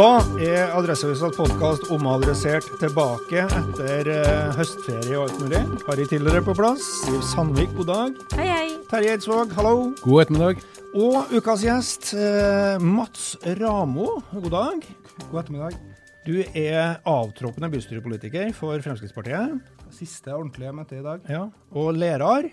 Da 0.00 0.22
er 0.40 0.70
Adresseavisas 0.72 1.34
podkast 1.36 1.90
omadressert 1.92 2.64
tilbake 2.80 3.42
etter 3.44 4.08
eh, 4.08 4.54
høstferie 4.56 5.18
og 5.18 5.26
alt 5.26 5.40
mulig. 5.42 5.58
Harry 5.84 6.06
Tiller 6.08 6.38
er 6.38 6.44
på 6.46 6.54
plass. 6.56 6.86
Siv 7.02 7.18
Sandvik, 7.28 7.74
god 7.76 7.88
dag. 7.90 8.14
Hei, 8.38 8.46
hei. 8.48 8.70
Terje 8.88 9.10
Eidsvåg, 9.18 9.52
hallo. 9.58 9.90
God 10.00 10.22
ettermiddag. 10.22 10.62
Og 10.96 11.34
ukas 11.36 11.66
gjest, 11.66 12.14
eh, 12.16 12.80
Mats 12.80 13.34
Ramo, 13.60 14.06
god 14.38 14.48
dag. 14.54 14.88
God 15.26 15.42
ettermiddag. 15.42 15.76
Du 16.24 16.32
er 16.48 16.96
avtroppende 17.04 17.68
bystyrepolitiker 17.74 18.54
for 18.56 18.80
Fremskrittspartiet. 18.80 19.58
Siste 19.92 20.32
ordentlige 20.32 20.72
møte 20.80 20.96
i 21.02 21.04
dag. 21.04 21.28
Ja. 21.28 21.44
Og 21.76 21.92
lærer. 21.98 22.48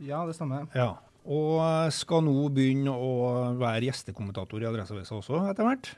Ja, 0.00 0.24
det 0.24 0.38
stemmer. 0.40 0.64
Ja. 0.72 0.94
Og 1.28 1.60
skal 1.92 2.24
nå 2.24 2.48
begynne 2.54 2.96
å 2.96 3.52
være 3.60 3.90
gjestekommentator 3.90 4.64
i 4.64 4.70
Adresseavisa 4.72 5.20
også, 5.20 5.44
etter 5.50 5.68
hvert. 5.68 5.92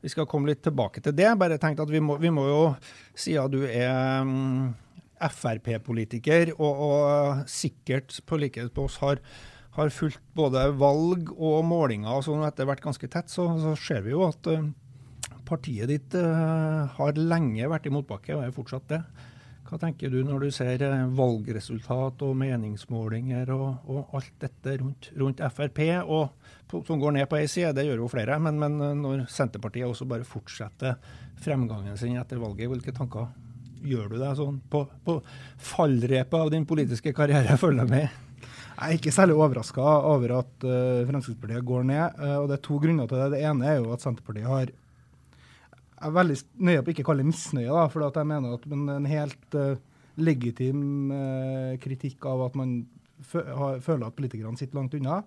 Vi 0.00 0.10
skal 0.12 0.28
komme 0.28 0.48
litt 0.48 0.62
tilbake 0.64 1.02
til 1.04 1.14
det. 1.16 1.28
Bare 1.40 1.58
tenkt 1.60 1.82
at 1.82 1.90
vi 1.92 2.00
må, 2.02 2.16
vi 2.20 2.32
må 2.32 2.46
jo, 2.48 2.60
siden 3.18 3.52
du 3.52 3.64
er 3.68 4.24
mm, 4.24 4.70
Frp-politiker, 5.20 6.54
og, 6.56 6.84
og 6.86 7.48
sikkert 7.50 8.16
på 8.24 8.38
likhet 8.40 8.72
på 8.76 8.86
oss 8.88 8.96
har, 9.02 9.20
har 9.76 9.92
fulgt 9.92 10.22
både 10.36 10.64
valg 10.80 11.34
og 11.36 11.60
målinger 11.68 12.14
og 12.14 12.24
sånn 12.24 12.46
etter 12.46 12.68
hvert 12.68 12.84
ganske 12.84 13.10
tett, 13.12 13.28
så, 13.32 13.50
så 13.60 13.74
ser 13.76 14.06
vi 14.06 14.14
jo 14.14 14.24
at 14.24 14.48
eh, 14.48 14.70
partiet 15.44 15.90
ditt 15.90 16.16
uh, 16.16 16.86
har 16.96 17.18
lenge 17.18 17.68
vært 17.68 17.90
i 17.90 17.92
motbakke, 17.92 18.36
og 18.36 18.46
er 18.46 18.54
fortsatt 18.54 18.88
det. 18.92 19.00
Hva 19.70 19.78
tenker 19.78 20.10
du 20.10 20.24
når 20.26 20.42
du 20.42 20.50
ser 20.50 20.82
eh, 20.82 21.02
valgresultat 21.14 22.24
og 22.26 22.32
meningsmålinger 22.40 23.52
og, 23.54 23.84
og 23.86 24.16
alt 24.18 24.32
dette 24.42 24.72
rundt, 24.80 25.12
rundt 25.20 25.42
Frp, 25.54 25.78
og, 26.02 26.32
som 26.88 26.98
går 26.98 27.14
ned 27.14 27.28
på 27.30 27.38
ei 27.38 27.46
side, 27.50 27.70
det 27.76 27.84
gjør 27.86 28.02
jo 28.02 28.08
flere, 28.10 28.40
men, 28.42 28.58
men 28.58 28.80
eh, 28.82 28.96
når 28.98 29.28
Senterpartiet 29.30 29.86
også 29.86 30.08
bare 30.10 30.26
fortsetter 30.26 30.98
fremgangen 31.40 31.94
sin 32.00 32.18
etter 32.18 32.42
valget, 32.42 32.66
hvilke 32.72 32.96
tanker 32.96 33.30
gjør 33.86 34.10
du 34.10 34.18
deg 34.18 34.34
sånn 34.40 34.58
på, 34.72 34.82
på 35.06 35.16
fallrepet 35.70 36.36
av 36.40 36.50
din 36.50 36.66
politiske 36.66 37.14
karriere, 37.14 37.54
følger 37.62 37.86
med? 37.86 38.10
Jeg 38.80 38.82
er 38.88 38.98
ikke 38.98 39.14
særlig 39.14 39.36
overraska 39.36 39.86
over 40.08 40.38
at 40.40 40.64
uh, 40.64 41.04
Fremskrittspartiet 41.04 41.66
går 41.68 41.82
ned. 41.84 42.22
Og 42.40 42.46
Det 42.48 42.54
er 42.56 42.62
to 42.64 42.78
grunner 42.80 43.10
til 43.10 43.18
det. 43.20 43.26
Det 43.34 43.40
ene 43.44 43.66
er 43.68 43.74
jo 43.76 43.90
at 43.92 44.00
Senterpartiet 44.00 44.48
har 44.48 44.70
er 46.00 46.14
veldig 46.16 46.36
nøye 46.66 46.82
på 46.82 46.90
å 46.90 46.94
ikke 46.94 47.06
kalle 47.08 47.24
det 47.24 47.30
misnøye, 47.30 47.68
da, 47.68 47.84
for 47.92 48.06
jeg 48.06 48.28
mener 48.28 48.56
at 48.56 48.64
men 48.70 48.88
en 48.94 49.08
helt 49.10 49.58
uh, 49.58 49.76
legitim 50.20 51.12
kritikk 51.80 52.26
av 52.28 52.42
at 52.48 52.56
man 52.58 52.80
har, 53.30 53.78
føler 53.84 54.06
at 54.06 54.16
politikerne 54.16 54.58
sitter 54.58 54.76
langt 54.76 54.96
unna, 54.98 55.20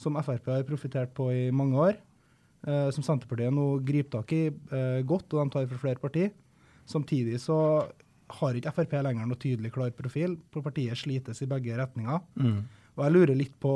som 0.00 0.16
Frp 0.16 0.46
har 0.48 0.62
profitert 0.68 1.12
på 1.16 1.26
i 1.34 1.42
mange 1.52 1.76
år, 1.76 1.98
som 2.94 3.04
Senterpartiet 3.04 3.52
nå 3.52 3.66
griper 3.84 4.14
tak 4.14 4.32
i 4.32 4.40
godt, 5.04 5.34
og 5.34 5.42
de 5.42 5.52
tar 5.52 5.66
fra 5.68 5.80
flere 5.82 6.00
partier. 6.00 6.30
Samtidig 6.88 7.36
så 7.42 7.58
har 8.38 8.56
ikke 8.56 8.72
Frp 8.76 8.96
lenger 9.04 9.28
noe 9.28 9.40
tydelig 9.40 9.72
klar 9.74 9.92
profil. 9.96 10.38
på 10.50 10.62
Partiet 10.62 10.98
slites 10.98 11.42
i 11.42 11.48
begge 11.50 11.76
retninger. 11.78 12.20
Mm. 12.36 12.62
Og 12.96 13.04
jeg 13.04 13.14
lurer 13.14 13.38
litt 13.38 13.56
på 13.60 13.74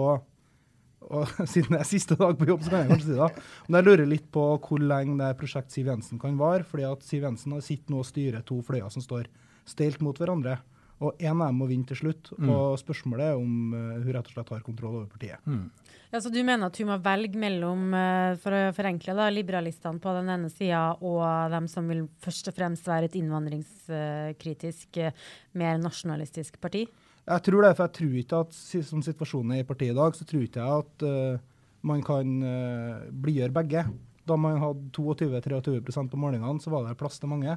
og 1.10 1.32
Siden 1.53 1.76
det 1.76 1.81
er 1.82 1.88
siste 1.88 2.16
dag 2.20 2.37
på 2.38 2.48
jobb, 2.48 2.65
så 2.65 2.72
kan 2.72 2.84
jeg 2.84 2.92
kanskje 2.94 3.10
si 3.10 3.19
det. 3.19 3.47
Men 3.69 3.81
jeg 3.81 3.88
lurer 3.88 4.10
litt 4.10 4.28
på 4.34 4.44
hvor 4.65 4.84
lenge 4.84 5.16
det 5.20 5.32
prosjekt 5.41 5.75
Siv 5.75 5.91
Jensen 5.91 6.20
kan 6.22 6.38
vare. 6.41 6.65
fordi 6.69 6.87
at 6.88 7.03
Siv 7.06 7.26
Jensen 7.26 7.56
har 7.56 7.65
sitter 7.65 7.94
nå 7.94 8.03
og 8.03 8.09
styrer 8.09 8.47
to 8.47 8.60
fløyer 8.65 8.92
som 8.92 9.04
står 9.04 9.28
stelt 9.69 10.04
mot 10.04 10.19
hverandre. 10.19 10.59
Og 11.03 11.19
én 11.19 11.34
av 11.34 11.50
dem 11.50 11.59
må 11.59 11.66
vinne 11.69 11.87
til 11.88 11.98
slutt. 11.98 12.31
Mm. 12.38 12.50
Og 12.54 12.78
spørsmålet 12.81 13.32
er 13.32 13.41
om 13.41 13.75
uh, 13.75 13.98
hun 13.98 14.12
rett 14.14 14.28
og 14.31 14.37
slett 14.37 14.53
har 14.54 14.64
kontroll 14.64 15.00
over 15.00 15.10
partiet. 15.10 15.43
Mm. 15.44 15.66
Ja, 16.14 16.20
så 16.22 16.31
Du 16.31 16.38
mener 16.47 16.69
at 16.69 16.78
hun 16.78 16.93
må 16.93 16.97
velge 17.03 17.38
mellom 17.43 17.88
eh, 17.98 18.37
for 18.38 18.54
å 18.54 18.59
forenkle 18.76 19.16
da, 19.19 19.25
liberalistene 19.34 19.98
på 19.98 20.12
den 20.14 20.28
ene 20.31 20.50
sida 20.53 20.93
og 21.03 21.25
dem 21.50 21.66
som 21.66 21.88
vil 21.91 22.04
først 22.22 22.53
og 22.53 22.54
fremst 22.54 22.87
være 22.87 23.09
et 23.09 23.16
innvandringskritisk, 23.19 25.00
eh, 25.03 25.26
mer 25.59 25.81
nasjonalistisk 25.82 26.60
parti? 26.62 26.84
Jeg 27.25 27.45
tror 27.47 27.65
det, 27.65 27.73
for 27.77 27.87
jeg 27.87 27.95
tror 27.99 28.17
ikke 28.21 28.41
at 28.45 28.57
som 28.89 29.05
situasjonen 29.05 29.55
er 29.57 29.62
i 29.62 29.69
partiet 29.69 29.95
i 29.95 29.97
dag, 29.97 30.17
så 30.17 30.27
tror 30.29 30.45
ikke 30.45 30.65
jeg 30.65 30.85
at 30.85 31.05
uh, 31.09 31.45
man 31.89 32.03
kan 32.05 32.35
uh, 32.45 33.07
blidgjøre 33.25 33.57
begge. 33.57 33.85
Da 34.29 34.37
man 34.41 34.61
hadde 34.61 34.91
22-23% 34.97 36.12
på 36.12 36.21
målingene, 36.21 36.61
så 36.61 36.73
var 36.73 36.85
det 36.85 36.99
plass 37.01 37.17
til 37.21 37.33
mange. 37.33 37.57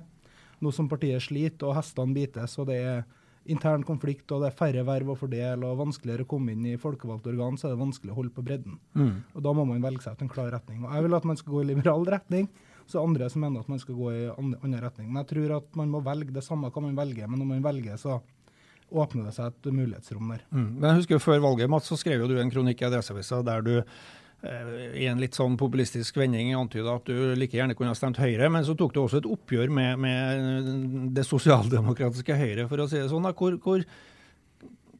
Nå 0.64 0.72
som 0.74 0.88
partiet 0.90 1.24
sliter 1.24 1.68
og 1.70 1.78
hestene 1.78 2.16
bites, 2.16 2.56
og 2.62 2.70
det 2.72 2.80
er 2.80 3.04
intern 3.52 3.84
konflikt 3.88 4.32
og 4.36 4.44
det 4.44 4.50
er 4.50 4.58
færre 4.58 4.84
verv 4.88 5.14
å 5.14 5.18
fordele 5.18 5.68
og 5.70 5.80
vanskeligere 5.82 6.26
å 6.26 6.30
komme 6.30 6.54
inn 6.54 6.66
i 6.68 6.80
folkevalgte 6.80 7.32
organ, 7.32 7.60
så 7.60 7.70
er 7.70 7.76
det 7.76 7.82
vanskelig 7.84 8.14
å 8.14 8.18
holde 8.18 8.34
på 8.36 8.44
bredden. 8.46 8.80
Mm. 8.98 9.14
Og 9.36 9.46
Da 9.46 9.54
må 9.56 9.64
man 9.70 9.84
velge 9.84 10.04
seg 10.04 10.18
ut 10.18 10.26
en 10.26 10.32
klar 10.32 10.52
retning. 10.52 10.82
Og 10.84 10.94
Jeg 10.94 11.06
vil 11.06 11.18
at 11.20 11.28
man 11.28 11.40
skal 11.40 11.54
gå 11.54 11.62
i 11.64 11.70
liberal 11.70 12.04
retning, 12.08 12.50
så 12.88 13.04
andre 13.04 13.30
som 13.32 13.44
mener 13.44 13.64
at 13.64 13.72
man 13.72 13.80
skal 13.80 13.96
gå 13.96 14.12
i 14.16 14.26
andre, 14.32 14.82
retning. 14.84 15.08
Men 15.12 15.24
jeg 15.24 15.31
tror 15.34 15.58
at 15.58 15.80
man 15.80 15.92
må 15.92 16.02
velge. 16.04 16.31
Det 16.36 16.44
samme 16.44 16.72
kan 16.72 16.84
man 16.84 16.96
velge, 16.96 17.28
men 17.28 17.40
når 17.40 17.50
man 17.54 17.63
velger, 17.63 18.00
så 18.00 18.20
åpner 18.92 19.28
det 19.28 19.36
seg 19.36 19.51
et 19.51 19.72
mulighetsrom 19.74 20.31
der. 20.31 20.45
Mm. 20.51 20.69
Men 20.78 20.89
jeg 20.89 21.01
husker 21.01 21.18
jo 21.18 21.24
Før 21.24 21.44
valget 21.44 21.72
Mats, 21.72 21.89
så 21.92 22.00
skrev 22.00 22.24
jo 22.24 22.30
du 22.31 22.38
en 22.39 22.51
kronikk 22.51 22.81
i 22.81 22.88
Adresseavisa 22.88 23.42
der 23.45 23.63
du 23.66 23.74
eh, 23.78 24.75
i 25.04 25.07
en 25.12 25.22
litt 25.22 25.38
sånn 25.38 25.57
populistisk 25.60 26.19
vending 26.22 26.54
antyda 26.56 26.98
at 27.00 27.10
du 27.10 27.34
like 27.36 27.57
gjerne 27.57 27.75
kunne 27.78 27.92
ha 27.92 28.00
stemt 28.00 28.22
Høyre, 28.22 28.51
men 28.54 28.66
så 28.68 28.78
tok 28.80 28.95
du 28.95 29.01
også 29.04 29.22
et 29.22 29.31
oppgjør 29.31 29.74
med, 29.74 30.04
med 30.04 30.69
det 31.18 31.25
sosialdemokratiske 31.28 32.38
Høyre, 32.39 32.69
for 32.72 32.84
å 32.84 32.88
si 32.88 33.01
det 33.01 33.10
sånn. 33.12 33.28
Hvor, 33.38 33.60
hvor, 33.66 33.84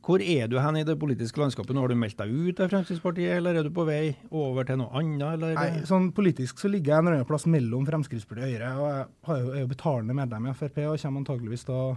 hvor 0.08 0.24
er 0.24 0.52
du 0.52 0.58
hen 0.60 0.82
i 0.82 0.84
det 0.88 0.98
politiske 1.00 1.40
landskapet? 1.40 1.72
Nå 1.76 1.86
Har 1.86 1.94
du 1.94 2.00
meldt 2.00 2.20
deg 2.20 2.36
ut 2.36 2.60
av 2.64 2.74
Fremskrittspartiet, 2.74 3.38
eller 3.40 3.62
er 3.62 3.68
du 3.68 3.72
på 3.76 3.88
vei 3.88 4.18
over 4.36 4.68
til 4.68 4.82
noe 4.84 4.92
annet? 5.00 5.26
Eller? 5.38 5.56
Nei, 5.56 5.88
sånn 5.88 6.12
Politisk 6.16 6.60
så 6.60 6.72
ligger 6.72 6.94
jeg 6.94 7.00
en 7.00 7.08
eller 7.08 7.22
annen 7.22 7.32
plass 7.32 7.48
mellom 7.48 7.88
Fremskrittspartiet 7.88 8.44
og 8.44 8.52
Høyre. 8.52 8.76
og 8.76 9.32
Jeg 9.32 9.50
er 9.56 9.64
jo 9.64 9.72
betalende 9.72 10.20
medlem 10.20 10.52
i 10.52 10.56
Frp 10.60 10.84
og 10.90 11.00
kommer 11.00 11.24
antageligvis 11.24 11.68
til 11.68 11.80
å 11.80 11.90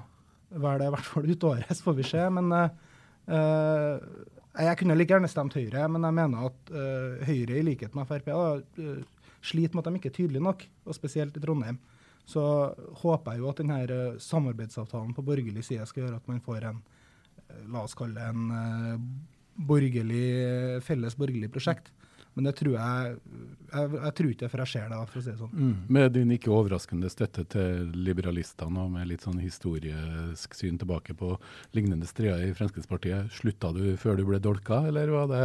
det 0.51 0.89
i 0.89 0.93
hvert 0.95 1.07
fall 1.07 1.31
ut 1.31 1.47
året, 1.47 1.71
så 1.77 1.87
får 1.87 1.97
vi 2.01 2.09
se. 2.11 2.27
Men 2.35 2.51
uh, 2.55 2.69
jeg 4.59 4.81
kunne 4.81 4.97
like 4.99 5.15
gjerne 5.15 5.31
stemt 5.31 5.57
Høyre, 5.57 5.87
men 5.89 6.07
jeg 6.09 6.19
mener 6.19 6.51
at 6.51 6.75
uh, 6.75 7.23
Høyre, 7.29 7.61
i 7.61 7.67
likhet 7.67 7.97
med 7.97 8.09
Frp, 8.11 8.31
uh, 8.35 9.01
sliter 9.41 9.77
med 9.77 9.85
at 9.85 9.91
de 9.91 10.01
ikke 10.01 10.13
er 10.13 10.19
tydelige 10.19 10.45
nok, 10.45 10.67
og 10.87 10.97
spesielt 10.97 11.37
i 11.37 11.43
Trondheim. 11.43 11.81
Så 12.29 12.43
håper 13.03 13.35
jeg 13.35 13.43
jo 13.43 13.51
at 13.51 13.63
denne 13.63 14.01
samarbeidsavtalen 14.23 15.15
på 15.17 15.25
borgerlig 15.27 15.65
side 15.67 15.87
skal 15.89 16.05
gjøre 16.05 16.21
at 16.21 16.29
man 16.31 16.43
får 16.45 16.67
en, 16.69 16.83
la 17.73 17.83
oss 17.83 17.97
kalle 17.99 18.15
det 18.15 18.29
en 18.31 19.09
borgerlig, 19.67 20.83
felles 20.87 21.17
borgerlig 21.19 21.49
prosjekt. 21.51 21.91
Men 22.35 22.47
det 22.47 22.53
tror 22.61 22.77
jeg 22.77 23.17
Jeg, 23.71 23.91
jeg 23.95 24.15
tror 24.19 24.31
ikke 24.31 24.43
det 24.43 24.51
før 24.51 24.61
jeg 24.65 24.71
ser 24.73 24.87
det, 24.91 24.99
for 25.11 25.21
å 25.21 25.23
si 25.23 25.31
det 25.31 25.39
sånn. 25.39 25.51
Mm. 25.55 25.75
Med 25.95 26.13
din 26.17 26.31
ikke 26.35 26.51
overraskende 26.51 27.11
støtte 27.13 27.45
til 27.53 27.93
liberalistene 27.95 28.83
og 28.83 28.89
med 28.97 29.07
litt 29.07 29.23
sånn 29.23 29.39
historisk 29.39 30.57
syn 30.59 30.79
tilbake 30.81 31.15
på 31.15 31.37
lignende 31.77 32.09
strider 32.11 32.43
i 32.49 32.57
Fremskrittspartiet, 32.57 33.31
slutta 33.37 33.71
du 33.77 33.95
før 34.01 34.19
du 34.19 34.25
ble 34.27 34.41
dolka, 34.43 34.81
eller 34.91 35.13
var 35.15 35.31
det 35.31 35.45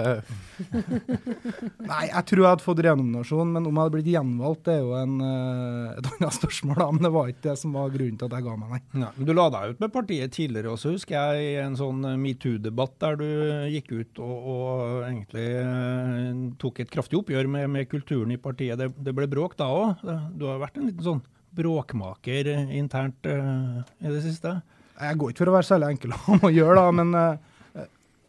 Nei, 1.91 2.01
jeg 2.09 2.23
tror 2.31 2.41
jeg 2.41 2.49
hadde 2.49 2.65
fått 2.65 2.81
renominasjon, 2.87 3.53
men 3.53 3.69
om 3.69 3.69
jeg 3.69 3.83
hadde 3.83 3.95
blitt 3.99 4.09
gjenvalgt, 4.09 4.63
det 4.65 4.73
er 4.73 4.81
jo 4.81 4.97
en, 4.97 5.15
eh, 5.27 5.93
et 5.99 6.09
annet 6.15 6.37
spørsmål. 6.39 6.81
da, 6.81 6.89
Men 6.97 7.05
det 7.05 7.13
var 7.19 7.29
ikke 7.29 7.45
det 7.45 7.55
som 7.61 7.77
var 7.77 7.93
grunnen 7.93 8.17
til 8.17 8.29
at 8.31 8.37
jeg 8.39 8.47
ga 8.47 8.57
meg, 8.63 8.73
nei. 8.73 9.03
Ja, 9.05 9.11
men 9.19 9.29
du 9.29 9.33
la 9.37 9.47
deg 9.53 9.75
ut 9.75 9.85
med 9.85 9.93
partiet 9.93 10.33
tidligere 10.33 10.73
også, 10.73 10.95
husker 10.97 11.19
jeg, 11.19 11.45
i 11.45 11.61
en 11.61 11.77
sånn 11.77 12.01
metoo-debatt 12.25 12.97
der 13.05 13.21
du 13.21 13.29
gikk 13.75 13.93
ut 13.93 14.25
og, 14.25 14.49
og 14.55 15.05
egentlig 15.05 15.45
eh, 15.61 16.33
tok 16.75 16.83
et 16.83 16.92
kraftig 16.92 17.19
oppgjør 17.19 17.48
med, 17.48 17.69
med 17.72 17.88
kulturen 17.88 18.33
i 18.36 18.42
partiet. 18.42 18.77
Det, 18.80 18.92
det 19.00 19.13
ble 19.16 19.27
bråk 19.31 19.56
da 19.57 19.69
òg. 19.72 20.04
Du 20.36 20.45
har 20.50 20.60
vært 20.60 20.77
en 20.77 20.89
liten 20.89 21.06
sånn 21.06 21.24
bråkmaker 21.56 22.50
eh, 22.51 22.72
internt 22.75 23.25
uh, 23.31 23.80
i 24.04 24.12
det 24.12 24.22
siste. 24.25 24.57
Jeg 25.00 25.19
går 25.19 25.31
ikke 25.31 25.44
for 25.45 25.51
å 25.51 25.56
være 25.56 25.68
særlig 25.69 25.94
enkel 25.94 26.16
om 26.33 26.44
å 26.44 26.51
gjøre, 26.51 26.81
da, 26.81 26.95
men 27.00 27.13
uh, 27.16 27.86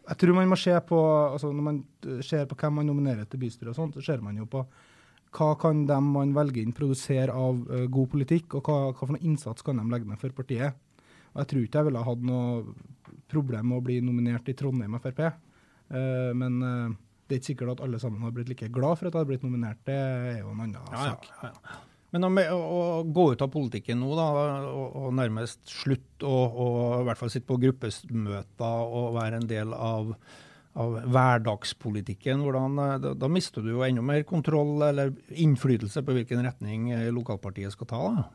jeg 0.06 0.18
tror 0.20 0.36
man 0.36 0.52
må 0.52 0.58
se 0.62 0.70
på 0.86 0.98
altså 1.02 1.48
Når 1.50 1.64
man 1.66 1.78
ser 2.22 2.44
på 2.46 2.54
hvem 2.60 2.76
man 2.78 2.86
nominerer 2.86 3.26
til 3.26 3.40
bystyret, 3.42 3.74
så 3.74 4.04
ser 4.06 4.22
man 4.22 4.36
jo 4.38 4.46
på 4.50 4.62
hva 5.36 5.48
kan 5.58 5.82
dem 5.88 6.12
man 6.14 6.30
velger 6.36 6.62
inn, 6.62 6.76
produsere 6.76 7.34
av 7.34 7.58
uh, 7.66 7.88
god 7.90 8.12
politikk, 8.12 8.54
og 8.54 8.70
hva, 8.70 8.92
hva 8.92 9.00
for 9.00 9.16
noe 9.16 9.26
innsats 9.26 9.66
kan 9.66 9.82
de 9.82 9.88
legge 9.90 10.06
ned 10.06 10.22
for 10.22 10.36
partiet. 10.36 10.78
Og 11.34 11.42
Jeg 11.42 11.50
tror 11.50 11.66
ikke 11.66 11.82
jeg 11.82 11.88
ville 11.90 12.04
hatt 12.06 12.22
noe 12.30 12.76
problem 13.26 13.72
med 13.72 13.80
å 13.80 13.84
bli 13.84 13.98
nominert 14.06 14.46
i 14.48 14.54
Trondheim 14.56 14.94
Frp. 15.02 15.26
Men 16.38 16.54
det 17.26 17.34
er 17.34 17.40
ikke 17.40 17.50
sikkert 17.52 17.74
at 17.74 17.84
alle 17.86 17.98
sammen 18.02 18.22
har 18.22 18.32
blitt 18.34 18.48
like 18.52 18.68
glad 18.70 18.98
for 18.98 19.08
at 19.08 19.14
jeg 19.16 19.24
har 19.24 19.28
blitt 19.28 19.44
nominert. 19.46 19.80
Det 19.86 19.94
er 19.98 20.40
jo 20.40 20.52
en 20.52 20.60
annen 20.62 20.78
Ja, 20.92 21.10
sak. 21.10 21.28
ja, 21.42 21.50
ja. 21.50 21.76
Men 22.14 22.22
å, 22.24 22.30
å, 22.56 22.82
gå 23.12 23.24
ut 23.34 23.42
av 23.42 23.50
politikken 23.52 23.98
nå, 24.00 24.12
da, 24.16 24.26
og, 24.70 24.94
og 24.96 25.14
nærmest 25.18 25.58
slutte 25.68 26.24
å 26.24 26.36
og 26.48 27.00
i 27.02 27.06
hvert 27.08 27.18
fall 27.20 27.32
sitte 27.34 27.48
på 27.50 27.58
gruppemøter 27.60 28.92
og 29.00 29.16
være 29.18 29.40
en 29.42 29.48
del 29.50 29.74
av, 29.74 30.14
av 30.78 30.94
hverdagspolitikken, 31.02 32.44
hvordan, 32.46 32.78
eh, 32.84 32.94
da, 33.02 33.12
da 33.18 33.30
mister 33.32 33.64
du 33.66 33.72
jo 33.74 33.84
enda 33.84 34.04
mer 34.06 34.22
kontroll 34.28 34.86
eller 34.86 35.12
innflytelse 35.34 36.04
på 36.06 36.16
hvilken 36.16 36.46
retning 36.46 36.92
eh, 36.94 37.08
lokalpartiet 37.12 37.74
skal 37.74 37.90
ta. 37.90 38.02
da. 38.20 38.26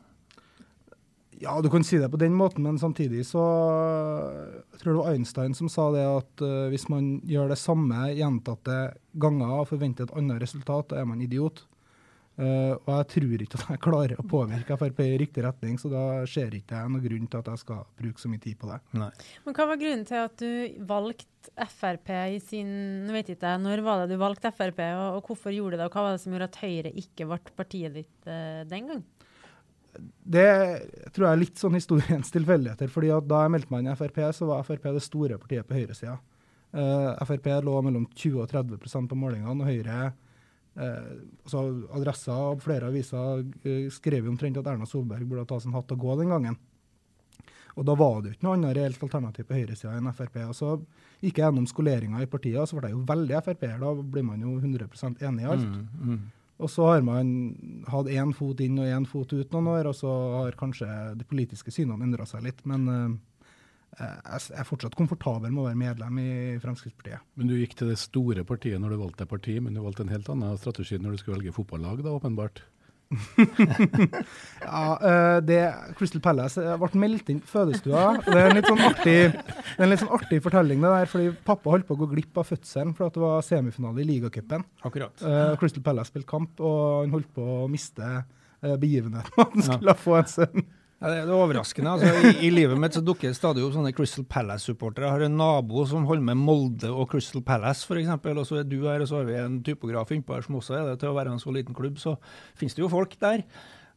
Ja, 1.42 1.56
du 1.62 1.68
kan 1.70 1.82
si 1.84 1.98
det 1.98 2.10
på 2.12 2.20
den 2.20 2.36
måten, 2.38 2.62
men 2.62 2.78
samtidig 2.78 3.24
så 3.26 3.42
Jeg 3.42 4.78
tror 4.78 4.92
det 4.92 5.00
var 5.00 5.10
Einstein 5.12 5.56
som 5.58 5.70
sa 5.72 5.88
det 5.94 6.04
at 6.06 6.44
uh, 6.44 6.70
hvis 6.70 6.86
man 6.92 7.16
gjør 7.26 7.50
det 7.50 7.58
samme 7.58 8.12
gjentatte 8.14 8.78
ganger 9.18 9.60
og 9.60 9.68
forventer 9.72 10.06
et 10.06 10.16
annet 10.18 10.42
resultat, 10.42 10.92
da 10.92 11.02
er 11.02 11.08
man 11.08 11.22
idiot. 11.24 11.64
Uh, 12.32 12.78
og 12.86 12.88
jeg 12.94 13.08
tror 13.12 13.42
ikke 13.44 13.58
at 13.58 13.72
jeg 13.74 13.80
klarer 13.84 14.20
å 14.20 14.24
påvirke 14.24 14.76
Frp 14.80 15.02
i 15.04 15.18
riktig 15.20 15.42
retning, 15.44 15.76
så 15.80 15.90
da 15.92 16.04
ser 16.30 16.54
ikke 16.56 16.78
jeg 16.78 16.92
noen 16.94 17.04
grunn 17.04 17.26
til 17.28 17.42
at 17.42 17.50
jeg 17.52 17.60
skal 17.60 17.82
bruke 17.98 18.22
så 18.22 18.30
mye 18.32 18.42
tid 18.42 18.56
på 18.60 18.70
det. 18.70 18.78
Nei. 18.96 19.10
Men 19.44 19.58
hva 19.58 19.66
var 19.68 19.80
grunnen 19.82 20.06
til 20.08 20.22
at 20.22 20.38
du 20.40 20.86
valgte 20.88 21.28
Frp 21.68 22.12
i 22.32 22.38
sin 22.38 22.70
Nå 23.02 23.12
vet 23.16 23.32
ikke 23.34 23.50
jeg, 23.50 23.60
Når 23.64 23.80
var 23.82 24.00
det 24.00 24.14
du 24.14 24.20
valgte 24.22 24.52
Frp, 24.54 24.78
og, 24.94 25.18
og 25.18 25.28
hvorfor 25.28 25.52
gjorde 25.52 25.76
du 25.76 25.82
det? 25.82 25.90
Og 25.90 25.98
hva 25.98 26.06
var 26.06 26.16
det 26.16 26.22
som 26.22 26.32
gjorde 26.32 26.48
at 26.48 26.60
Høyre 26.62 26.94
ikke 27.02 27.28
ble 27.28 27.56
partiet 27.58 27.98
ditt 27.98 28.30
uh, 28.30 28.62
den 28.70 28.88
gang? 28.92 29.04
Det 29.92 30.48
tror 31.12 31.26
jeg 31.26 31.32
er 31.32 31.40
litt 31.40 31.60
sånn 31.60 31.76
historiens 31.76 32.32
tilfeldigheter. 32.32 32.88
fordi 32.88 33.12
at 33.12 33.28
Da 33.28 33.42
jeg 33.44 33.54
meldte 33.54 33.72
meg 33.72 33.84
inn 33.84 33.92
i 33.92 33.96
Frp, 33.98 34.20
så 34.32 34.48
var 34.48 34.64
Frp 34.64 34.88
det 34.94 35.04
store 35.04 35.38
partiet 35.38 35.68
på 35.68 35.76
høyresida. 35.76 36.18
Uh, 36.72 37.12
Frp 37.28 37.50
lå 37.60 37.78
mellom 37.84 38.06
20 38.14 38.40
og 38.40 38.48
30% 38.48 39.10
på 39.10 39.18
målingene, 39.20 39.52
og 39.52 39.68
Høyre 39.68 40.12
uh, 40.80 41.08
altså 41.44 41.64
Adressa 41.92 42.36
og 42.54 42.62
flere 42.64 42.88
aviser 42.88 43.42
uh, 43.44 43.88
skrev 43.92 44.30
omtrent 44.30 44.56
at 44.56 44.70
Erna 44.72 44.88
Solberg 44.88 45.28
burde 45.28 45.44
ta 45.50 45.60
sin 45.60 45.76
hatt 45.76 45.92
og 45.92 46.00
gå 46.00 46.16
den 46.22 46.32
gangen. 46.32 46.56
Og 47.76 47.84
Da 47.88 47.94
var 47.96 48.20
det 48.20 48.30
jo 48.30 48.36
ikke 48.36 48.46
noe 48.46 48.56
annet 48.58 48.76
reelt 48.76 49.04
alternativ 49.04 49.48
på 49.48 49.56
høyresida 49.56 49.94
enn 49.96 50.12
Frp. 50.16 50.36
og 50.48 50.56
Så 50.56 50.74
gikk 51.20 51.38
jeg 51.38 51.44
gjennom 51.44 51.68
skoleringa 51.68 52.22
i 52.22 52.28
partiet, 52.28 52.60
og 52.60 52.68
så 52.68 52.78
ble 52.78 52.90
jeg 52.90 52.96
jo 52.98 53.04
veldig 53.08 53.42
Frp-er. 53.46 53.78
Da 53.80 53.92
blir 54.16 54.26
man 54.26 54.40
jo 54.44 54.56
100% 54.58 55.24
enig 55.24 55.44
i 55.44 55.52
alt. 55.54 55.68
Mm, 55.68 56.08
mm. 56.08 56.22
Og 56.62 56.70
så 56.70 56.86
har 56.86 57.04
man 57.06 57.28
hatt 57.90 58.10
én 58.12 58.32
fot 58.36 58.60
inn 58.62 58.78
og 58.78 58.86
én 58.86 59.06
fot 59.08 59.32
ut 59.34 59.54
noen 59.54 59.70
år, 59.74 59.90
og 59.90 59.96
så 59.98 60.12
har 60.38 60.58
kanskje 60.58 60.88
de 61.18 61.26
politiske 61.28 61.74
synene 61.74 62.06
endra 62.06 62.26
seg 62.28 62.44
litt. 62.46 62.62
Men 62.68 62.88
eh, 62.92 63.16
jeg 63.98 64.54
er 64.56 64.68
fortsatt 64.68 64.96
komfortabel 64.96 65.50
med 65.52 65.64
å 65.64 65.66
være 65.66 65.80
medlem 65.82 66.20
i 66.22 66.30
Fremskrittspartiet. 66.62 67.24
Men 67.36 67.50
du 67.50 67.58
gikk 67.58 67.74
til 67.78 67.90
det 67.92 67.98
store 68.00 68.46
partiet 68.48 68.80
når 68.80 68.94
du 68.94 69.02
valgte 69.02 69.28
parti, 69.28 69.58
men 69.60 69.74
du 69.76 69.82
valgte 69.84 70.06
en 70.06 70.14
helt 70.14 70.30
annen 70.32 70.60
strategi 70.60 71.00
når 71.00 71.16
du 71.16 71.22
skulle 71.22 71.40
velge 71.40 71.56
fotballag, 71.58 72.04
da, 72.06 72.14
åpenbart. 72.16 72.62
Ja, 74.62 74.82
eh, 75.02 75.38
det, 75.42 75.58
Crystal 75.98 76.22
Palace 76.22 76.62
eh, 76.62 76.76
ble 76.78 77.00
meldt 77.02 77.30
inn 77.32 77.40
på 77.42 77.50
fødestua. 77.50 78.04
Det 78.22 78.36
er 78.38 78.52
sånn 78.68 78.84
artig, 78.86 79.16
det 79.32 79.72
er 79.74 79.86
en 79.86 79.90
litt 79.90 80.02
sånn 80.02 80.12
artig 80.14 80.38
fortelling, 80.44 80.84
det 80.84 80.92
der, 80.94 81.10
fordi 81.10 81.32
pappa 81.46 81.72
holdt 81.74 81.88
på 81.88 81.96
å 81.96 82.02
gå 82.04 82.10
glipp 82.12 82.38
av 82.38 82.46
fødselen 82.48 82.94
fordi 82.94 83.16
det 83.16 83.24
var 83.24 83.42
semifinale 83.46 84.04
i 84.04 84.06
ligacupen. 84.08 84.66
Uh, 84.84 85.56
Crystal 85.60 85.82
Palace 85.84 86.12
spilte 86.12 86.30
kamp, 86.30 86.62
og 86.62 87.02
han 87.02 87.16
holdt 87.16 87.32
på 87.34 87.48
å 87.64 87.66
miste 87.72 88.06
uh, 88.06 88.76
begivenheten. 88.76 89.34
Han 89.56 89.66
skulle 89.66 89.98
få 89.98 90.20
en 90.20 90.30
sønn. 90.30 90.70
Ja, 91.02 91.10
det, 91.10 91.22
er 91.24 91.34
overraskende. 91.34 91.96
Altså, 91.96 92.30
i, 92.30 92.46
I 92.46 92.50
livet 92.52 92.78
mitt 92.78 92.94
så 92.94 93.02
dukker 93.02 93.26
det 93.32 93.34
stadig 93.34 93.64
opp 93.66 93.74
sånne 93.74 93.90
Crystal 93.96 94.26
Palace-supportere. 94.30 95.08
Jeg 95.08 95.16
har 95.16 95.26
en 95.26 95.40
nabo 95.40 95.82
som 95.90 96.06
holder 96.06 96.28
med 96.28 96.38
Molde 96.38 96.92
og 96.94 97.08
Crystal 97.10 97.42
Palace, 97.42 97.82
f.eks. 97.88 98.12
Og 98.14 98.44
så 98.46 98.60
er 98.60 98.68
du 98.70 98.78
her, 98.84 99.02
og 99.02 99.10
så 99.10 99.18
har 99.18 99.26
vi 99.26 99.34
en 99.40 99.58
typograf 99.66 100.12
innpå 100.14 100.36
her 100.36 100.46
som 100.46 100.60
også 100.60 100.76
er 100.78 100.90
det. 100.92 101.00
Til 101.02 101.10
å 101.10 101.16
være 101.16 101.34
en 101.34 101.42
så 101.42 101.54
liten 101.54 101.74
klubb, 101.74 101.98
så 101.98 102.14
finnes 102.54 102.78
det 102.78 102.84
jo 102.84 102.90
folk 102.92 103.16
der. 103.18 103.42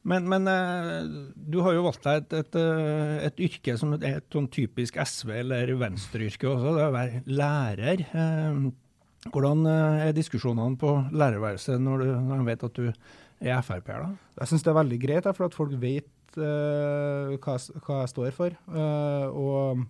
Men, 0.06 0.26
men 0.30 0.50
eh, 0.50 1.06
du 1.34 1.60
har 1.66 1.74
jo 1.78 1.86
valgt 1.86 2.06
deg 2.06 2.24
et, 2.24 2.34
et, 2.42 2.58
eh, 2.62 3.14
et 3.26 3.46
yrke 3.48 3.78
som 3.82 3.94
er 3.98 4.20
et 4.20 4.28
sånn 4.34 4.50
typisk 4.54 5.00
SV- 5.02 5.40
eller 5.40 5.72
venstreyrke 5.82 6.50
også, 6.52 6.74
det 6.76 6.84
er 6.84 6.92
å 6.92 6.96
være 6.96 7.22
lærer. 7.42 8.04
Eh, 8.14 9.30
hvordan 9.34 9.66
er 9.66 10.14
diskusjonene 10.14 10.78
på 10.78 10.92
lærerværelset 11.10 11.82
når, 11.82 12.04
du, 12.04 12.12
de 12.30 12.42
vet 12.46 12.66
at 12.68 12.78
du 12.78 12.90
er 12.90 13.64
Frp-er, 13.66 14.04
da? 14.06 14.30
Jeg 14.42 14.52
syns 14.52 14.66
det 14.66 14.72
er 14.72 14.78
veldig 14.78 15.00
greit, 15.02 15.30
for 15.34 15.48
at 15.48 15.58
folk 15.58 15.74
vet 15.82 16.10
eh, 16.38 17.36
hva, 17.36 17.56
jeg, 17.56 17.82
hva 17.86 18.02
jeg 18.04 18.12
står 18.12 18.36
for. 18.36 18.58
uh, 18.72 19.28
og 19.32 19.86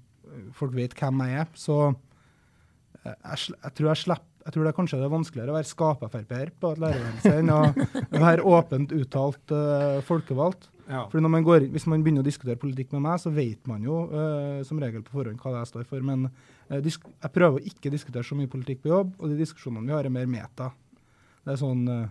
folk 0.58 0.76
vet 0.76 0.96
hvem 1.00 1.26
jeg 1.26 1.42
er. 1.44 1.52
Så 1.58 1.80
eh, 1.90 3.12
jeg, 3.14 3.58
jeg 3.58 3.76
tror 3.78 3.92
jeg 3.94 4.04
slipper 4.06 4.32
jeg 4.46 4.54
tror 4.54 4.62
det 4.62 4.70
er 4.70 4.78
kanskje 4.78 4.98
det 5.00 5.06
er 5.08 5.10
vanskeligere 5.10 5.50
å 5.50 5.56
være 5.56 5.66
skap-Frp-er 5.66 6.50
på 6.62 6.70
et 6.76 6.82
lærerværelse 6.84 7.32
enn 7.40 7.48
å 7.50 7.62
være 8.28 8.44
åpent 8.46 8.92
uttalt 8.94 9.54
uh, 9.58 10.04
folkevalgt. 10.06 10.68
Ja. 10.86 11.08
Fordi 11.10 11.24
når 11.26 11.32
man 11.34 11.48
går, 11.48 11.64
Hvis 11.74 11.88
man 11.90 12.04
begynner 12.06 12.22
å 12.22 12.28
diskutere 12.28 12.62
politikk 12.62 12.92
med 12.94 13.02
meg, 13.08 13.18
så 13.24 13.32
vet 13.34 13.66
man 13.66 13.82
jo 13.82 14.04
uh, 14.12 14.62
som 14.62 14.78
regel 14.78 15.02
på 15.02 15.16
forhånd 15.18 15.42
hva 15.42 15.56
det 15.56 15.64
jeg 15.64 15.72
står 15.72 15.88
for. 15.90 16.06
Men 16.06 16.28
uh, 16.30 16.78
jeg 16.78 17.34
prøver 17.34 17.58
å 17.58 17.66
ikke 17.74 17.90
diskutere 17.90 18.22
så 18.28 18.38
mye 18.38 18.52
politikk 18.52 18.84
på 18.84 18.94
jobb, 18.94 19.16
og 19.18 19.34
de 19.34 19.40
diskusjonene 19.42 19.90
vi 19.90 19.98
har, 19.98 20.06
er 20.06 20.14
mer 20.14 20.30
meta. 20.30 20.70
Det 21.46 21.54
er 21.54 21.62
sånn 21.62 21.82
eh, 21.94 22.06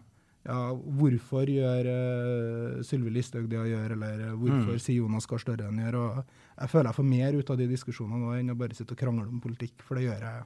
ja, 0.45 0.59
Hvorfor 0.99 1.49
gjør 1.49 1.89
uh, 1.89 2.83
Sylvi 2.85 3.15
Listhaug 3.15 3.47
det 3.49 3.61
hun 3.61 3.71
gjør, 3.71 3.95
eller 3.97 4.25
hvorfor 4.33 4.59
hvorfor 4.65 4.83
sier 4.83 5.01
Jonas 5.01 5.29
Gahr 5.31 5.41
Støre 5.43 5.63
det 5.63 5.87
gjør? 5.87 6.01
og 6.01 6.19
Jeg 6.61 6.73
føler 6.73 6.91
jeg 6.91 6.99
får 6.99 7.09
mer 7.13 7.39
ut 7.39 7.55
av 7.55 7.61
de 7.61 7.71
diskusjonene 7.71 8.21
nå 8.21 8.35
enn 8.39 8.53
å 8.53 8.59
bare 8.59 8.77
sitte 8.77 8.97
og 8.97 9.01
krangle 9.01 9.29
om 9.29 9.41
politikk, 9.45 9.81
for 9.87 9.99
det 9.99 10.09
gjør 10.09 10.27
jeg 10.29 10.45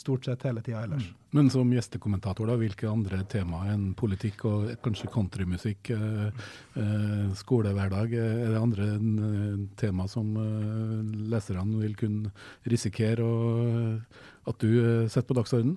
stort 0.00 0.24
sett 0.24 0.42
hele 0.46 0.62
tida 0.64 0.84
ellers. 0.84 1.08
Men 1.34 1.50
som 1.52 1.70
gjestekommentator, 1.74 2.48
da, 2.48 2.56
hvilke 2.58 2.88
andre 2.88 3.20
temaer 3.30 3.74
enn 3.74 3.90
politikk 3.98 4.44
og 4.48 4.70
kanskje 4.84 5.10
countrymusikk, 5.12 5.92
eh, 5.94 6.42
eh, 6.80 7.26
skolehverdag, 7.38 8.14
eh, 8.14 8.42
er 8.46 8.54
det 8.54 8.60
andre 8.62 8.88
eh, 8.96 9.62
tema 9.80 10.08
som 10.08 10.32
eh, 10.40 10.96
leserne 11.34 11.82
vil 11.82 11.96
kunne 12.00 12.32
risikere 12.70 13.26
å, 13.26 13.98
at 14.50 14.62
du 14.62 14.70
eh, 14.78 15.08
setter 15.08 15.28
på 15.30 15.40
dagsordenen? 15.42 15.76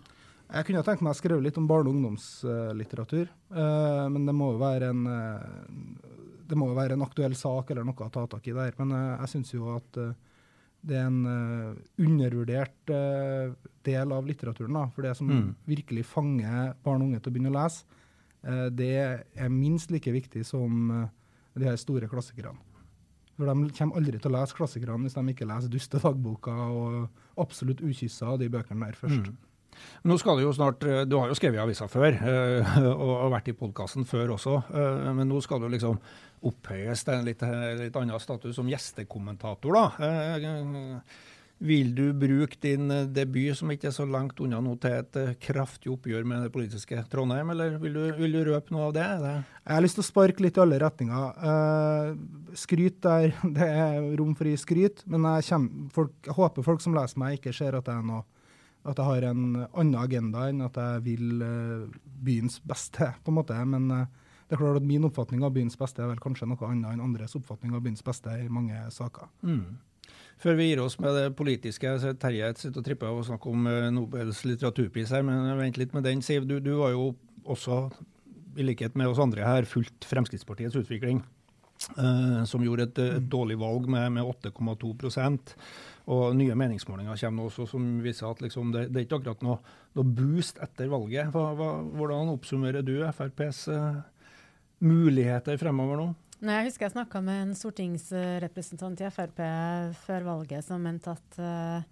Jeg 0.52 0.66
kunne 0.68 0.84
tenkt 0.86 1.02
meg 1.02 1.14
å 1.14 1.18
skrive 1.18 1.42
litt 1.42 1.58
om 1.58 1.68
barne- 1.68 1.90
og 1.90 1.96
ungdomslitteratur, 1.96 3.30
Uh, 3.54 4.10
men 4.10 4.26
det 4.26 4.34
må 4.34 4.52
jo 4.54 4.60
være 4.60 4.90
en 4.90 5.06
eh, 5.08 5.44
det 6.50 6.58
må 6.58 6.68
jo 6.68 6.76
være 6.76 6.94
en 6.94 7.02
aktuell 7.06 7.34
sak 7.38 7.70
eller 7.72 7.84
noe 7.86 7.94
å 7.96 8.12
ta 8.12 8.26
tak 8.28 8.48
i 8.48 8.54
der. 8.54 8.74
Men 8.80 8.92
eh, 8.92 9.18
jeg 9.22 9.30
syns 9.30 9.54
jo 9.54 9.76
at 9.76 10.00
det 10.84 10.98
er 11.00 11.06
en 11.08 11.78
undervurdert 11.98 12.92
del 13.88 14.12
av 14.12 14.26
litteraturen. 14.28 14.74
da, 14.74 14.88
For 14.92 15.02
det 15.02 15.16
som 15.18 15.28
Mm. 15.30 15.56
virkelig 15.66 16.04
fanger 16.06 16.74
barn 16.84 17.02
og 17.02 17.08
unge 17.08 17.22
til 17.22 17.32
å 17.32 17.34
begynne 17.36 17.54
å 17.54 17.64
lese, 17.64 17.86
det 18.76 19.24
er 19.38 19.50
minst 19.50 19.92
like 19.92 20.12
viktig 20.12 20.44
som 20.46 21.10
de 21.56 21.64
her 21.66 21.78
store 21.78 22.10
klassikerne. 22.10 22.58
For 23.38 23.46
De 23.46 23.70
kommer 23.72 23.96
aldri 23.96 24.20
til 24.20 24.32
å 24.32 24.42
lese 24.42 24.54
klassikerne 24.54 25.04
hvis 25.08 25.14
de 25.16 25.34
ikke 25.34 25.48
leser 25.48 25.70
Duste 25.70 26.00
dagboka 26.04 26.52
og 26.52 27.10
Absolutt 27.38 27.80
ukyssa 27.82 28.34
og 28.34 28.40
de 28.40 28.50
bøkene 28.50 28.86
der 28.86 28.94
først. 29.00 29.26
Mm. 29.32 29.38
Nå 30.04 30.18
skal 30.20 30.40
Du 30.40 30.44
jo 30.44 30.54
snart, 30.56 30.84
eh, 30.84 31.04
du 31.08 31.18
har 31.20 31.32
jo 31.32 31.38
skrevet 31.38 31.60
i 31.60 31.64
avisa 31.64 31.88
før, 31.88 32.18
uh, 32.28 32.88
og 32.92 33.32
vært 33.34 33.52
i 33.54 33.58
podkasten 33.58 34.08
før 34.08 34.36
også. 34.38 34.60
Uh, 34.74 35.12
men 35.16 35.30
nå 35.32 35.42
skal 35.44 35.64
du 35.64 35.70
liksom 35.72 36.00
opphøyes 36.44 37.06
til 37.08 37.16
en 37.16 37.28
litt, 37.28 37.44
litt 37.80 37.96
annen 37.96 38.20
status 38.20 38.58
som 38.58 38.68
gjestekommentator. 38.68 39.78
da. 39.78 41.00
Vil 41.64 41.94
du 41.96 42.10
bruke 42.20 42.58
din 42.60 42.90
debut, 43.16 43.56
som 43.56 43.72
ikke 43.72 43.88
er 43.88 43.94
så 43.96 44.04
langt 44.04 44.42
unna 44.44 44.60
nå, 44.60 44.74
til 44.84 44.98
et 44.98 45.40
kraftig 45.40 45.94
oppgjør 45.94 46.26
med 46.28 46.44
det 46.44 46.52
politiske 46.52 47.00
Trondheim, 47.08 47.54
eller 47.54 47.78
vil 47.80 47.96
du, 47.96 48.02
vil 48.18 48.36
du 48.36 48.42
røpe 48.50 48.76
noe 48.76 48.90
av 48.90 48.98
det? 48.98 49.06
Jeg 49.62 49.72
har 49.78 49.86
lyst 49.86 49.96
til 49.96 50.04
å 50.04 50.10
sparke 50.10 50.44
litt 50.44 50.60
i 50.60 50.64
alle 50.66 50.82
retninger. 50.84 52.20
Skryt 52.60 53.00
der 53.08 53.32
det 53.56 53.70
er 53.70 54.12
rom 54.20 54.36
for 54.36 54.50
å 54.50 54.52
gi 54.52 54.60
skryt, 54.66 55.08
men 55.08 55.30
jeg, 55.38 55.48
kommer, 55.54 55.88
folk, 55.96 56.18
jeg 56.28 56.40
håper 56.42 56.68
folk 56.68 56.84
som 56.84 57.00
leser 57.00 57.24
meg, 57.24 57.40
ikke 57.40 57.56
ser 57.56 57.80
at 57.80 57.88
jeg 57.88 58.04
er 58.04 58.12
noe 58.12 58.26
at 58.84 59.00
jeg 59.00 59.08
har 59.08 59.26
en 59.30 59.44
annen 59.64 59.96
agenda 60.00 60.48
enn 60.52 60.64
at 60.66 60.78
jeg 60.80 61.04
vil 61.06 61.44
uh, 61.44 61.88
byens 62.24 62.60
beste, 62.68 63.14
på 63.24 63.32
en 63.32 63.38
måte. 63.40 63.58
Men 63.70 63.88
uh, 63.92 64.06
det 64.48 64.58
er 64.58 64.62
klart 64.62 64.82
at 64.82 64.88
min 64.88 65.08
oppfatning 65.08 65.44
av 65.46 65.54
byens 65.56 65.80
beste 65.80 66.04
er 66.04 66.12
vel 66.12 66.22
kanskje 66.24 66.50
noe 66.50 66.68
annet 66.68 66.92
enn 66.92 67.04
andres 67.04 67.36
oppfatning 67.40 67.76
av 67.76 67.84
byens 67.86 68.04
beste 68.06 68.34
i 68.44 68.50
mange 68.52 68.80
saker. 68.94 69.30
Mm. 69.48 69.78
Før 70.44 70.58
vi 70.60 70.68
gir 70.68 70.82
oss 70.84 70.98
med 71.00 71.16
det 71.16 71.28
politiske, 71.40 71.94
så 72.02 72.12
Terje 72.20 72.50
sitter 72.60 72.82
og 72.82 72.88
tripper 72.88 73.14
å 73.14 73.24
snakke 73.24 73.52
om 73.54 73.70
uh, 73.70 73.92
Nobels 73.96 74.44
litteraturpris 74.48 75.14
her, 75.16 75.24
men 75.28 75.54
vent 75.60 75.80
litt 75.80 75.96
med 75.96 76.04
den. 76.08 76.26
Siv, 76.26 76.50
du, 76.50 76.58
du 76.64 76.74
har 76.82 76.92
jo 76.96 77.14
også, 77.44 77.86
i 78.60 78.68
likhet 78.68 78.98
med 79.00 79.12
oss 79.12 79.22
andre 79.24 79.48
her, 79.48 79.70
fulgt 79.70 80.10
Fremskrittspartiets 80.10 80.76
utvikling. 80.80 81.24
Uh, 81.98 82.44
som 82.48 82.64
gjorde 82.64 82.86
et, 82.88 83.00
et, 83.02 83.26
dårlig 83.28 83.58
valg 83.60 83.90
med, 83.92 84.14
med 84.16 84.28
8,2 84.46 84.94
og 86.12 86.34
nye 86.36 86.56
meningsmålinger 86.60 87.16
kommer 87.22 87.48
også 87.48 87.68
som 87.70 87.86
viser 88.04 88.28
at 88.28 88.42
liksom 88.44 88.74
det, 88.74 88.90
det, 88.92 89.00
er 89.00 89.06
ikke 89.08 89.22
akkurat 89.22 89.46
noe, 89.46 89.76
noe 89.96 90.16
boost 90.18 90.60
etter 90.64 90.90
valget. 90.92 91.30
Hva, 91.32 91.46
hva, 91.56 91.70
hvordan 91.96 92.34
oppsummerer 92.34 92.84
du 92.84 92.98
FrPs 93.08 93.62
uh, 93.72 94.02
muligheter 94.84 95.60
fremover 95.62 96.02
nå? 96.02 96.10
Nei, 96.44 96.58
jeg 96.60 96.74
husker 96.74 96.90
jeg 96.90 96.96
snakka 96.98 97.22
med 97.24 97.40
en 97.40 97.52
stortingsrepresentant 97.56 99.00
i 99.00 99.12
Frp 99.16 99.38
før 100.04 100.26
valget 100.28 100.66
som 100.66 100.82
mente 100.84 101.14
at 101.14 101.38
uh, 101.40 101.86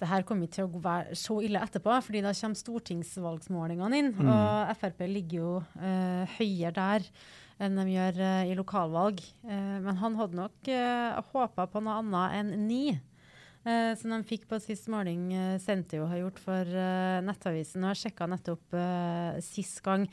det 0.00 0.08
her 0.10 0.24
kommer 0.26 0.48
ikke 0.48 0.56
til 0.56 0.66
å 0.66 0.80
være 0.82 1.18
så 1.18 1.36
ille 1.44 1.60
etterpå, 1.62 1.92
fordi 2.02 2.22
da 2.24 2.32
kommer 2.34 2.58
stortingsvalgsmålingene 2.58 4.00
inn. 4.00 4.10
Mm. 4.16 4.30
Og 4.32 4.72
Frp 4.80 5.04
ligger 5.06 5.36
jo 5.38 5.52
uh, 5.60 6.34
høyere 6.38 6.72
der 6.80 7.06
enn 7.60 7.76
de 7.76 7.84
gjør 7.92 8.18
uh, 8.24 8.48
i 8.48 8.56
lokalvalg. 8.58 9.22
Men 9.44 10.00
han 10.00 10.16
hadde 10.18 10.38
nok 10.40 10.72
uh, 10.72 11.20
håpa 11.34 11.68
på 11.70 11.84
noe 11.84 12.00
annet 12.00 12.38
enn 12.40 12.52
ni. 12.64 12.82
Uh, 13.60 13.92
som 14.00 14.08
de 14.14 14.18
fikk 14.24 14.46
på 14.48 14.56
sist 14.64 14.86
måling, 14.88 15.26
uh, 15.36 15.58
Sentio 15.60 16.06
har 16.08 16.22
gjort 16.22 16.38
for 16.40 16.64
eh, 16.64 17.18
Nettavisen. 17.26 17.84
og 17.84 17.92
Jeg 17.92 18.06
sjekka 18.06 18.28
nettopp 18.30 18.72
eh, 18.72 19.40
sist 19.44 19.82
gang 19.84 20.06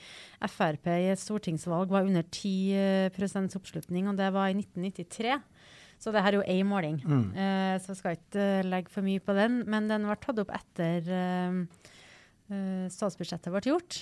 Frp 0.51 0.89
i 0.91 1.07
et 1.13 1.21
stortingsvalg 1.21 1.93
var 1.93 2.03
under 2.09 2.27
10% 2.27 3.55
oppslutning, 3.55 4.09
og 4.11 4.19
det 4.19 4.27
var 4.35 4.51
i 4.51 4.57
1993. 4.59 5.37
Så 5.97 6.11
det 6.11 6.25
her 6.25 6.35
er 6.35 6.41
jo 6.41 6.57
én 6.59 6.67
måling, 6.67 6.99
mm. 7.01 7.31
så 7.81 7.89
jeg 7.89 7.97
skal 7.97 8.17
ikke 8.19 8.43
legge 8.67 8.91
for 8.93 9.01
mye 9.01 9.23
på 9.23 9.33
den. 9.33 9.63
Men 9.65 9.87
den 9.89 10.05
ble 10.05 10.17
tatt 10.21 10.37
opp 10.43 10.51
etter 10.53 11.07
statsbudsjettet 12.93 13.49
ble 13.49 13.63
gjort, 13.65 13.97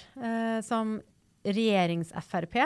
som 0.67 0.97
regjerings-Frp 1.47 2.57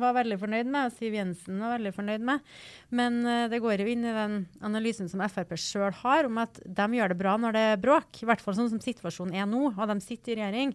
var 0.00 0.16
veldig 0.18 0.38
fornøyd 0.42 0.68
med, 0.70 0.88
og 0.88 0.94
Siv 0.96 1.16
Jensen 1.16 1.58
var 1.62 1.76
veldig 1.76 1.92
fornøyd 1.96 2.28
med. 2.28 2.54
Men 3.00 3.18
uh, 3.26 3.46
det 3.52 3.62
går 3.64 3.82
jo 3.82 3.90
inn 3.92 4.06
i 4.06 4.14
den 4.16 4.38
analysen 4.66 5.10
som 5.12 5.24
Frp 5.32 5.56
sjøl 5.60 5.92
har, 6.04 6.30
om 6.30 6.40
at 6.44 6.60
de 6.64 6.88
gjør 6.98 7.12
det 7.12 7.20
bra 7.20 7.36
når 7.40 7.56
det 7.56 7.66
er 7.72 7.82
bråk. 7.82 8.22
I 8.22 8.30
hvert 8.30 8.44
fall 8.44 8.58
sånn 8.58 8.72
som 8.72 8.82
situasjonen 8.82 9.36
er 9.36 9.50
nå, 9.50 9.68
og 9.72 9.92
de 9.92 10.00
sitter 10.04 10.36
i 10.36 10.40
regjering. 10.42 10.74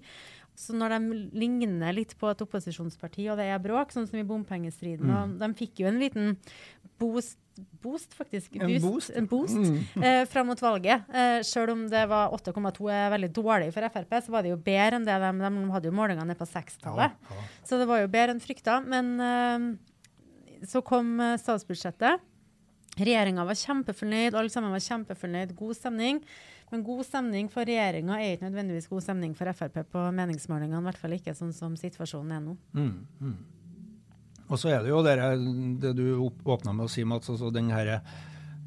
Så 0.58 0.76
når 0.76 0.94
de 0.94 1.20
ligner 1.40 1.96
litt 1.96 2.14
på 2.20 2.28
et 2.30 2.42
opposisjonsparti, 2.44 3.24
og 3.32 3.40
det 3.40 3.48
er 3.50 3.62
bråk, 3.64 3.94
sånn 3.94 4.08
som 4.10 4.20
i 4.20 4.28
bompengestriden 4.28 5.08
mm. 5.08 5.16
og 5.16 5.38
De 5.42 5.50
fikk 5.58 5.82
jo 5.82 5.90
en 5.90 6.02
liten 6.02 6.36
boost 7.02 7.42
boost, 7.82 8.14
faktisk. 8.14 8.56
En 8.56 8.82
boost. 8.82 9.10
En 9.10 9.28
boost 9.28 9.56
mm. 9.56 10.04
eh, 10.04 10.24
fram 10.30 10.48
mot 10.48 10.62
valget. 10.62 11.04
Eh, 11.14 11.42
selv 11.44 11.74
om 11.76 11.84
det 11.90 12.04
var 12.10 12.34
8,2 12.38 12.90
er 12.92 13.12
veldig 13.16 13.32
dårlig 13.36 13.72
for 13.76 13.88
Frp, 13.94 14.18
så 14.26 14.34
var 14.34 14.46
det 14.46 14.54
jo 14.54 14.60
bedre 14.62 15.00
enn 15.00 15.08
det 15.08 15.18
de, 15.22 15.32
de 15.42 15.52
hadde 15.76 15.90
jo 15.92 15.96
målingene 15.96 16.32
ned 16.32 16.40
på 16.40 16.48
6-tallet. 16.50 17.16
Ja, 17.18 17.38
ja. 17.38 17.48
Så 17.68 17.80
det 17.82 17.88
var 17.90 18.04
jo 18.04 18.12
bedre 18.12 18.36
enn 18.36 18.44
frykta. 18.44 18.80
Men 18.86 19.14
eh, 19.26 20.68
så 20.70 20.84
kom 20.86 21.18
eh, 21.20 21.38
statsbudsjettet. 21.42 22.28
Regjeringa 23.02 23.46
var 23.48 23.56
kjempefornøyd, 23.56 24.36
alle 24.36 24.52
sammen 24.52 24.74
var 24.74 24.84
kjempefornøyd. 24.84 25.56
God 25.60 25.78
stemning. 25.78 26.20
Men 26.72 26.84
god 26.88 27.04
stemning 27.08 27.50
for 27.52 27.68
regjeringa 27.68 28.20
er 28.20 28.36
ikke 28.36 28.48
nødvendigvis 28.48 28.88
god 28.92 29.04
stemning 29.04 29.34
for 29.36 29.52
Frp 29.56 29.82
på 29.92 30.04
meningsmålingene. 30.16 30.80
I 30.80 30.88
hvert 30.88 31.02
fall 31.02 31.16
ikke 31.18 31.36
sånn 31.36 31.56
som 31.56 31.76
situasjonen 31.80 32.38
er 32.38 32.46
nå. 32.46 32.56
Mm, 32.78 32.94
mm. 33.20 33.40
Og 34.52 34.60
så 34.60 34.74
er 34.74 34.84
det 34.84 34.92
jo 34.92 35.00
det, 35.06 35.16
det 35.80 35.96
du 35.96 36.06
åpna 36.20 36.74
med 36.76 36.90
å 36.90 36.92
si, 36.92 37.06
Mats, 37.08 37.32
altså 37.32 37.52
den 37.56 37.72
herre 37.72 38.02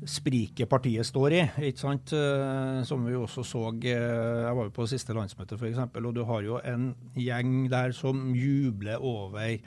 spriket 0.08 0.68
partiet 0.68 1.06
står 1.06 1.36
i. 1.36 1.42
ikke 1.70 1.80
sant? 1.80 2.12
Eh, 2.16 2.80
som 2.88 3.04
vi 3.06 3.14
også 3.16 3.44
så 3.46 3.62
eh, 3.78 4.44
Jeg 4.44 4.56
var 4.56 4.68
jo 4.68 4.74
på 4.74 4.88
siste 4.90 5.16
landsmøte, 5.16 5.56
f.eks., 5.56 5.80
og 6.00 6.12
du 6.16 6.22
har 6.28 6.44
jo 6.44 6.60
en 6.64 6.92
gjeng 7.16 7.66
der 7.72 7.94
som 7.96 8.32
jubler 8.36 9.00
over 9.00 9.60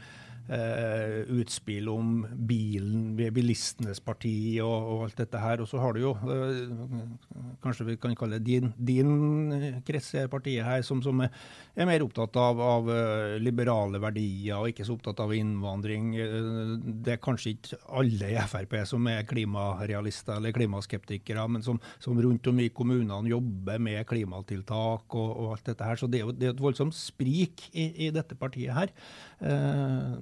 eh, 0.50 1.28
utspill 1.40 1.90
om 1.92 2.22
bilen, 2.50 3.16
bilistenes 3.34 4.00
parti 4.04 4.58
og, 4.64 4.76
og, 4.76 5.04
alt 5.08 5.22
dette 5.22 5.42
her. 5.42 5.64
Og 5.64 5.70
så 5.70 5.82
har 5.82 5.96
du 5.96 6.02
jo, 6.02 6.14
eh, 6.34 7.56
kanskje 7.64 7.88
vi 7.92 7.98
kan 8.02 8.16
kalle 8.18 8.40
det 8.40 8.48
din, 8.48 8.72
din 8.78 9.82
krets 9.88 10.14
i 10.16 10.26
partiet 10.32 10.66
her, 10.66 10.84
som, 10.88 11.02
som 11.04 11.20
er, 11.26 11.34
er, 11.76 11.88
mer 11.90 12.06
opptatt 12.06 12.38
av, 12.42 12.62
av, 12.64 12.92
eh, 12.94 13.38
liberale 13.44 14.02
verdier 14.02 14.60
og 14.60 14.72
ikke 14.72 14.88
så 14.88 14.98
opptatt 14.98 15.22
av 15.24 15.34
innvandring. 15.36 16.14
Eh, 16.16 16.76
det 17.04 17.18
er 17.18 17.24
kanskje 17.24 17.56
ikke 17.56 17.82
alle 18.00 18.32
i 18.34 18.40
Frp 18.48 18.78
som 18.88 19.08
er 19.12 19.26
klimarealister 19.28 20.38
eller 20.38 20.56
klimaskeptikere, 20.56 21.48
men 21.52 21.66
som, 21.66 21.82
som 22.04 22.20
rundt 22.22 22.48
om 22.52 22.64
i 22.64 22.70
kommunene 22.74 23.34
jobber 23.34 23.82
med 23.84 24.06
klimatiltak 24.08 25.18
og, 25.18 25.32
og, 25.32 25.52
alt 25.56 25.72
dette 25.72 25.88
her. 25.88 26.00
Så 26.00 26.10
det 26.12 26.22
er 26.22 26.28
jo 26.28 26.36
det 26.38 26.50
er 26.50 26.56
et 26.56 26.64
voldsomt 26.64 26.96
sprik 26.96 27.68
i, 27.74 27.90
i 28.08 28.12
dette 28.14 28.38
partiet 28.40 28.76
her. 28.76 28.94
Eh, 29.40 30.14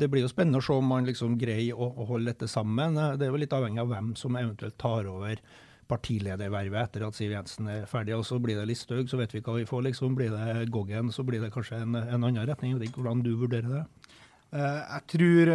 det 0.00 0.08
blir 0.08 0.24
jo 0.24 0.32
spennende 0.32 0.62
å 0.62 0.64
se 0.64 0.72
om 0.72 0.88
man 0.88 1.06
liksom 1.08 1.36
greier 1.40 1.76
å, 1.76 1.90
holde 2.08 2.32
dette 2.32 2.48
sammen. 2.48 2.96
Det 3.18 3.26
er 3.26 3.32
jo 3.32 3.40
litt 3.40 3.54
avhengig 3.56 3.82
av 3.82 3.92
hvem 3.92 4.12
som 4.18 4.36
eventuelt 4.38 4.78
tar 4.80 5.08
over 5.10 5.40
partiledervervet 5.86 6.80
etter 6.88 7.04
at 7.06 7.14
Siv 7.14 7.34
Jensen 7.36 7.68
er 7.70 7.86
ferdig. 7.90 8.16
og 8.16 8.24
Så 8.26 8.40
blir 8.42 8.58
det 8.58 8.66
Listhaug, 8.66 9.06
så 9.08 9.20
vet 9.20 9.34
vi 9.34 9.44
hva 9.44 9.58
vi 9.58 9.68
får. 9.68 9.84
liksom. 9.86 10.16
Blir 10.16 10.32
det 10.32 10.70
Goggen, 10.74 11.12
så 11.12 11.22
blir 11.22 11.40
det 11.40 11.52
kanskje 11.54 11.82
en, 11.82 11.94
en 11.94 12.24
annen 12.24 12.46
retning. 12.48 12.72
Jeg 12.72 12.80
vet 12.80 12.90
ikke 12.90 13.04
hvordan 13.04 13.22
du 13.22 13.36
vurderer 13.36 13.68
det? 13.70 13.84
Uh, 14.56 14.82
jeg, 14.82 15.02
tror, 15.12 15.52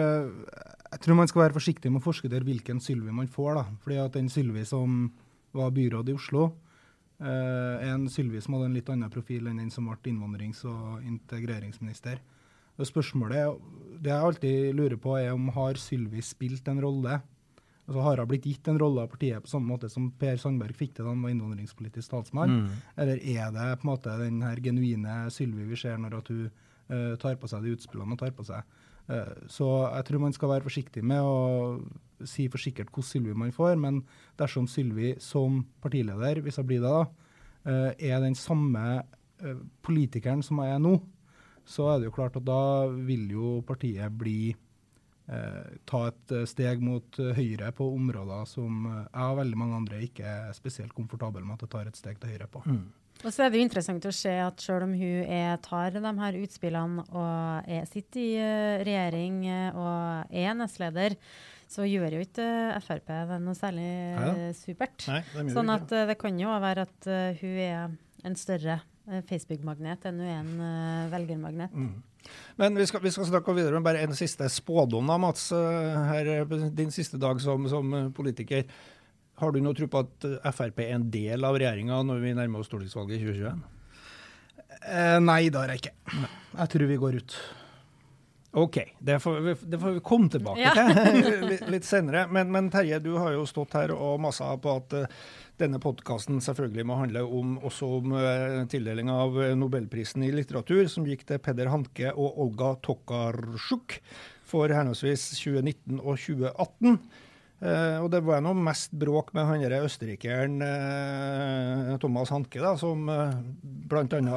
jeg 0.92 1.02
tror 1.04 1.18
man 1.18 1.28
skal 1.28 1.46
være 1.46 1.56
forsiktig 1.58 1.92
med 1.92 2.04
å 2.04 2.06
forskuttere 2.06 2.48
hvilken 2.48 2.80
Sylvi 2.84 3.12
man 3.12 3.28
får. 3.28 3.56
da. 3.60 3.66
Fordi 3.84 4.02
at 4.06 4.16
den 4.16 4.30
Sylvi 4.32 4.64
som 4.68 5.08
var 5.58 5.74
byråd 5.76 6.12
i 6.12 6.16
Oslo, 6.16 6.52
er 7.22 7.92
en 7.92 8.08
Sylvi 8.10 8.40
som 8.42 8.56
hadde 8.56 8.72
en 8.72 8.76
litt 8.80 8.88
annen 8.90 9.12
profil 9.14 9.46
enn 9.46 9.60
den 9.60 9.70
som 9.70 9.86
ble 9.86 10.10
innvandrings- 10.10 10.64
og 10.66 11.04
integreringsminister. 11.06 12.22
Spørsmålet 12.80 13.58
det 14.02 14.10
jeg 14.10 14.26
alltid 14.26 14.74
lurer 14.78 14.98
på, 14.98 15.14
er 15.20 15.34
om 15.36 15.52
har 15.54 15.78
Sylvi 15.80 16.24
spilt 16.26 16.68
en 16.72 16.82
rolle? 16.82 17.20
Altså 17.86 18.04
Har 18.06 18.22
hun 18.22 18.30
blitt 18.30 18.46
gitt 18.48 18.68
en 18.72 18.80
rolle 18.80 19.04
av 19.04 19.12
partiet 19.12 19.44
på 19.44 19.52
samme 19.52 19.68
måte 19.68 19.90
som 19.92 20.12
Per 20.18 20.38
Sandberg 20.40 20.78
fikk 20.78 20.96
det 20.96 21.04
da 21.04 21.12
han 21.12 21.24
var 21.26 21.34
innvandringspolitisk 21.34 22.14
talsmann? 22.14 22.54
Mm. 22.62 22.78
Eller 23.04 23.20
er 23.20 23.52
det 23.54 23.68
på 23.82 23.86
en 23.86 23.92
måte 23.92 24.14
den 24.22 24.40
her 24.46 24.62
genuine 24.64 25.18
Sylvi 25.34 25.68
vi 25.70 25.80
ser 25.80 26.00
når 26.02 26.22
at 26.22 26.32
hun 26.32 26.46
uh, 26.48 27.18
tar 27.22 27.38
på 27.42 27.50
seg 27.52 27.66
de 27.66 27.76
utspillene 27.76 28.16
hun 28.16 28.22
tar 28.22 28.34
på 28.38 28.46
seg? 28.48 28.78
Uh, 29.12 29.34
så 29.52 29.70
jeg 29.84 30.08
tror 30.08 30.24
man 30.24 30.38
skal 30.38 30.54
være 30.54 30.66
forsiktig 30.70 31.04
med 31.04 31.26
å 31.26 32.26
si 32.26 32.48
for 32.54 32.62
sikkert 32.62 32.94
hvordan 32.94 33.10
Sylvi 33.10 33.38
man 33.38 33.54
får, 33.56 33.76
men 33.82 34.04
dersom 34.40 34.70
Sylvi 34.72 35.16
som 35.22 35.64
partileder, 35.84 36.42
hvis 36.46 36.62
hun 36.62 36.70
blir 36.70 36.86
det, 36.86 36.94
da, 36.96 37.32
uh, 37.68 37.90
er 37.98 38.22
den 38.24 38.38
samme 38.40 39.02
politikeren 39.82 40.44
som 40.46 40.60
jeg 40.62 40.76
er 40.76 40.82
nå, 40.84 41.00
så 41.68 41.92
er 41.92 42.02
det 42.02 42.10
jo 42.10 42.16
klart 42.16 42.38
at 42.40 42.46
da 42.48 42.88
vil 42.92 43.30
jo 43.34 43.52
partiet 43.68 44.14
bli 44.18 44.52
eh, 44.52 45.76
ta 45.90 46.06
et 46.10 46.34
eh, 46.36 46.48
steg 46.50 46.82
mot 46.84 47.20
eh, 47.22 47.36
høyre 47.38 47.72
på 47.76 47.88
områder 47.96 48.48
som 48.50 48.88
eh, 48.90 49.06
jeg 49.06 49.28
og 49.28 49.38
veldig 49.42 49.62
mange 49.62 49.78
andre 49.84 50.02
ikke 50.08 50.26
er 50.26 50.58
spesielt 50.58 50.96
komfortable 50.98 51.44
med 51.46 51.58
at 51.58 51.66
det 51.66 51.72
tar 51.76 51.92
et 51.92 52.00
steg 52.00 52.20
til 52.22 52.34
høyre 52.34 52.50
på. 52.52 52.64
Mm. 52.66 52.84
Og 53.22 53.30
så 53.30 53.46
er 53.46 53.52
det 53.52 53.60
jo 53.60 53.68
interessant 53.68 54.06
å 54.10 54.14
se 54.16 54.34
at 54.42 54.62
selv 54.64 54.88
om 54.88 54.94
hun 54.98 55.26
er, 55.30 55.54
tar 55.62 55.94
de 55.94 56.02
her 56.02 56.38
utspillene 56.42 57.04
og 57.12 57.70
er, 57.70 57.84
sitter 57.86 58.22
i 58.22 58.30
uh, 58.42 58.82
regjering 58.88 59.44
og 59.78 60.32
er 60.42 60.56
nestleder, 60.58 61.16
så 61.70 61.86
gjør 61.86 62.16
jo 62.18 62.24
ikke 62.26 62.48
Frp 62.82 63.12
det 63.30 63.38
noe 63.44 63.54
særlig 63.56 63.92
Neida. 64.18 64.48
supert. 64.58 65.06
Nei, 65.12 65.22
sånn 65.54 65.70
at 65.70 65.94
det 66.10 66.18
kan 66.20 66.40
jo 66.40 66.56
være 66.66 66.88
at 66.88 67.12
hun 67.44 67.60
er 67.62 67.94
en 68.26 68.40
større 68.40 68.80
Eh, 68.82 68.91
Facebook-magnet 69.28 70.06
enn 70.08 70.22
du 70.22 70.24
er 70.26 70.40
en 70.40 70.56
uh, 70.62 71.12
velgermagnet. 71.12 71.74
Mm. 71.74 72.00
Men 72.56 72.78
vi 72.78 72.86
skal, 72.88 73.02
vi 73.02 73.12
skal, 73.12 73.26
snakke 73.26 73.56
videre 73.58 73.80
med 73.80 73.86
bare 73.88 74.04
en 74.06 74.16
siste 74.18 74.48
spådom, 74.50 75.10
da, 75.10 75.18
Mats. 75.18 75.48
Eh, 75.56 76.02
her, 76.12 76.46
din 76.70 76.92
siste 76.94 77.18
dag 77.18 77.42
som, 77.42 77.66
som, 77.70 77.96
politiker. 78.14 78.68
Har 79.42 79.52
du 79.52 79.62
noe 79.64 79.74
tro 79.78 79.88
på 79.90 80.04
at 80.04 80.28
Frp 80.54 80.84
er 80.84 80.94
en 81.00 81.08
del 81.12 81.48
av 81.48 81.58
regjeringa 81.58 82.02
når 82.06 82.22
vi 82.22 82.36
nærmer 82.38 82.62
oss 82.62 82.70
stortingsvalget 82.70 83.18
i 83.18 83.24
2021? 83.26 83.64
Eh, 84.82 85.18
nei, 85.24 85.42
det 85.50 85.60
har 85.64 85.74
jeg 85.74 85.82
ikke. 85.82 85.96
Jeg 86.60 86.74
tror 86.76 86.88
vi 86.92 87.02
går 87.02 87.18
ut. 87.22 87.40
OK, 88.52 88.78
det 89.00 89.20
får, 89.24 89.38
vi, 89.40 89.54
det 89.72 89.80
får 89.80 89.92
vi 89.96 90.00
komme 90.04 90.30
tilbake 90.30 90.60
Ja. 90.60 90.74
til 90.76 91.70
litt, 91.74 91.88
senere. 91.88 92.26
Men, 92.28 92.52
men 92.52 92.68
Terje, 92.74 93.00
du 93.00 93.14
har 93.16 93.32
jo 93.32 93.46
stått 93.48 93.78
her 93.80 93.94
og 93.96 94.20
massa 94.22 94.50
på 94.60 94.76
at 94.82 94.96
eh, 94.98 95.22
denne 95.62 95.80
podkasten 95.82 96.42
selvfølgelig 96.44 96.86
må 96.90 96.98
handle 97.00 97.24
om, 97.26 97.56
også 97.64 97.90
om 98.00 98.14
uh, 98.18 98.62
tildeling 98.72 99.12
av 99.14 99.38
eh, 99.42 99.56
Nobelprisen 99.58 100.26
i 100.26 100.32
litteratur, 100.36 100.84
som 100.92 101.08
gikk 101.08 101.24
til 101.30 101.42
Peder 101.44 101.72
Hanke 101.72 102.12
og 102.12 102.40
Olga 102.46 102.74
Tokarsjuk 102.84 104.00
for 104.52 104.74
henholdsvis 104.74 105.30
2019 105.40 106.02
og 106.02 106.16
2018. 106.18 106.98
Uh, 107.62 108.02
og 108.02 108.08
det 108.10 108.24
var 108.26 108.42
noe 108.42 108.58
mest 108.58 108.90
bråk 108.98 109.36
med 109.38 109.46
han 109.46 109.66
østerrikeren 109.86 110.64
uh, 110.66 111.92
Thomas 112.02 112.32
Hanke, 112.34 112.58
da, 112.58 112.74
som 112.82 113.06
uh, 113.06 113.36
bl.a. 113.92 114.32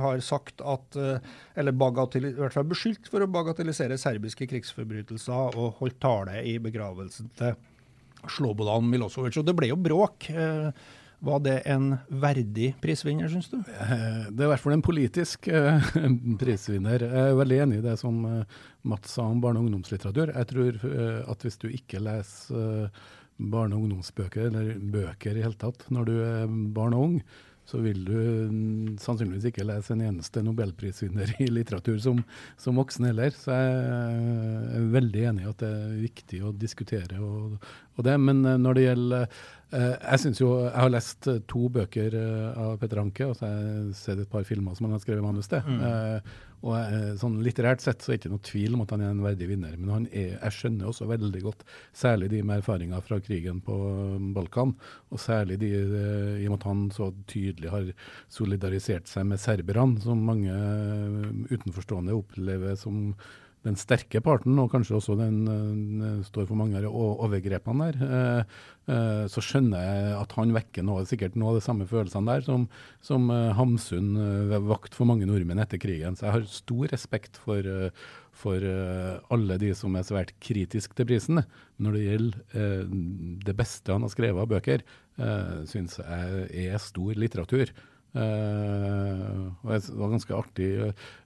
har 0.00 0.22
sagt 0.24 0.62
at 0.64 0.98
eh, 0.98 1.34
Eller 1.54 1.76
bagatell, 1.76 2.30
i 2.30 2.34
hvert 2.38 2.56
fall 2.56 2.66
beskyldt 2.66 3.10
for 3.12 3.22
å 3.22 3.30
bagatellisere 3.30 3.98
serbiske 4.00 4.48
krigsforbrytelser 4.50 5.54
og 5.60 5.78
holdt 5.80 6.00
tale 6.02 6.40
i 6.42 6.56
begravelsen 6.62 7.30
til 7.38 7.54
Slobodan 8.30 8.86
Milosevic. 8.90 9.36
Og 9.40 9.46
det 9.48 9.54
ble 9.58 9.68
jo 9.72 9.76
bråk. 9.80 10.28
Eh, 10.30 10.68
var 11.24 11.40
det 11.40 11.62
en 11.72 11.94
verdig 12.20 12.74
prisvinner, 12.82 13.30
syns 13.32 13.48
du? 13.52 13.56
Eh, 13.58 14.26
Det 14.30 14.42
er 14.44 14.48
i 14.48 14.50
hvert 14.52 14.60
fall 14.64 14.76
en 14.76 14.84
politisk 14.84 15.48
eh, 15.48 15.90
prisvinner. 16.42 17.06
Jeg 17.06 17.30
er 17.32 17.38
veldig 17.40 17.60
enig 17.64 17.78
i 17.80 17.86
det 17.86 17.96
som 18.02 18.20
Mats 18.84 19.14
sa 19.16 19.24
om 19.30 19.40
barne- 19.40 19.62
og 19.62 19.68
ungdomslitteratur. 19.70 20.34
Jeg 20.34 20.50
tror 20.52 20.82
at 21.32 21.46
hvis 21.46 21.56
du 21.62 21.68
ikke 21.70 22.02
leser 22.04 22.90
barne- 23.40 23.74
og 23.74 23.86
ungdomsbøker, 23.86 24.50
eller 24.50 24.74
bøker 24.78 25.36
i 25.38 25.42
hele 25.46 25.56
tatt, 25.58 25.86
når 25.90 26.04
du 26.10 26.14
er 26.22 26.46
barn 26.76 26.94
og 26.94 27.08
ung, 27.08 27.16
så 27.64 27.80
vil 27.80 28.02
du 28.04 28.16
mm, 28.50 28.96
sannsynligvis 29.00 29.48
ikke 29.48 29.64
lese 29.64 29.94
en 29.94 30.04
eneste 30.04 30.42
nobelprisvinner 30.44 31.32
i 31.40 31.48
litteratur 31.48 31.96
som, 32.02 32.20
som 32.60 32.76
voksen 32.80 33.08
heller. 33.08 33.32
Så 33.32 33.56
jeg 33.56 33.78
er 34.80 34.90
veldig 34.92 35.24
enig 35.30 35.46
i 35.46 35.50
at 35.50 35.64
det 35.64 35.70
er 35.72 35.94
viktig 36.02 36.42
å 36.44 36.52
diskutere 36.52 37.20
og, 37.24 37.56
og 37.96 38.04
det. 38.04 38.18
Men 38.20 38.44
eh, 38.44 38.60
når 38.60 38.76
det 38.76 38.84
gjelder 38.84 39.24
eh, 39.24 39.38
Jeg 39.74 40.22
synes 40.22 40.40
jo, 40.40 40.48
jeg 40.64 40.76
har 40.76 40.90
lest 40.92 41.28
eh, 41.30 41.42
to 41.50 41.68
bøker 41.72 42.14
eh, 42.18 42.58
av 42.64 42.76
Petter 42.78 43.00
Anke, 43.02 43.26
og 43.26 43.38
så 43.38 43.48
har 43.48 43.62
jeg 43.62 43.94
sett 43.98 44.20
et 44.22 44.30
par 44.30 44.46
filmer 44.46 44.76
som 44.76 44.86
han 44.86 44.94
har 44.96 45.02
skrevet 45.02 45.24
manus 45.24 45.50
til. 45.50 45.64
Eh, 45.88 46.34
og 46.64 46.76
eh, 46.78 47.12
sånn 47.20 47.40
Litterært 47.44 47.82
sett 47.84 48.00
så 48.00 48.12
er 48.12 48.16
det 48.16 48.22
ikke 48.22 48.32
noe 48.32 48.44
tvil 48.46 48.76
om 48.76 48.84
at 48.84 48.94
han 48.94 49.04
er 49.04 49.12
en 49.12 49.24
verdig 49.24 49.48
vinner. 49.50 49.74
Men 49.76 49.92
han 49.92 50.06
er, 50.08 50.36
jeg 50.38 50.56
skjønner 50.56 50.88
også 50.88 51.08
veldig 51.10 51.42
godt, 51.44 51.64
særlig 51.96 52.30
de 52.32 52.40
med 52.46 52.62
erfaringer 52.62 53.04
fra 53.04 53.18
krigen 53.24 53.60
på 53.64 53.76
um, 54.16 54.30
Balkan, 54.36 54.72
og 55.12 55.20
særlig 55.20 55.58
de 55.60 55.70
eh, 55.76 56.40
i 56.40 56.48
og 56.48 56.54
med 56.54 56.60
at 56.62 56.68
han 56.70 56.84
så 56.94 57.10
tydelig 57.30 57.72
har 57.72 57.92
solidarisert 58.32 59.10
seg 59.10 59.28
med 59.28 59.42
serberne, 59.42 60.00
som 60.04 60.24
mange 60.24 60.54
eh, 60.56 61.30
utenforstående 61.52 62.16
opplever 62.16 62.78
som 62.80 63.12
den 63.64 63.78
sterke 63.80 64.20
parten, 64.24 64.58
og 64.60 64.70
kanskje 64.72 64.98
også 64.98 65.16
den 65.18 65.44
den 65.44 66.24
står 66.26 66.48
for 66.48 66.58
mange 66.58 66.80
av 66.80 66.88
overgrepene 66.94 67.90
der, 67.90 68.00
eh, 68.04 68.58
eh, 68.92 69.24
så 69.30 69.42
skjønner 69.44 69.84
jeg 69.84 70.16
at 70.18 70.34
han 70.38 70.54
vekker 70.54 70.86
noe, 70.86 71.04
sikkert 71.08 71.38
noe 71.38 71.54
av 71.54 71.60
de 71.60 71.64
samme 71.64 71.86
følelsene 71.88 72.30
der 72.30 72.44
som, 72.46 72.66
som 73.04 73.30
eh, 73.32 73.52
Hamsun 73.58 74.12
eh, 74.20 74.58
vakt 74.68 74.96
for 74.96 75.08
mange 75.10 75.28
nordmenn 75.28 75.62
etter 75.62 75.80
krigen. 75.82 76.16
Så 76.16 76.28
jeg 76.28 76.36
har 76.36 76.50
stor 76.50 76.92
respekt 76.92 77.40
for, 77.40 77.60
eh, 77.64 78.04
for 78.34 78.68
eh, 78.68 79.16
alle 79.34 79.58
de 79.62 79.72
som 79.78 79.96
er 79.96 80.06
svært 80.06 80.34
kritiske 80.44 80.96
til 80.98 81.08
prisen. 81.10 81.44
Når 81.82 81.96
det 81.96 82.04
gjelder 82.04 82.60
eh, 82.60 82.84
det 83.48 83.56
beste 83.58 83.94
han 83.94 84.06
har 84.06 84.14
skrevet 84.14 84.44
av 84.44 84.52
bøker, 84.52 84.86
syns 85.70 86.00
jeg 86.00 86.72
er 86.74 86.80
stor 86.82 87.14
litteratur. 87.14 87.70
Eh, 88.14 89.38
og 89.64 89.70
det 89.72 89.94
var 89.98 90.12
ganske 90.12 90.36
artig 90.36 90.68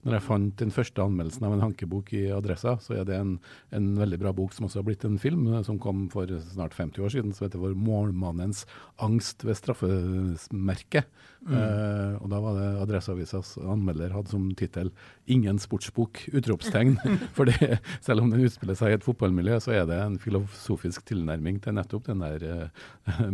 når 0.07 0.15
jeg 0.17 0.25
fant 0.25 0.55
den 0.63 0.73
første 0.73 1.05
anmeldelsen 1.05 1.45
av 1.45 1.53
en 1.53 1.65
hankebok 1.67 2.15
i 2.17 2.23
Adressa, 2.33 2.79
så 2.81 2.97
er 2.97 3.09
det 3.09 3.19
en, 3.19 3.35
en 3.77 3.91
veldig 3.99 4.19
bra 4.23 4.33
bok 4.37 4.57
som 4.57 4.69
også 4.69 4.81
har 4.81 4.87
blitt 4.89 5.05
en 5.05 5.19
film, 5.21 5.45
eh, 5.53 5.65
som 5.67 5.81
kom 5.83 6.07
for 6.13 6.31
snart 6.55 6.77
50 6.79 7.05
år 7.05 7.13
siden, 7.13 7.35
som 7.37 7.47
heter 7.47 7.61
For 7.61 7.77
målmannens 7.77 8.65
angst 9.05 9.45
ved 9.45 9.61
straffemerket. 9.61 11.11
Eh, 11.47 12.15
og 12.19 12.27
da 12.33 12.41
var 12.43 12.57
det 12.59 12.67
Adresseavisas 12.83 13.55
anmelder 13.63 14.11
hadde 14.13 14.33
som 14.33 14.49
tittel 14.59 14.91
'Ingen 15.29 15.61
sportsbok', 15.63 16.27
utropstegn. 16.35 16.99
For 17.37 17.49
det, 17.49 17.79
selv 18.05 18.25
om 18.25 18.33
den 18.33 18.45
utspiller 18.45 18.77
seg 18.79 18.91
i 18.91 18.99
et 18.99 19.07
fotballmiljø, 19.07 19.61
så 19.63 19.77
er 19.77 19.87
det 19.89 20.01
en 20.03 20.19
filosofisk 20.19 21.07
tilnærming 21.09 21.63
til 21.63 21.79
nettopp 21.79 22.11
den 22.11 22.25
der 22.25 22.45
eh, 22.49 22.69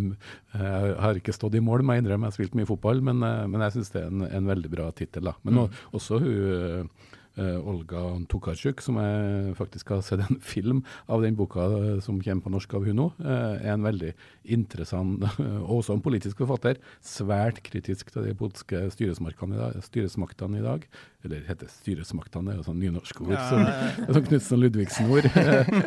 Jeg 0.54 0.94
har 1.00 1.18
ikke 1.18 1.34
stått 1.34 1.56
i 1.58 1.64
mål, 1.64 1.82
må 1.82 1.96
jeg 1.96 2.04
innrømme, 2.04 2.28
jeg 2.28 2.34
har 2.34 2.38
spilt 2.38 2.54
mye 2.58 2.68
fotball, 2.68 3.02
men, 3.02 3.22
eh, 3.24 3.46
men 3.50 3.66
jeg 3.66 3.78
syns 3.78 3.94
det 3.94 4.04
er 4.04 4.12
en, 4.12 4.28
en 4.28 4.52
veldig 4.52 4.70
bra 4.70 4.90
tittel. 4.92 5.32
Men 5.42 5.64
mm. 5.64 5.82
også 5.96 6.20
hun 6.22 6.90
eh, 7.37 7.57
Olga 7.66 8.01
Tokarczuk, 8.31 8.81
som 8.85 8.97
jeg 9.01 9.55
faktisk 9.59 9.88
har 9.94 10.03
sett 10.07 10.23
en 10.25 10.38
film 10.55 10.83
av 11.09 11.23
den 11.25 11.37
boka 11.38 11.64
eh, 11.79 11.99
som 12.05 12.20
kommer 12.23 12.44
på 12.47 12.53
norsk 12.55 12.75
av 12.79 12.85
hun 12.87 12.97
nå, 13.01 13.07
eh, 13.25 13.57
er 13.64 13.73
en 13.75 13.87
veldig 13.87 14.12
interessant, 14.57 15.25
og 15.64 15.79
også 15.81 15.97
en 15.97 16.05
politisk 16.05 16.42
forfatter, 16.44 16.79
svært 17.05 17.62
kritisk 17.66 18.12
til 18.14 18.29
de 18.29 18.35
politiske 18.38 18.85
styresmaktene 18.94 19.57
i 19.57 19.62
dag. 19.62 19.81
Styresmaktene 19.87 20.61
i 20.61 20.64
dag. 20.64 20.87
Eller 21.25 21.44
heter 21.49 21.70
styresmaktene, 21.73 22.51
det 22.51 22.55
er 22.55 22.61
jo 22.62 22.66
sånn 22.68 22.81
nynorskord. 22.83 23.33
Ja, 23.33 23.49
som- 23.51 24.14
som 24.14 24.27
Knutsen 24.29 24.61
Ludvigsen-ord. 24.61 25.29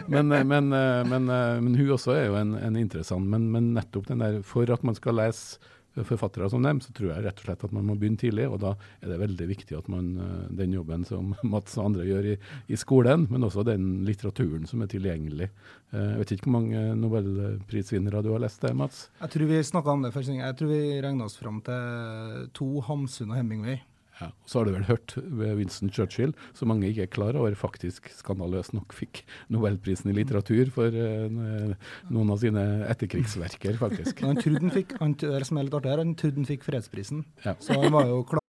men, 0.09 0.27
men, 0.49 0.69
men, 0.73 1.27
men 1.29 1.75
hun 1.77 1.91
også 1.95 2.15
er 2.17 2.25
jo 2.31 2.37
en, 2.39 2.55
en 2.57 2.75
interessant. 2.79 3.27
Men, 3.29 3.49
men 3.53 3.73
nettopp 3.77 4.07
den 4.09 4.23
der, 4.23 4.39
for 4.47 4.65
at 4.73 4.83
man 4.87 4.97
skal 4.97 5.17
lese 5.21 5.59
forfattere 6.05 6.49
som 6.51 6.61
dem, 6.61 6.81
så 6.83 6.91
tror 6.93 7.13
jeg 7.15 7.23
rett 7.25 7.39
og 7.41 7.45
slett 7.47 7.63
at 7.65 7.71
man 7.73 7.85
må 7.87 7.95
begynne 7.97 8.19
tidlig. 8.21 8.45
Og 8.51 8.59
da 8.61 8.75
er 9.01 9.07
det 9.13 9.19
veldig 9.23 9.47
viktig 9.49 9.77
at 9.79 9.87
man 9.89 10.11
eh, 10.21 10.45
den 10.61 10.75
jobben 10.77 11.05
som 11.07 11.33
Mats 11.53 11.77
og 11.79 11.85
andre 11.89 12.05
gjør 12.05 12.29
i, 12.33 12.37
i 12.69 12.77
skolen, 12.77 13.25
men 13.31 13.43
også 13.47 13.65
den 13.65 14.03
litteraturen 14.05 14.67
som 14.69 14.81
er 14.85 14.91
tilgjengelig. 14.93 15.49
Eh, 15.93 15.99
Jeg 16.13 16.19
vet 16.21 16.31
ikke 16.37 16.49
hvor 16.51 16.57
mange 16.59 16.85
nobelprisvinnere 17.01 18.21
du 18.25 18.31
har 18.35 18.43
lest 18.43 18.61
det, 18.61 18.73
Mats? 18.77 19.07
Jeg 19.21 19.33
tror 19.33 19.49
vi 19.49 19.63
snakka 19.63 19.93
om 19.97 20.01
det 20.05 20.13
før. 20.13 20.23
sending. 20.27 20.41
Jeg 20.45 20.57
tror 20.59 20.73
vi 20.73 21.01
regna 21.01 21.25
oss 21.25 21.37
fram 21.39 21.61
til 21.65 22.49
to 22.53 22.69
Hamsun 22.87 23.31
og 23.31 23.37
Hemingway. 23.39 23.79
Ja. 24.21 24.31
Og 24.31 24.49
så 24.49 24.59
har 24.59 24.67
du 24.67 24.73
vel 24.73 24.87
hørt 24.87 25.13
ved 25.17 25.57
Winston 25.59 25.91
Churchill, 25.93 26.33
som 26.57 26.71
mange 26.71 26.89
ikke 26.89 27.05
er 27.05 27.13
klar 27.13 27.37
over, 27.37 27.53
faktisk 27.57 28.09
skandaløst 28.17 28.73
nok 28.73 28.95
fikk 28.97 29.23
Nobelprisen 29.53 30.09
i 30.11 30.17
litteratur 30.17 30.71
for 30.73 30.93
uh, 30.93 31.75
noen 32.09 32.33
av 32.33 32.41
sine 32.41 32.65
etterkrigsverker, 32.89 33.77
faktisk. 33.77 34.21
Han 34.27 34.41
trodde 34.41 34.65
han 34.65 34.73
fikk 34.73 34.97
han, 34.99 35.13
det 35.21 35.45
som 35.47 35.59
er 35.59 35.67
litt 35.67 35.77
artig 35.77 35.93
her, 35.93 36.01
han 36.03 36.17
trodde 36.17 36.41
han 36.41 36.49
fikk 36.49 36.65
fredsprisen. 36.65 37.23
Ja. 37.45 37.55
Så 37.61 37.77
han 37.77 37.93
var 37.93 38.09
jo 38.09 38.21
klar. 38.27 38.41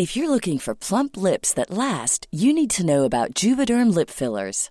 If 0.00 0.16
you're 0.16 0.30
looking 0.30 0.58
for 0.58 0.74
plump 0.74 1.16
lips 1.16 1.52
that 1.52 1.70
last, 1.70 2.26
you 2.32 2.54
need 2.54 2.70
to 2.70 2.82
know 2.82 3.04
about 3.04 3.34
Juvederm 3.34 3.94
lip 3.94 4.08
fillers. 4.08 4.70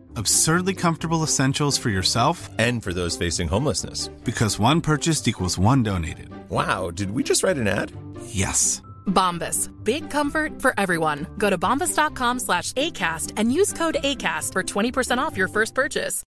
Absurdly 0.15 0.73
comfortable 0.73 1.23
essentials 1.23 1.77
for 1.77 1.89
yourself 1.89 2.49
and 2.57 2.83
for 2.83 2.93
those 2.93 3.17
facing 3.17 3.47
homelessness. 3.47 4.07
Because 4.25 4.59
one 4.59 4.81
purchased 4.81 5.27
equals 5.27 5.57
one 5.57 5.83
donated. 5.83 6.29
Wow, 6.49 6.91
did 6.91 7.11
we 7.11 7.23
just 7.23 7.43
write 7.43 7.57
an 7.57 7.67
ad? 7.67 7.91
Yes. 8.25 8.81
Bombas. 9.05 9.69
Big 9.83 10.09
comfort 10.09 10.61
for 10.61 10.73
everyone. 10.77 11.27
Go 11.37 11.49
to 11.49 11.57
bombas.com 11.57 12.39
slash 12.39 12.73
ACAST 12.73 13.33
and 13.37 13.53
use 13.53 13.73
code 13.73 13.97
ACAST 14.03 14.53
for 14.53 14.63
20% 14.63 15.17
off 15.19 15.37
your 15.37 15.47
first 15.47 15.75
purchase. 15.75 16.23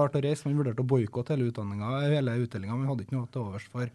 Klart 0.00 0.14
å 0.16 0.20
reise, 0.24 0.46
Man 0.46 0.56
vurderte 0.56 0.80
å 0.80 0.86
boikotte 0.88 1.34
hele 1.34 1.50
utdanninga, 1.50 1.88
hele 2.08 2.38
utdelinga, 2.40 2.72
men 2.72 2.86
vi 2.86 2.88
hadde 2.88 3.04
ikke 3.04 3.16
noe 3.18 3.26
til 3.28 3.42
overs 3.42 3.66
for 3.68 3.90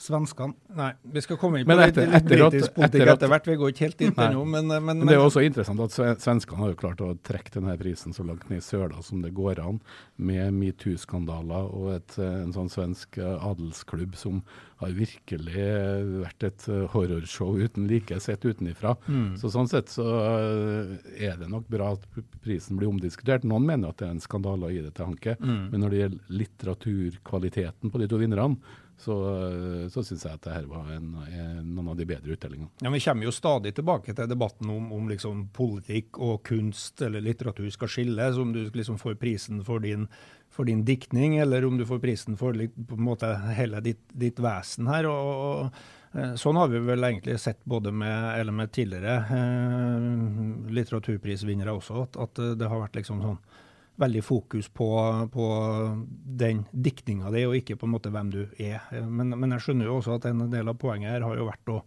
svenskene. 0.00 0.54
Nei, 0.74 0.90
vi 1.12 1.20
skal 1.20 1.36
komme 1.36 1.60
inn 1.60 1.66
på 1.68 1.74
etter- 1.76 2.08
litt 2.08 2.24
britisk 2.24 2.72
politikk 2.74 3.02
etter 3.04 3.12
etter 3.12 3.28
hvert. 3.28 3.46
Vi 3.50 3.56
går 3.60 3.72
ikke 3.74 3.84
helt 3.84 3.98
dit 4.00 4.16
Nei. 4.16 4.28
ennå, 4.30 4.44
men, 4.48 4.66
men, 4.72 4.86
Men 5.02 5.06
det 5.06 5.12
er 5.14 5.20
jo 5.20 5.26
også 5.28 5.44
interessant 5.44 5.82
at 5.84 5.92
svenskene 6.24 6.56
har 6.62 6.72
jo 6.72 6.78
klart 6.80 7.02
å 7.04 7.10
trekke 7.22 7.52
denne 7.58 7.76
prisen 7.80 8.16
så 8.16 8.24
langt 8.24 8.48
ned 8.48 8.62
i 8.62 8.64
søla 8.64 9.02
som 9.04 9.20
det 9.20 9.34
går 9.36 9.60
an, 9.60 9.80
med 10.16 10.56
metoo-skandaler 10.56 11.68
og 11.76 11.92
et, 11.98 12.16
eh, 12.18 12.40
en 12.46 12.52
sånn 12.56 12.72
svensk 12.72 13.18
eh, 13.20 13.36
adelsklubb 13.50 14.16
som 14.16 14.40
har 14.80 14.94
virkelig 14.96 15.60
eh, 15.60 16.08
vært 16.24 16.44
et 16.48 16.64
horrorshow 16.94 17.58
uten 17.60 17.84
like 17.90 18.16
sett 18.24 18.40
utenifra. 18.48 18.94
Mm. 19.06 19.34
Så 19.36 19.50
sånn 19.52 19.68
sett 19.68 19.92
så 19.92 20.06
er 21.20 21.36
det 21.36 21.50
nok 21.52 21.68
bra 21.68 21.92
at 21.98 22.06
prisen 22.40 22.80
blir 22.80 22.88
omdiskutert. 22.88 23.44
Noen 23.44 23.66
mener 23.68 23.92
at 23.92 24.00
det 24.00 24.08
er 24.08 24.14
en 24.16 24.24
skandale 24.24 24.70
å 24.70 24.72
gi 24.72 24.80
det 24.80 24.94
til 24.96 25.10
Hanke, 25.12 25.36
Mm. 25.40 25.70
men 25.72 25.80
når 25.84 25.90
det 25.90 26.00
gjelder 26.00 26.20
litteraturkvaliteten 26.40 27.90
på 27.92 27.98
de 28.00 28.08
to 28.08 28.18
vinnerne, 28.20 28.56
så, 29.00 29.16
eh, 29.82 29.88
så 29.88 30.02
syns 30.04 30.24
jeg 30.26 30.36
at 30.36 30.42
det 30.44 30.54
her 30.54 30.66
var 30.68 30.90
en, 30.92 31.12
en, 31.24 31.60
noen 31.74 31.92
av 31.92 31.96
de 31.98 32.06
bedre 32.08 32.34
utdelingene. 32.34 32.70
Ja, 32.84 32.90
Vi 32.92 33.00
kommer 33.00 33.28
jo 33.28 33.32
stadig 33.34 33.72
tilbake 33.76 34.14
til 34.16 34.28
debatten 34.28 34.70
om, 34.72 34.90
om 34.92 35.08
liksom 35.08 35.46
politikk 35.56 36.20
og 36.20 36.42
kunst 36.46 37.00
eller 37.02 37.24
litteratur 37.24 37.70
skal 37.72 37.92
skilles, 37.92 38.40
om 38.40 38.52
du 38.52 38.66
liksom 38.74 38.98
får 39.00 39.16
prisen 39.20 39.64
for 39.64 39.80
din, 39.80 40.08
for 40.52 40.68
din 40.68 40.84
diktning, 40.84 41.38
eller 41.40 41.64
om 41.64 41.78
du 41.80 41.86
får 41.88 42.02
prisen 42.02 42.36
for 42.40 42.56
litt, 42.56 42.76
måte 42.90 43.32
hele 43.56 43.80
ditt, 43.84 44.04
ditt 44.12 44.42
vesen 44.42 44.90
her. 44.90 45.08
og, 45.08 45.32
og 45.46 46.20
eh, 46.20 46.36
Sånn 46.40 46.60
har 46.60 46.68
vi 46.68 46.84
vel 46.84 47.08
egentlig 47.08 47.38
sett 47.40 47.64
både 47.64 47.94
med, 47.94 48.52
med 48.52 48.74
tidligere 48.76 49.16
eh, 49.40 50.06
litteraturprisvinnere 50.76 51.74
også, 51.80 52.04
at, 52.04 52.20
at 52.28 52.44
det 52.60 52.68
har 52.68 52.84
vært 52.84 53.00
liksom 53.00 53.24
sånn 53.24 53.40
veldig 54.00 54.24
fokus 54.24 54.70
på, 54.72 54.88
på 55.32 55.46
den 56.40 56.64
diktninga 56.72 57.30
di, 57.34 57.46
og 57.48 57.56
ikke 57.60 57.76
på 57.80 57.88
en 57.88 57.94
måte 57.94 58.12
hvem 58.12 58.32
du 58.32 58.42
er. 58.56 58.82
Men, 59.04 59.36
men 59.36 59.56
jeg 59.56 59.66
skjønner 59.66 59.90
jo 59.90 60.00
også 60.00 60.18
at 60.18 60.28
en 60.30 60.46
del 60.52 60.72
av 60.72 60.78
poenget 60.80 61.14
her 61.14 61.26
har 61.28 61.38
jo 61.38 61.48
vært 61.50 61.72
å 61.76 61.80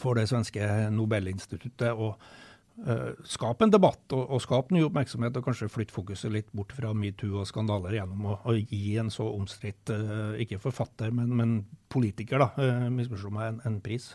for 0.00 0.16
det 0.16 0.24
svenske 0.30 0.64
Nobelinstituttet 0.90 1.92
å 1.92 2.08
uh, 2.16 3.10
skape 3.28 3.66
en 3.66 3.72
debatt 3.74 4.14
og, 4.16 4.22
og 4.34 4.40
skape 4.42 4.74
ny 4.74 4.80
oppmerksomhet, 4.86 5.36
og 5.36 5.44
kanskje 5.46 5.68
flytte 5.70 5.94
fokuset 5.94 6.32
litt 6.32 6.48
bort 6.56 6.72
fra 6.74 6.94
metoo 6.96 7.42
og 7.42 7.48
skandaler 7.48 7.98
gjennom 7.98 8.24
å, 8.32 8.38
å 8.48 8.54
gi 8.56 8.96
en 9.00 9.12
så 9.12 9.28
omstridt, 9.28 9.92
uh, 9.92 10.32
ikke 10.42 10.58
forfatter, 10.64 11.12
men, 11.14 11.28
men 11.36 11.54
politiker, 11.92 12.42
da, 12.42 12.48
uh, 12.56 12.88
misforstå 12.96 13.34
meg, 13.36 13.52
en, 13.52 13.60
en 13.68 13.78
pris. 13.84 14.08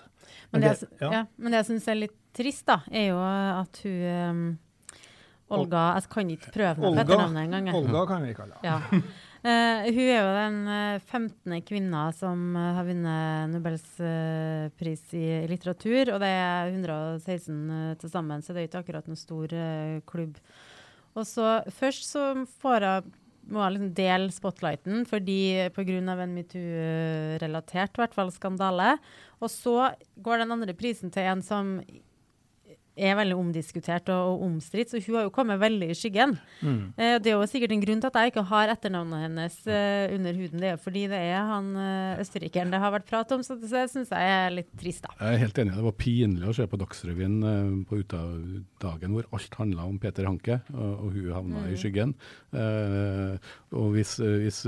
Men 0.52 0.65
det, 0.65 0.74
jeg 0.74 0.82
sy- 0.82 0.91
ja. 1.06 1.13
ja, 1.19 1.24
men 1.38 1.54
det 1.54 1.62
jeg 1.62 1.69
syns 1.71 1.88
er 1.93 2.02
litt 2.02 2.17
trist, 2.38 2.65
da, 2.67 2.82
er 2.91 3.08
jo 3.12 3.21
at 3.21 3.82
hun 3.86 4.04
um, 4.10 4.43
Olga 5.58 5.84
Jeg 5.98 6.10
kan 6.12 6.32
ikke 6.36 6.54
prøve 6.56 6.78
meg 6.80 6.96
på 6.96 7.04
etternavnet 7.04 7.44
engang. 7.44 7.76
Olga 7.82 8.06
kan 8.10 8.26
vi 8.26 8.34
kalle. 8.38 8.58
Ja. 8.66 8.80
Uh, 9.42 9.88
hun 9.90 10.04
er 10.06 10.20
jo 10.20 10.34
den 10.36 10.58
eh, 10.70 11.00
15. 11.02 11.56
kvinna 11.66 12.04
som 12.14 12.52
eh, 12.54 12.68
har 12.78 12.86
vunnet 12.86 13.50
Nobels 13.50 13.88
uh, 13.98 14.68
pris 14.78 15.02
i 15.18 15.48
litteratur. 15.50 16.12
Og 16.14 16.22
det 16.22 16.30
er 16.30 16.70
116 16.70 17.56
uh, 17.58 17.88
til 17.98 18.14
sammen, 18.14 18.46
så 18.46 18.54
det 18.54 18.62
er 18.62 18.70
ikke 18.70 18.84
akkurat 18.84 19.10
noen 19.10 19.18
stor 19.18 19.56
eh, 19.58 19.98
klubb. 20.06 20.38
Og 21.18 21.26
så 21.26 21.58
Først 21.74 22.06
så 22.14 22.28
får 22.62 22.86
jeg 22.86 23.10
må 23.52 23.64
jeg 23.64 23.74
liksom 23.74 23.94
dele 23.98 24.32
spotlighten 24.32 25.02
fordi 25.10 25.40
pga. 25.74 25.98
en 26.14 26.36
metoo-relatert 26.38 27.98
skandale. 28.36 28.98
Og 29.42 29.50
så 29.50 29.92
går 30.22 30.44
den 30.44 30.52
andre 30.52 30.74
prisen 30.78 31.10
til 31.10 31.24
en 31.24 31.42
som 31.42 31.82
er 33.02 33.18
veldig 33.20 33.38
omdiskutert 33.42 34.10
og, 34.14 34.36
og 34.36 34.46
omstridt, 34.48 34.92
så 34.94 35.02
hun 35.02 35.18
har 35.18 35.26
jo 35.28 35.34
kommet 35.34 35.60
veldig 35.62 35.90
i 35.92 35.98
skyggen. 35.98 36.38
Mm. 36.62 36.82
Eh, 36.96 37.16
det 37.24 37.32
er 37.32 37.38
jo 37.38 37.50
sikkert 37.50 37.74
en 37.76 37.84
grunn 37.84 38.02
til 38.04 38.12
at 38.12 38.20
jeg 38.22 38.32
ikke 38.34 38.46
har 38.52 38.72
etternavnet 38.76 39.26
hennes 39.26 39.58
eh, 39.68 40.14
under 40.16 40.38
huden. 40.38 40.62
Det 40.62 40.72
er 40.74 40.82
fordi 40.82 41.06
det 41.12 41.22
er 41.32 41.50
han 41.50 41.72
eh, 41.76 42.22
østerrikeren 42.24 42.72
det 42.74 42.82
har 42.84 42.94
vært 42.96 43.10
prat 43.10 43.34
om, 43.36 43.44
så 43.46 43.58
det, 43.60 43.72
det 43.72 43.86
syns 43.92 44.14
jeg 44.14 44.36
er 44.38 44.56
litt 44.56 44.72
trist, 44.80 45.06
da. 45.08 45.16
Jeg 45.20 45.40
er 45.40 45.44
helt 45.46 45.62
enig. 45.64 45.76
Det 45.80 45.88
var 45.90 45.98
pinlig 46.06 46.50
å 46.52 46.56
se 46.56 46.68
på 46.72 46.80
Dagsrevyen 46.82 47.38
eh, 47.52 47.74
på 47.90 48.02
dagen 48.82 49.16
hvor 49.16 49.30
alt 49.36 49.58
handla 49.60 49.88
om 49.90 50.00
Peter 50.02 50.28
Hanke, 50.30 50.62
og, 50.74 50.92
og 51.08 51.18
hun 51.18 51.32
havna 51.36 51.66
i 51.68 51.72
Mm. 51.72 51.80
skyggen. 51.82 52.12
Eh, 52.54 53.36
og 53.78 53.94
hvis, 53.96 54.18
eh, 54.20 54.38
hvis 54.44 54.60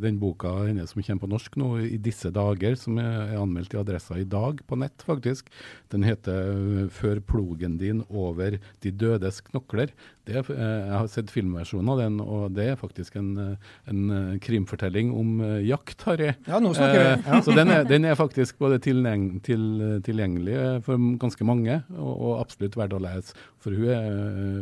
den 0.00 0.18
boka 0.20 0.52
hennes 0.66 0.94
som 0.94 1.02
kommer 1.04 1.24
på 1.24 1.30
norsk 1.34 1.58
nå 1.60 1.68
i 1.84 1.98
disse 2.00 2.30
dager, 2.34 2.76
som 2.80 2.98
er, 3.02 3.34
anmeldt 3.38 3.74
i 3.76 3.80
Adressa 3.80 4.16
i 4.18 4.24
dag 4.28 4.62
på 4.66 4.78
nett 4.80 5.04
faktisk, 5.06 5.50
den 5.92 6.06
heter 6.06 6.88
'Før 6.88 7.20
plogen 7.20 7.67
din 7.76 8.04
over 8.08 8.56
de 8.80 8.90
dødes 8.90 9.42
knokler'. 9.50 9.92
Det, 10.28 10.36
eh, 10.50 10.60
jeg 10.60 10.92
har 10.92 11.06
sett 11.08 11.30
filmversjonen 11.32 11.88
av 11.88 11.98
den, 12.02 12.20
og 12.20 12.52
det 12.52 12.66
er 12.72 12.76
faktisk 12.76 13.16
en, 13.16 13.30
eh, 13.38 13.68
en 13.88 14.10
eh, 14.10 14.38
krimfortelling 14.44 15.12
om 15.12 15.40
jakt, 15.64 16.02
Harry. 16.04 16.34
Ja, 16.46 16.60
nå 16.60 16.74
snakker 16.76 16.98
vi. 16.98 17.12
Eh, 17.28 17.40
Så 17.44 17.54
den 17.56 17.68
er, 17.72 17.84
den 17.84 18.04
er 18.04 18.14
faktisk 18.14 18.58
både 18.58 18.78
tilgjeng, 18.78 19.40
til, 19.42 20.00
tilgjengelig 20.04 20.82
for 20.84 21.00
ganske 21.18 21.44
mange, 21.44 21.82
og, 21.96 22.12
og 22.12 22.40
absolutt 22.42 22.76
verdt 22.76 22.96
å 22.96 23.00
lese. 23.00 23.34
For 23.58 23.72
hun, 23.72 23.88
er, 23.88 24.10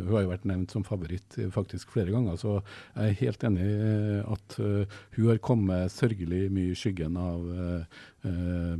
hun 0.05 0.13
har 0.15 0.23
jo 0.23 0.31
vært 0.31 0.47
nevnt 0.47 0.71
som 0.71 0.83
favoritt 0.87 1.35
faktisk 1.51 1.91
flere 1.91 2.11
ganger, 2.15 2.37
så 2.39 2.61
jeg 2.95 3.11
er 3.11 3.19
helt 3.21 3.43
enig 3.43 3.67
at 4.25 4.57
hun 4.57 5.27
har 5.27 5.37
kommet 5.43 5.91
sørgelig 5.93 6.47
mye 6.51 6.71
i 6.71 6.77
skyggen 6.77 7.17
av 7.19 7.43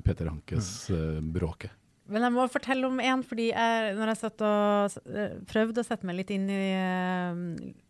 Peter 0.04 0.28
Hankes 0.32 0.90
uh, 0.92 1.20
bråket. 1.22 1.72
Men 2.08 2.24
jeg 2.24 2.34
må 2.36 2.46
fortelle 2.52 2.88
om 2.88 3.00
en, 3.04 3.24
fordi 3.26 3.50
jeg, 3.50 3.94
når 3.98 4.12
jeg 4.12 4.20
satt 4.22 4.44
og 4.48 4.98
eh, 5.12 5.36
prøvde 5.50 5.84
å 5.84 5.88
sette 5.88 6.08
meg 6.08 6.20
litt 6.22 6.32
inn 6.34 6.46
i 6.52 6.60
eh, 6.72 7.42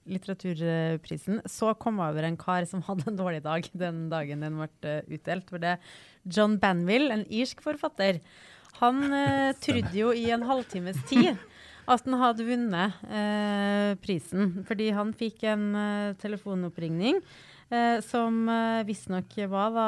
litteraturprisen, 0.09 1.43
så 1.49 1.73
kom 1.77 2.01
jeg 2.01 2.15
over 2.15 2.27
en 2.27 2.39
kar 2.39 2.65
som 2.69 2.81
hadde 2.87 3.05
en 3.11 3.19
dårlig 3.19 3.43
dag 3.45 3.67
den 3.77 4.07
dagen 4.13 4.45
den 4.45 4.57
ble 4.57 4.69
eh, 4.89 5.03
utdelt. 5.17 5.49
For 5.51 5.61
det 5.61 5.77
John 6.25 6.57
Banville, 6.61 7.11
en 7.13 7.27
irsk 7.29 7.61
forfatter. 7.65 8.21
Han 8.81 9.05
uh, 9.13 9.53
trodde 9.63 9.93
jo 9.97 10.11
i 10.13 10.27
en 10.33 10.45
halvtimes 10.45 10.99
tid 11.09 11.37
at 11.87 12.03
han 12.03 12.17
hadde 12.19 12.45
vunnet 12.45 12.97
uh, 13.07 13.93
prisen, 14.03 14.57
fordi 14.67 14.89
han 14.97 15.13
fikk 15.17 15.45
en 15.49 15.69
telefonoppringning 16.19 17.21
eh, 17.73 17.97
som 18.05 18.43
uh, 18.49 18.85
visstnok 18.87 19.37
var 19.51 19.73
da, 19.75 19.87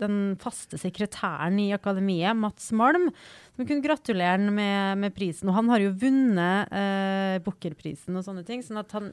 den 0.00 0.16
faste 0.40 0.78
sekretæren 0.80 1.58
i 1.60 1.70
akademiet, 1.76 2.36
Mats 2.38 2.70
Malm, 2.76 3.08
som 3.54 3.66
kunne 3.66 3.84
gratulere 3.84 4.38
han 4.38 4.48
med, 4.54 5.00
med 5.02 5.14
prisen. 5.16 5.50
Og 5.50 5.56
han 5.58 5.68
har 5.72 5.84
jo 5.84 5.92
vunnet 6.00 6.72
eh, 6.76 7.36
Booker-prisen 7.44 8.16
og 8.16 8.24
sånne 8.26 8.44
ting. 8.48 8.64
sånn 8.64 8.80
at 8.80 8.94
han, 8.96 9.10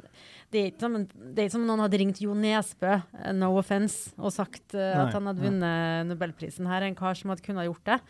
det, 0.53 0.61
er 0.61 0.71
ikke 0.71 0.85
som, 0.85 0.97
det 1.35 1.43
er 1.45 1.53
som 1.53 1.65
om 1.65 1.71
noen 1.71 1.83
hadde 1.85 2.01
ringt 2.01 2.23
Jo 2.23 2.35
Nesbø, 2.37 2.95
eh, 2.95 3.35
no 3.35 3.51
offense, 3.59 4.13
og 4.17 4.33
sagt 4.35 4.77
eh, 4.77 4.95
at 4.95 5.15
han 5.15 5.29
hadde 5.31 5.43
vunnet 5.43 6.11
Nobelprisen. 6.11 6.69
Her 6.69 6.83
er 6.83 6.91
en 6.91 6.99
kar 6.99 7.17
som 7.19 7.33
hadde 7.33 7.45
kunnet 7.45 7.67
gjort 7.69 7.85
det. 7.91 8.01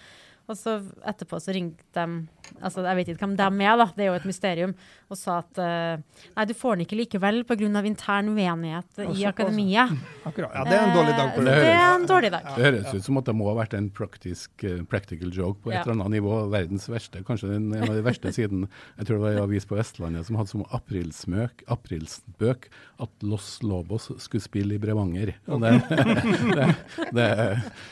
Og 0.47 0.55
så 0.55 0.77
etterpå 1.07 1.39
så 1.43 1.51
ringte 1.55 1.83
de 1.97 2.27
altså 2.63 2.83
Jeg 2.85 2.95
vet 2.95 3.09
ikke 3.11 3.25
hvem 3.25 3.33
de 3.35 3.65
er, 3.67 3.73
da, 3.81 3.85
det 3.97 4.05
er 4.05 4.07
jo 4.07 4.15
et 4.15 4.27
mysterium. 4.27 4.73
Og 5.11 5.19
sa 5.19 5.41
at 5.41 5.59
uh, 5.59 6.21
nei, 6.37 6.45
du 6.47 6.53
får 6.55 6.77
den 6.77 6.85
ikke 6.85 6.99
likevel 7.01 7.41
pga. 7.47 7.67
intern 7.83 8.31
uenighet 8.31 9.01
i 9.11 9.25
akademiet. 9.27 9.91
Akkurat. 10.23 10.55
Ja, 10.55 10.63
det 10.63 10.77
er 10.77 10.85
en 10.85 10.95
dårlig 10.95 11.15
dag. 11.17 11.33
Uh, 11.35 11.43
det 11.47 11.73
er 11.73 11.83
en 11.89 12.07
dårlig 12.07 12.31
dag. 12.31 12.47
Det 12.55 12.63
høres 12.67 12.95
ut 12.95 13.07
som 13.09 13.19
at 13.19 13.27
det 13.27 13.35
må 13.35 13.49
ha 13.51 13.57
vært 13.59 13.75
en 13.77 13.89
praktisk, 13.91 14.51
uh, 14.63 14.83
practical 14.87 15.33
joke 15.35 15.59
på 15.63 15.73
et 15.73 15.77
Ja. 15.77 15.83
eller 15.83 15.97
annet 15.97 16.21
nivå. 16.21 16.39
Verdens 16.53 16.87
verste, 16.87 17.23
kanskje 17.27 17.51
den, 17.51 17.67
en 17.75 17.89
av 17.89 17.95
de 17.95 18.05
verste 18.05 18.31
siden 18.31 18.67
Jeg 18.97 19.05
tror 19.05 19.17
det 19.17 19.23
var 19.25 19.35
en 19.35 19.43
avis 19.43 19.67
på 19.67 19.75
Vestlandet 19.75 20.25
som 20.25 20.39
hadde 20.39 20.53
som 20.53 20.63
aprilsmøk, 20.71 21.63
aprilsbøk 21.67 22.69
at 23.03 23.27
Los 23.27 23.59
Lobos 23.63 24.09
skulle 24.23 24.43
spille 24.43 24.75
i 24.75 24.81
Brevanger. 24.81 25.35
Og 25.51 25.61
det, 25.61 25.75
det, 26.57 26.67
det, 27.11 27.29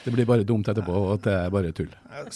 det 0.06 0.16
blir 0.16 0.26
bare 0.30 0.48
dumt 0.48 0.68
etterpå, 0.72 0.96
og 1.12 1.22
det 1.26 1.36
er 1.36 1.54
bare 1.54 1.76
tull. 1.76 1.92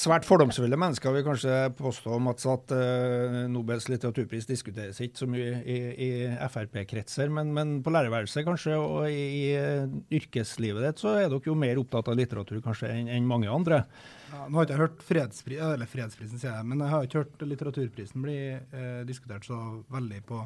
Svært 0.10 0.26
fordomsfulle 0.26 0.78
mennesker 0.80 1.14
vil 1.14 1.22
kanskje 1.22 1.56
påstå 1.78 2.16
Mats, 2.26 2.48
at 2.50 2.72
uh, 2.74 3.36
Nobels 3.52 3.86
litteraturpris 3.92 4.48
diskuteres 4.50 4.98
ikke 5.06 5.22
så 5.22 5.28
mye 5.30 5.60
i, 5.62 5.76
i 6.02 6.08
Frp-kretser, 6.50 7.30
men, 7.30 7.52
men 7.54 7.76
på 7.86 7.94
lærerværelset 7.94 8.48
kanskje, 8.48 8.74
og 8.80 9.06
i, 9.06 9.20
i 9.20 9.44
eh, 9.54 9.84
yrkeslivet 10.18 10.88
ditt, 10.88 11.04
så 11.04 11.14
er 11.20 11.30
dere 11.30 11.46
jo 11.46 11.54
mer 11.54 11.78
opptatt 11.78 12.10
av 12.10 12.18
litteratur 12.18 12.58
kanskje 12.66 12.90
enn 12.90 13.12
en 13.20 13.30
mange 13.30 13.52
andre. 13.54 13.84
Ja, 14.32 14.48
nå 14.48 14.58
har 14.58 14.66
ikke 14.66 14.80
jeg 14.80 14.84
hørt 14.88 15.06
fredspri 15.06 15.62
eller 15.62 15.94
fredsprisen, 15.94 16.42
sier 16.42 16.56
jeg, 16.58 16.66
men 16.72 16.82
jeg 16.82 16.94
har 16.96 17.06
ikke 17.06 17.22
hørt 17.22 17.46
litteraturprisen 17.54 18.26
bli 18.26 18.40
eh, 18.58 19.02
diskutert 19.06 19.46
så 19.46 19.62
veldig 19.94 20.24
på 20.26 20.42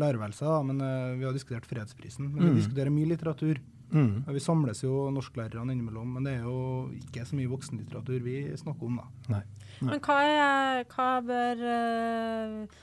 lærerværelset. 0.00 0.56
Men 0.72 0.80
eh, 0.88 1.14
vi 1.20 1.28
har 1.28 1.36
diskutert 1.36 1.68
fredsprisen. 1.68 2.32
Men 2.32 2.46
Mm. 2.46 2.54
vi 2.54 2.60
diskuterer 2.62 2.92
mye 2.92 3.12
litteratur. 3.12 3.60
Mm. 3.92 4.24
Vi 4.34 4.42
samles 4.42 4.82
jo 4.82 5.06
norsklærerne 5.14 5.74
innimellom, 5.74 6.16
men 6.16 6.26
det 6.26 6.34
er 6.40 6.46
jo 6.48 6.90
ikke 6.98 7.24
så 7.28 7.38
mye 7.38 7.50
voksenlitteratur 7.52 8.24
vi 8.24 8.36
snakker 8.58 8.88
om, 8.88 8.98
da. 8.98 9.36
Nei. 9.36 9.42
Men 9.86 10.02
hva, 10.02 10.16
er, 10.26 10.82
hva 10.90 11.08
bør 11.24 11.64
eh, 11.70 12.78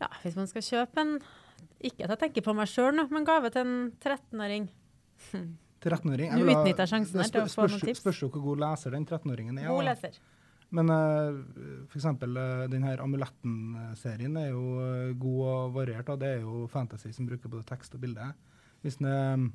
Ja, 0.00 0.08
hvis 0.22 0.38
man 0.38 0.46
skal 0.46 0.62
kjøpe 0.62 1.02
en 1.02 1.16
Ikke 1.82 2.06
at 2.06 2.12
jeg 2.14 2.20
tenker 2.22 2.44
på 2.46 2.54
meg 2.56 2.70
sjøl 2.70 2.94
nå, 2.96 3.08
men 3.10 3.26
gave 3.26 3.50
til 3.52 3.66
en 3.66 3.76
13-åring. 3.98 4.70
13-åring. 5.84 6.34
Du 6.40 6.44
utnytter 6.44 6.88
sjansen 6.88 7.20
her 7.20 7.32
til 7.32 7.46
å 7.46 7.48
få 7.48 7.64
noen 7.68 7.80
tips. 7.80 8.02
spørs 8.04 8.20
jo 8.20 8.28
hvor 8.32 8.50
god 8.50 8.62
leser 8.66 8.96
den 8.96 9.06
13-åringen 9.08 9.60
er. 9.62 9.70
God 9.72 9.88
leser. 9.88 10.20
Men 10.76 10.92
uh, 10.92 11.40
f.eks. 11.90 12.06
Uh, 12.06 12.66
denne 12.70 12.92
Amuletten-serien 13.02 14.36
er 14.38 14.52
jo 14.52 14.64
eh, 14.84 15.14
god 15.18 15.40
og 15.50 15.72
variert. 15.80 16.06
Da. 16.06 16.18
Det 16.20 16.28
er 16.36 16.44
jo 16.44 16.66
fantasy 16.70 17.10
som 17.16 17.26
bruker 17.26 17.50
både 17.50 17.66
tekst 17.72 17.96
og 17.96 18.04
bilde. 18.04 18.28
Hvis 18.84 19.00
den 19.00 19.08
er, 19.10 19.48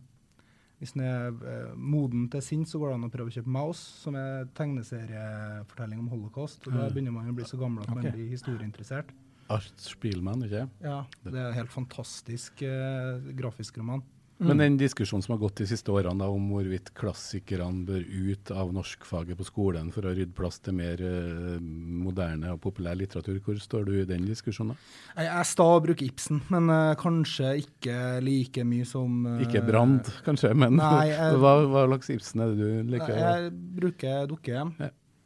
hvis 0.79 0.91
den 0.93 1.03
er 1.07 1.27
eh, 1.31 1.75
moden 1.75 2.27
til 2.29 2.41
sinns, 2.41 2.71
så 2.73 2.79
går 2.81 2.89
det 2.91 2.95
an 2.99 3.07
å 3.07 3.11
prøve 3.13 3.31
å 3.31 3.35
kjøpe 3.35 3.47
Mouse, 3.55 3.79
som 4.03 4.15
er 4.19 4.45
tegneseriefortelling 4.57 5.99
om 5.99 6.09
holocaust. 6.11 6.67
Og 6.67 6.73
Da 6.73 6.87
Mm. 6.87 6.93
begynner 6.93 7.11
man 7.13 7.29
å 7.31 7.35
bli 7.35 7.45
så 7.45 7.57
gammel 7.57 7.83
at 7.83 7.89
okay. 7.89 8.03
man 8.03 8.11
blir 8.11 8.29
historieinteressert. 8.29 9.13
Art 9.49 9.77
Spielmann, 9.77 10.41
ikke 10.43 10.69
Ja, 10.81 11.05
Det 11.23 11.33
er 11.35 11.47
en 11.49 11.53
helt 11.53 11.69
fantastisk 11.71 12.61
eh, 12.63 13.19
grafisk 13.37 13.77
roman. 13.77 14.01
Men 14.37 14.59
den 14.59 14.73
diskusjonen 14.75 15.23
som 15.23 15.31
har 15.31 15.39
gått 15.45 15.61
de 15.61 15.65
siste 15.69 15.87
årene 15.93 16.19
da, 16.19 16.27
om 16.27 16.49
hvorvidt 16.51 16.89
klassikerne 16.97 17.85
bør 17.87 18.01
ut 18.03 18.49
av 18.51 18.73
norskfaget 18.75 19.37
på 19.39 19.45
skolen 19.47 19.93
for 19.95 20.03
å 20.03 20.11
rydde 20.11 20.35
plass 20.35 20.57
til 20.59 20.75
mer 20.75 20.99
uh, 20.99 21.55
moderne 21.61 22.51
og 22.51 22.59
populær 22.65 22.97
litteratur, 22.99 23.37
hvor 23.45 23.55
står 23.63 23.85
du 23.87 23.93
i 24.01 24.07
den 24.09 24.25
diskusjonen? 24.27 24.73
da? 24.75 25.23
Jeg 25.23 25.31
er 25.39 25.47
sta 25.47 25.67
å 25.77 25.79
bruke 25.85 26.03
Ibsen, 26.03 26.41
men 26.51 26.67
uh, 26.67 26.91
kanskje 26.99 27.53
ikke 27.61 27.95
like 28.25 28.65
mye 28.67 28.83
som 28.89 29.21
uh, 29.23 29.39
Ikke 29.45 29.61
Brand, 29.63 30.11
kanskje, 30.27 30.51
men 30.51 30.75
Nei, 30.81 31.05
jeg- 31.13 31.39
hva, 31.39 31.53
hva 31.71 31.85
slags 31.93 32.11
Ibsen 32.17 32.43
er 32.43 32.51
det 32.51 32.59
du 32.59 32.91
liker? 32.91 33.15
Jeg 33.21 33.53
bruker 33.79 34.27
dukkehjem. 34.33 34.73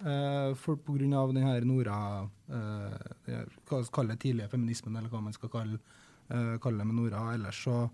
eh, 0.06 0.52
for 0.62 0.78
på 0.78 0.94
grunn 1.00 1.14
av 1.18 1.34
den 1.34 1.44
her 1.50 1.66
Nora 1.68 1.98
uh, 2.24 3.42
Hva 3.66 3.82
skal 3.90 4.14
det 4.14 4.20
tidlige 4.22 4.52
feminismen, 4.54 4.96
eller 5.02 5.10
hva 5.10 5.24
man 5.26 5.34
skal 5.34 5.50
kalle, 5.50 5.82
kalle 6.30 6.78
det 6.78 6.86
med 6.86 6.96
Nora. 7.02 7.26
Ellers 7.34 7.58
så 7.66 7.88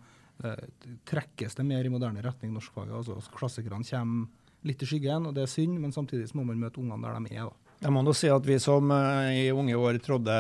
trekkes 1.08 1.56
det 1.56 1.66
mer 1.68 1.86
i 1.86 1.92
moderne 1.94 2.24
retning 2.26 2.54
norskfaget. 2.56 2.96
Altså, 2.96 3.20
klassikerne 3.36 3.88
kommer 3.88 4.28
litt 4.66 4.82
i 4.82 4.90
skyggen, 4.90 5.30
og 5.30 5.36
det 5.36 5.46
er 5.46 5.52
synd, 5.52 5.78
men 5.82 5.94
samtidig 5.94 6.32
må 6.34 6.46
man 6.48 6.60
møte 6.60 6.82
ungene 6.82 7.06
der 7.06 7.22
de 7.28 7.38
er. 7.38 7.46
da. 7.52 7.66
Jeg 7.84 7.92
må 7.92 8.02
nå 8.06 8.14
si 8.16 8.30
at 8.32 8.46
vi 8.48 8.56
som 8.62 8.90
eh, 8.96 9.30
i 9.36 9.48
unge 9.52 9.76
år 9.76 9.98
trådde 10.02 10.36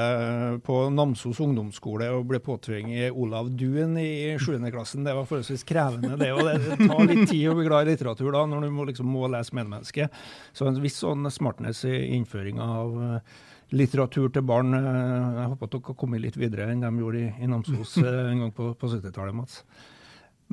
på 0.65 0.77
Namsos 0.95 1.41
ungdomsskole 1.43 2.07
og 2.15 2.23
ble 2.29 2.39
påtvunget 2.41 3.11
Olav 3.11 3.49
Duen 3.59 3.97
i 3.99 4.37
7. 4.39 4.55
klassen, 4.71 5.03
det 5.05 5.13
var 5.13 5.27
forholdsvis 5.27 5.65
krevende. 5.67 6.15
Det, 6.21 6.31
og 6.31 6.47
det 6.47 6.77
tar 6.79 7.03
litt 7.09 7.27
tid 7.29 7.49
å 7.51 7.57
bli 7.57 7.67
glad 7.67 7.85
i 7.85 7.91
litteratur 7.91 8.31
da, 8.33 8.45
når 8.49 8.65
du 8.65 8.71
må, 8.73 8.87
liksom, 8.87 9.11
må 9.11 9.27
lese 9.29 9.53
medmennesket. 9.57 10.15
Så 10.55 10.69
en 10.69 10.79
viss 10.81 11.01
sånn 11.03 11.27
smartness 11.29 11.83
i 11.89 11.97
innføringa 12.15 12.69
av 12.79 12.97
eh, 13.03 13.35
litteratur 13.73 14.29
til 14.33 14.45
barn. 14.45 14.73
eh, 14.77 15.41
jeg 15.41 15.49
håper 15.51 15.65
at 15.65 15.75
dere 15.75 15.89
har 15.89 15.99
kommet 15.99 16.21
litt 16.21 16.37
videre 16.37 16.69
enn 16.71 16.83
de 16.83 16.91
gjorde 17.01 17.21
i, 17.23 17.33
i 17.41 17.49
Namsos 17.49 17.97
eh, 18.03 18.31
en 18.31 18.45
gang 18.45 18.55
på, 18.55 18.73
på 18.77 18.91
70-tallet, 18.91 19.35
Mats. 19.35 19.63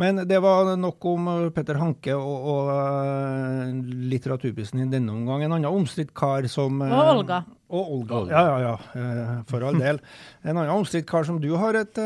Men 0.00 0.22
det 0.24 0.38
var 0.40 0.70
nok 0.80 1.04
om 1.10 1.28
eh, 1.28 1.50
Petter 1.52 1.76
Hanke 1.76 2.14
og, 2.16 2.46
og 2.54 3.82
litteraturprisen 4.12 4.80
i 4.86 4.88
denne 4.92 5.12
omgang. 5.12 5.44
En 5.44 5.58
annen 5.58 5.68
omstridt 5.68 6.14
kar 6.16 6.48
som 6.48 6.80
Og 6.80 7.12
Olga. 7.18 7.42
Og 7.72 7.92
Olga. 7.98 8.24
Ja, 8.32 8.42
ja, 8.48 8.72
ja. 8.96 9.36
For 9.48 9.64
all 9.68 9.78
del. 9.84 10.00
En 10.44 10.56
annen 10.56 10.72
omstridt 10.78 11.08
kar 11.10 11.28
som 11.28 11.40
du 11.42 11.50
har 11.60 11.76
et 11.82 12.00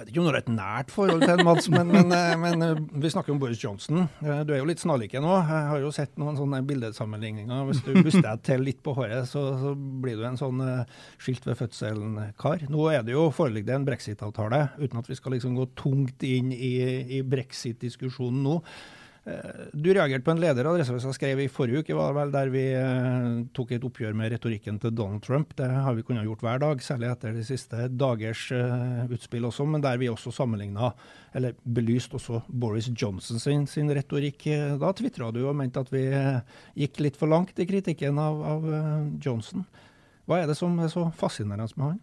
jeg 0.00 0.06
vet 0.06 0.12
ikke 0.14 0.20
om 0.22 0.26
du 0.26 0.30
har 0.30 0.38
et 0.38 0.46
nært 0.48 0.92
forhold 0.94 1.24
til, 1.26 1.40
Mads, 1.44 1.66
men, 1.68 1.90
men, 1.92 2.12
eh, 2.16 2.30
men 2.40 2.62
eh, 2.64 2.78
vi 3.02 3.10
snakker 3.12 3.34
om 3.34 3.40
Boris 3.42 3.60
Johnson. 3.60 4.06
Eh, 4.24 4.38
Du 4.48 4.54
er 4.54 4.62
jo 4.62 4.68
litt 4.70 4.80
snarlik 4.80 5.12
nå. 5.20 5.34
Jeg 5.44 5.66
har 5.68 5.82
jo 5.82 5.90
sett 5.92 6.14
noen 6.16 6.38
sånne 6.38 6.62
bildesammenligninger. 6.64 7.66
Hvis 7.68 7.82
du 7.84 7.90
buster 7.98 8.24
deg 8.30 8.40
til 8.48 8.64
litt 8.64 8.80
på 8.86 8.94
håret, 8.96 9.28
så, 9.28 9.42
så 9.60 9.74
blir 9.76 10.16
du 10.16 10.24
en 10.24 10.40
sånn 10.40 10.62
skilt 11.20 11.44
ved 11.44 11.58
fødselen-kar. 11.60 12.64
Nå 12.72 12.86
er 12.94 13.04
det 13.04 13.12
jo 13.12 13.26
foreligger 13.34 13.74
det 13.74 13.76
en 13.76 13.88
brexit-avtale, 13.90 14.62
uten 14.80 15.02
at 15.02 15.10
vi 15.12 15.18
skal 15.20 15.36
liksom 15.36 15.58
gå 15.60 15.68
tungt 15.76 16.24
inn 16.24 16.48
i, 16.56 16.72
i 17.20 17.20
brexit-diskusjonen 17.20 18.40
nå. 18.46 18.56
Du 19.72 19.88
reagerte 19.94 20.24
på 20.26 20.32
en 20.34 20.40
leder 20.42 20.66
Adresseavisa 20.68 21.12
skrev 21.14 21.40
i 21.44 21.48
forrige 21.52 21.82
uke, 21.82 21.94
var 21.96 22.14
vel, 22.16 22.32
der 22.34 22.50
vi 22.52 22.62
eh, 22.76 23.28
tok 23.56 23.74
et 23.76 23.84
oppgjør 23.86 24.16
med 24.18 24.32
retorikken 24.34 24.80
til 24.82 24.94
Donald 24.96 25.22
Trump. 25.24 25.54
Det 25.58 25.68
har 25.70 25.96
vi 25.96 26.04
kunnet 26.06 26.26
gjort 26.26 26.42
hver 26.44 26.62
dag, 26.62 26.82
særlig 26.84 27.10
etter 27.10 27.36
de 27.36 27.44
siste 27.46 27.86
dagers 28.00 28.46
eh, 28.56 29.04
utspill 29.14 29.46
også, 29.48 29.66
men 29.70 29.84
der 29.84 30.00
vi 30.00 30.10
også 30.10 30.32
sammenligna, 30.34 30.92
eller 31.36 31.54
belyst 31.64 32.14
også 32.18 32.42
Boris 32.48 32.90
Johnson 32.90 33.42
sin, 33.42 33.66
sin 33.70 33.92
retorikk. 33.94 34.48
Da 34.82 34.92
tvitra 34.96 35.30
du 35.34 35.44
og 35.44 35.56
mente 35.58 35.82
at 35.82 35.94
vi 35.94 36.06
eh, 36.10 36.42
gikk 36.84 37.02
litt 37.06 37.20
for 37.20 37.30
langt 37.30 37.58
i 37.62 37.68
kritikken 37.70 38.18
av, 38.20 38.44
av 38.56 38.70
Johnson. 39.22 39.66
Hva 40.26 40.42
er 40.42 40.50
det 40.50 40.58
som 40.58 40.76
er 40.82 40.90
så 40.92 41.08
fascinerende 41.18 41.70
med 41.76 41.92
han? 41.92 42.00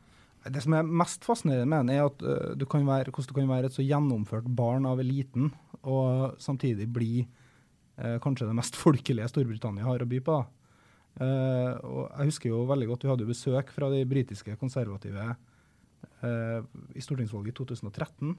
Det 0.54 0.62
som 0.64 0.76
er 0.78 0.88
mest 0.88 1.26
fascinerende 1.28 1.68
med 1.70 1.88
den, 1.88 1.96
er 1.96 2.08
at 2.08 2.24
øh, 2.24 2.54
du 2.60 2.66
kan 2.70 2.86
være, 2.88 3.12
hvordan 3.12 3.30
du 3.30 3.36
kan 3.38 3.50
være 3.50 3.70
et 3.70 3.78
så 3.78 3.86
gjennomført 3.86 4.48
barn 4.56 4.86
av 4.90 5.02
eliten, 5.04 5.52
og 5.88 6.38
samtidig 6.42 6.88
bli 6.94 7.12
eh, 7.22 8.18
kanskje 8.24 8.48
det 8.50 8.58
mest 8.58 8.78
folkelige 8.86 9.30
Storbritannia 9.32 9.88
har 9.88 10.04
å 10.04 10.10
by 10.10 10.22
på. 10.24 10.38
Eh, 11.18 11.72
jeg 11.74 12.30
husker 12.30 12.52
jo 12.52 12.66
veldig 12.70 12.92
godt, 12.92 13.06
Vi 13.06 13.12
hadde 13.12 13.26
jo 13.26 13.34
besøk 13.34 13.72
fra 13.74 13.90
de 13.90 14.04
britiske 14.06 14.56
konservative 14.62 15.32
eh, 16.22 16.60
i 16.94 17.02
stortingsvalget 17.02 17.56
i 17.56 17.58
2013. 17.58 18.38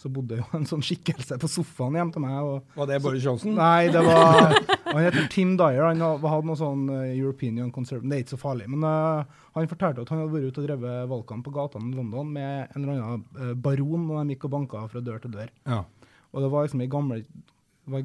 Så 0.00 0.08
bodde 0.08 0.38
jo 0.38 0.44
en 0.56 0.64
sånn 0.64 0.80
skikkelse 0.84 1.36
på 1.40 1.48
sofaen 1.50 1.98
hjemme 1.98 2.14
til 2.14 2.22
meg. 2.24 2.36
Var 2.72 2.88
det 2.88 3.00
Boris 3.04 3.24
Johnson? 3.26 3.52
Nei, 3.58 3.90
det 3.92 4.00
var 4.06 4.54
Han 4.94 5.02
heter 5.04 5.26
Tim 5.32 5.52
Dyer. 5.60 5.82
Han 5.84 6.00
hadde 6.00 6.48
noe 6.48 6.56
sånn 6.56 6.86
eh, 6.94 7.18
European 7.18 7.58
Young 7.60 7.72
Conservative 7.74 8.08
Det 8.08 8.16
er 8.16 8.24
ikke 8.24 8.34
så 8.38 8.40
farlig. 8.40 8.68
Men 8.72 8.86
uh, 8.86 9.42
han 9.58 9.68
fortalte 9.68 10.06
at 10.06 10.12
han 10.12 10.22
hadde 10.22 10.32
vært 10.32 10.48
ute 10.48 10.62
og 10.62 10.68
drevet 10.70 11.10
valgkamp 11.10 11.44
på 11.44 11.52
gatene 11.52 11.92
i 11.92 11.98
London 11.98 12.32
med 12.32 12.72
en 12.72 12.80
eller 12.80 12.94
annen 12.96 13.26
eh, 13.44 13.52
baron, 13.66 14.08
og 14.08 14.22
de 14.22 14.36
gikk 14.36 14.48
og 14.48 14.54
banka 14.56 14.86
fra 14.88 15.04
dør 15.04 15.20
til 15.20 15.34
dør. 15.36 15.52
Ja. 15.68 15.82
Og 16.30 16.46
det 16.46 16.50
var 16.54 16.64
liksom 16.64 16.84
ei 16.86 16.88
gammel, 16.96 17.22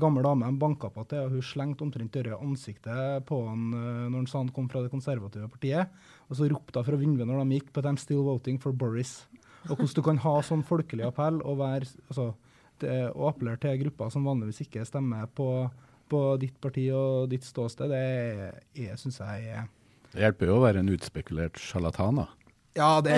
gammel 0.02 0.28
dame 0.28 0.52
de 0.52 0.62
banka 0.66 0.92
på 0.92 1.08
til, 1.08 1.24
og 1.24 1.38
hun 1.38 1.48
slengte 1.48 1.88
omtrent 1.88 2.12
dørre 2.18 2.42
ansiktet 2.44 3.24
på 3.30 3.40
han 3.46 3.70
når 3.72 4.18
han 4.18 4.28
sa 4.28 4.42
han 4.42 4.52
kom 4.52 4.68
fra 4.72 4.84
det 4.84 4.92
konservative 4.92 5.48
partiet. 5.54 5.96
Og 6.28 6.42
så 6.42 6.52
ropte 6.52 6.82
hun 6.82 6.90
fra 6.90 7.00
vinduet 7.00 7.30
når 7.30 7.46
de 7.46 7.62
gikk, 7.62 7.72
but 7.72 7.88
I'm 7.88 8.02
still 8.02 8.26
voting 8.28 8.60
for 8.60 8.76
Boris. 8.76 9.22
Og 9.70 9.76
hvordan 9.80 9.96
du 9.98 10.02
kan 10.06 10.18
ha 10.26 10.34
sånn 10.46 10.64
folkelig 10.68 11.06
appell 11.08 11.42
og, 11.42 11.58
være, 11.62 11.88
altså, 12.10 12.30
det, 12.84 12.96
og 13.16 13.30
appellere 13.32 13.58
til 13.64 13.80
grupper 13.86 14.10
som 14.14 14.26
vanligvis 14.28 14.62
ikke 14.68 14.86
stemmer 14.86 15.26
på, 15.36 15.50
på 16.12 16.22
ditt 16.42 16.58
parti 16.62 16.88
og 16.94 17.30
ditt 17.32 17.44
ståsted, 17.48 17.90
det 17.90 18.02
er, 18.86 18.96
syns 19.02 19.20
jeg 19.24 19.48
er 19.58 19.68
Det 20.14 20.22
hjelper 20.26 20.52
jo 20.52 20.58
å 20.60 20.64
være 20.66 20.84
en 20.84 20.92
utspekulert 20.94 21.58
sjarlatan, 21.60 22.22
da. 22.22 22.28
ja, 22.78 22.90
det, 23.02 23.18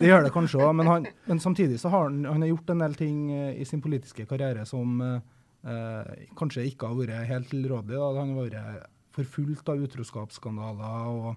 det 0.00 0.08
gjør 0.08 0.24
det 0.28 0.32
kanskje 0.34 0.62
òg, 0.64 0.72
men, 0.80 0.86
han- 0.90 1.08
men 1.28 1.40
samtidig 1.42 1.78
så 1.82 1.90
har 1.92 2.08
han, 2.08 2.24
han 2.24 2.42
har 2.46 2.52
gjort 2.54 2.70
en 2.74 2.84
del 2.86 2.94
ting 2.98 3.18
eh, 3.34 3.52
i 3.60 3.64
sin 3.68 3.82
politiske 3.84 4.26
karriere 4.30 4.64
som 4.66 5.00
eh, 5.04 6.12
kanskje 6.38 6.64
ikke 6.70 6.88
har 6.90 6.98
vært 6.98 7.28
helt 7.30 7.50
tilrådelig. 7.52 7.98
Da. 7.98 8.10
Han 8.20 8.34
har 8.36 8.48
vært 8.48 8.90
forfulgt 9.14 9.68
av 9.70 9.82
utroskapsskandaler 9.86 11.10
og 11.12 11.34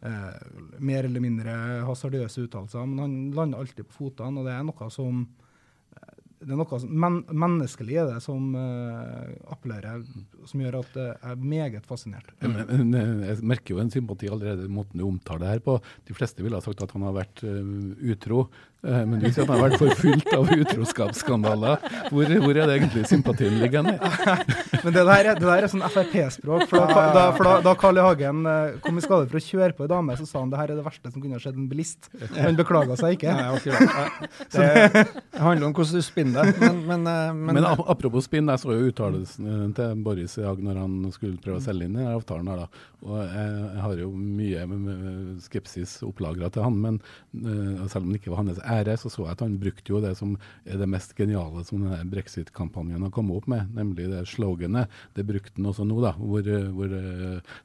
mer 0.00 1.08
eller 1.08 1.22
mindre 1.22 1.56
hasardiøse 1.88 2.46
uttalelser, 2.46 2.86
men 2.86 3.02
han 3.02 3.18
lander 3.34 3.62
alltid 3.62 3.88
på 3.88 4.04
fotene, 4.04 4.40
og 4.40 4.46
det 4.46 4.54
er 4.54 4.64
noe 4.68 4.90
som 4.94 5.24
eh, 5.96 6.12
det 6.38 6.54
er 6.54 6.60
noe 6.60 6.78
men, 6.86 7.16
menneskelig 7.34 7.96
i 7.96 8.04
det 8.12 8.20
som 8.22 8.52
uh, 8.54 9.26
appellerer, 9.50 10.04
som 10.46 10.62
gjør 10.62 10.78
at 10.84 10.98
uh, 11.00 11.08
jeg 11.08 11.32
er 11.32 11.42
meget 11.54 11.88
fascinert. 11.88 12.30
Men, 12.44 12.60
men, 12.68 13.24
jeg 13.26 13.42
merker 13.42 13.74
jo 13.74 13.82
en 13.82 13.90
sympati 13.90 14.30
allerede 14.30 14.68
måten 14.70 15.02
du 15.02 15.06
omtaler 15.08 15.42
det 15.42 15.52
her 15.56 15.64
på. 15.66 15.78
De 16.06 16.14
fleste 16.14 16.44
ville 16.46 16.58
ha 16.58 16.62
sagt 16.62 16.84
at 16.84 16.94
han 16.94 17.08
har 17.08 17.16
vært 17.18 17.42
uh, 17.42 17.74
utro. 18.14 18.44
Uh, 18.78 19.02
men 19.10 19.18
du 19.18 19.26
sier 19.26 19.42
at 19.42 19.48
han 19.50 19.58
har 19.58 19.72
vært 19.72 19.80
forfulgt 19.80 20.28
av 20.36 20.50
utroskapsskandaler. 20.54 21.80
Hvor, 22.12 22.30
hvor, 22.44 22.52
er 22.54 22.70
det 22.70 22.76
egentlig 22.76 23.08
sympatien 23.10 23.56
ligger? 23.58 23.88
men 24.84 24.94
det 24.94 25.02
der, 25.08 25.30
det 25.34 25.42
der 25.42 25.64
er 25.66 25.72
sånn 25.72 25.82
Frp-språk. 25.82 26.68
For, 26.70 26.86
da, 26.86 27.06
da, 27.16 27.24
for 27.34 27.48
da, 27.48 27.54
da 27.66 27.74
Carl 27.78 27.98
I. 27.98 28.04
Hagen 28.06 28.46
kom 28.84 29.00
i 29.00 29.02
skade 29.02 29.26
for 29.26 29.40
å 29.40 29.42
kjøre 29.42 29.74
på 29.74 29.82
ei 29.84 29.90
dame, 29.90 30.14
så 30.20 30.28
sa 30.28 30.44
han 30.44 30.52
det 30.52 30.60
her 30.60 30.70
er 30.70 30.78
det 30.78 30.84
verste 30.86 31.10
som 31.10 31.24
kunne 31.24 31.40
ha 31.40 31.42
skjedd 31.42 31.58
en 31.58 31.66
bilist. 31.70 32.06
Han 32.36 32.58
beklaga 32.58 32.94
seg 33.00 33.16
ikke. 33.18 33.34
Nei, 33.34 33.48
okay. 33.56 34.30
det, 34.54 34.68
det 34.94 35.42
handler 35.48 35.72
om 35.72 35.74
hvordan 35.74 35.98
du 35.98 36.06
spinner 36.06 36.46
det. 36.46 36.54
Men, 36.62 36.78
men, 36.86 37.10
eh, 37.10 37.34
men, 37.34 37.58
men 37.58 37.66
apropos 37.66 38.28
spinn, 38.30 38.46
jeg 38.54 38.62
så 38.62 38.76
jo 38.76 38.92
uttalelsen 38.92 39.74
til 39.74 40.06
Boris 40.06 40.38
i 40.38 40.46
dag 40.46 40.62
når 40.68 40.80
han 40.84 40.96
skulle 41.16 41.42
prøve 41.42 41.58
å 41.58 41.66
selge 41.66 41.90
inn 41.90 41.98
i 41.98 42.06
avtalen. 42.06 42.52
her 42.54 42.62
da. 42.62 42.86
Og 43.08 43.18
jeg, 43.24 43.50
jeg 43.58 43.82
har 43.88 44.04
jo 44.04 44.12
mye 44.14 45.42
skepsis 45.42 45.98
opplagra 46.06 46.54
til 46.54 46.66
han, 46.66 46.78
men 46.86 47.02
selv 47.90 48.04
om 48.04 48.14
det 48.14 48.22
ikke 48.22 48.32
var 48.32 48.44
hans 48.44 48.62
ære, 48.68 48.96
så 49.00 49.10
så 49.12 49.24
jeg 49.26 49.36
at 49.36 49.44
han 49.44 49.58
brukte 49.60 49.92
jo 49.92 50.02
det 50.04 50.14
som 50.18 50.36
er 50.64 50.80
det 50.80 50.88
mest 50.90 51.14
geniale 51.18 51.64
som 51.66 51.86
brexit-kampanjen 52.12 53.06
har 53.06 53.14
kommet 53.14 53.40
opp 53.40 53.48
med, 53.50 53.72
nemlig 53.76 54.10
det 54.12 54.26
sloganet. 54.30 54.92
Det 55.16 55.26
brukte 55.28 55.56
han 55.56 55.70
også 55.70 55.86
nå, 55.88 56.00
da, 56.04 56.12
hvor, 56.18 56.44
hvor 56.76 56.92
det 56.92 57.02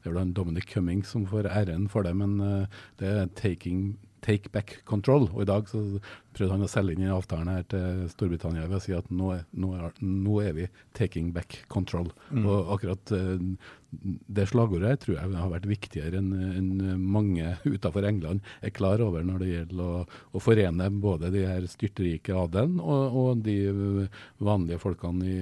er 0.07 0.15
vel 0.15 0.33
Dominic 0.33 0.69
Cummings 0.71 1.13
som 1.13 1.27
får 1.29 1.51
æren 1.51 1.89
for 1.91 2.07
det, 2.07 2.15
men 2.17 2.39
uh, 2.41 2.65
det 2.99 3.07
er 3.07 3.29
'taking 3.37 3.95
take 4.23 4.49
back 4.49 4.81
control'. 4.87 5.29
Og 5.35 5.41
i 5.41 5.45
dag 5.49 5.67
så 5.67 5.99
prøvde 6.33 6.57
han 6.57 6.65
å 6.65 6.71
selge 6.71 6.95
inn 6.95 7.05
i 7.05 7.13
avtalen 7.13 7.51
her 7.51 7.63
til 7.71 8.03
Storbritannia 8.11 8.65
ved 8.67 8.79
å 8.79 8.83
si 8.83 8.95
at 8.97 9.09
nå 9.13 9.31
er, 9.35 9.45
nå 9.53 9.73
er, 9.77 10.01
nå 10.01 10.41
er 10.43 10.57
vi 10.57 10.67
'taking 10.97 11.31
back 11.33 11.63
control'. 11.69 12.11
Mm. 12.31 12.45
Og 12.45 12.75
akkurat 12.75 13.15
uh, 13.15 13.37
det 14.33 14.47
slagordet 14.49 15.03
tror 15.03 15.17
jeg 15.19 15.33
har 15.37 15.51
vært 15.51 15.67
viktigere 15.69 16.17
enn 16.17 16.31
en 16.33 17.01
mange 17.13 17.51
utenfor 17.61 18.07
England 18.07 18.41
er 18.65 18.73
klar 18.73 19.01
over 19.05 19.21
når 19.25 19.43
det 19.43 19.49
gjelder 19.51 19.83
å, 19.83 19.99
å 20.33 20.41
forene 20.41 20.87
både 20.89 21.29
de 21.33 21.43
her 21.45 21.67
styrtrike 21.69 22.33
adelen 22.33 22.79
og, 22.81 23.17
og, 23.19 23.43
de 23.45 23.57
vanlige 24.41 24.81
folkene 24.81 25.29
i 25.29 25.37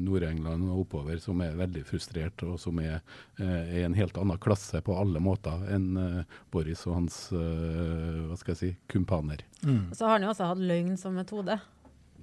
Nord-England 0.00 0.70
og 0.70 0.86
oppover 0.86 1.20
som 1.20 1.44
er 1.44 1.58
veldig 1.58 1.84
frustrert, 1.88 2.40
og 2.46 2.56
som 2.62 2.80
er, 2.80 3.00
i 3.40 3.84
en 3.84 3.96
helt 3.96 4.16
annen 4.20 4.40
klasse 4.40 4.80
på 4.84 4.96
alle 4.96 5.20
måter 5.20 5.68
enn 5.74 5.90
uh, 6.00 6.40
Boris 6.52 6.86
og 6.88 7.02
hans 7.02 7.22
hva 7.30 8.36
skal 8.38 8.54
jeg 8.54 8.60
si, 8.60 8.70
kumpaner. 8.90 9.44
Mm. 9.64 9.90
Så 9.92 10.06
har 10.06 10.16
han 10.16 10.24
jo 10.24 10.32
også 10.32 10.48
hatt 10.50 10.62
løgn 10.62 10.96
som 11.00 11.16
metode. 11.18 11.58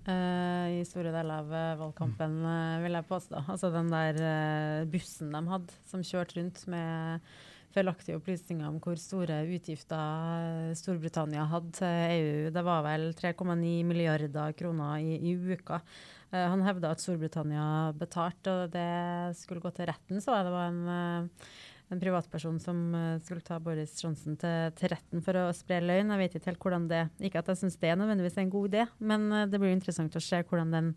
Uh, 0.07 0.71
I 0.71 0.83
store 0.87 1.11
deler 1.11 1.41
av 1.41 1.51
uh, 1.51 1.75
valgkampen, 1.81 2.39
uh, 2.47 2.79
vil 2.79 2.95
jeg 2.95 3.07
påstå. 3.09 3.43
Altså 3.51 3.73
den 3.73 3.91
der 3.91 4.87
bussen 4.87 5.35
de 5.35 5.41
hadde, 5.51 5.77
som 5.89 6.05
kjørte 6.05 6.39
rundt 6.39 6.63
med 6.71 7.27
feilaktige 7.75 8.15
opplysninger 8.15 8.69
om 8.69 8.77
hvor 8.81 8.95
store 8.97 9.41
utgifter 9.51 10.71
Storbritannia 10.79 11.43
hadde 11.51 11.73
til 11.75 12.13
EU. 12.15 12.37
Det 12.55 12.63
var 12.65 12.85
vel 12.87 13.09
3,9 13.19 13.73
milliarder 13.85 14.55
kroner 14.57 15.03
i, 15.03 15.19
i 15.19 15.35
uka. 15.35 15.81
han 16.31 16.63
hevda 16.65 16.95
at 16.95 17.03
Storbritannia 17.03 17.91
betalte, 17.99 18.55
og 18.63 18.71
det 18.73 19.35
skulle 19.37 19.61
gå 19.61 19.75
til 19.75 19.91
retten, 19.91 20.23
så 20.23 20.39
jeg 20.39 20.47
det 20.47 20.55
var 20.55 20.71
en 20.71 21.35
en 21.93 22.01
privatperson 22.01 22.59
som 22.59 22.83
uh, 22.95 23.15
skulle 23.23 23.45
ta 23.45 23.59
Boris 23.63 23.95
Johnson 24.01 24.35
til, 24.39 24.73
til, 24.75 24.91
retten 24.91 25.23
for 25.23 25.39
å 25.39 25.47
spre 25.55 25.79
løgn. 25.83 26.11
Jeg 26.13 26.21
vet 26.23 26.37
ikke 26.37 26.51
helt 26.51 26.63
hvordan 26.65 26.87
det 26.91 27.01
Ikke 27.23 27.41
at 27.41 27.51
jeg 27.53 27.61
syns 27.61 27.79
det 27.79 27.91
er 27.93 27.99
nødvendigvis 27.99 28.39
en 28.41 28.53
god 28.53 28.69
idé, 28.73 28.85
men 28.99 29.27
uh, 29.31 29.45
det 29.49 29.61
blir 29.61 29.75
interessant 29.75 30.15
å 30.17 30.23
se 30.23 30.41
hvordan 30.43 30.73
den 30.75 30.93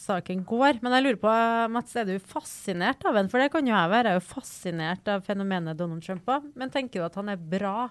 saken 0.00 0.42
går. 0.48 0.80
Men 0.82 0.96
jeg 0.96 1.04
lurer 1.04 1.20
på, 1.22 1.34
Mats, 1.74 1.94
er 2.00 2.08
du 2.08 2.16
fascinert 2.18 3.04
av 3.06 3.18
den? 3.18 3.28
For 3.30 3.42
det 3.42 3.52
kan 3.52 3.68
jo 3.68 3.76
jeg 3.76 3.92
være. 3.92 4.10
Jeg 4.10 4.18
er 4.18 4.22
jo 4.22 4.32
fascinert 4.32 5.12
av 5.12 5.22
fenomenet 5.26 5.78
Donald 5.78 6.02
Trump 6.06 6.32
òg. 6.34 6.48
Men 6.58 6.72
tenker 6.74 7.00
du 7.00 7.06
at 7.06 7.20
han 7.20 7.30
er 7.30 7.38
bra 7.38 7.90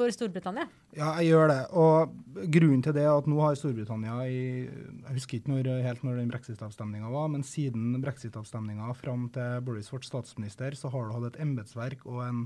for 0.00 0.14
Storbritannia? 0.14 0.66
Ja, 0.96 1.12
jeg 1.20 1.34
gjør 1.34 1.50
det. 1.50 1.60
Og 1.76 2.14
grunnen 2.54 2.84
til 2.84 2.96
det 2.96 3.04
er 3.04 3.12
at 3.12 3.28
nå 3.28 3.40
har 3.42 3.58
Storbritannia 3.58 4.16
i 4.24 4.40
Jeg 4.64 5.16
husker 5.18 5.40
ikke 5.40 5.52
når, 5.52 5.70
helt 5.84 6.04
når 6.06 6.20
den 6.22 6.32
brexit-avstemninga 6.32 7.12
var, 7.12 7.28
men 7.32 7.44
siden 7.46 7.98
brexit-avstemninga 8.02 8.90
fram 8.98 9.28
til 9.34 9.60
Boris 9.66 9.90
ble 9.92 10.02
statsminister, 10.06 10.76
så 10.78 10.92
har 10.92 11.06
du 11.06 11.16
hatt 11.16 11.30
et 11.32 11.40
embetsverk 11.44 12.06
og 12.08 12.22
en 12.24 12.44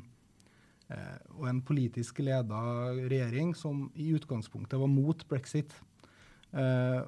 eh, 0.93 1.19
og 1.39 1.49
en 1.51 1.61
politisk 1.65 2.19
leda 2.25 2.63
regjering 2.97 3.55
som 3.59 3.87
i 3.95 4.11
utgangspunktet 4.17 4.81
var 4.81 4.91
mot 4.91 5.27
brexit. 5.31 5.77
Eh, 6.53 7.03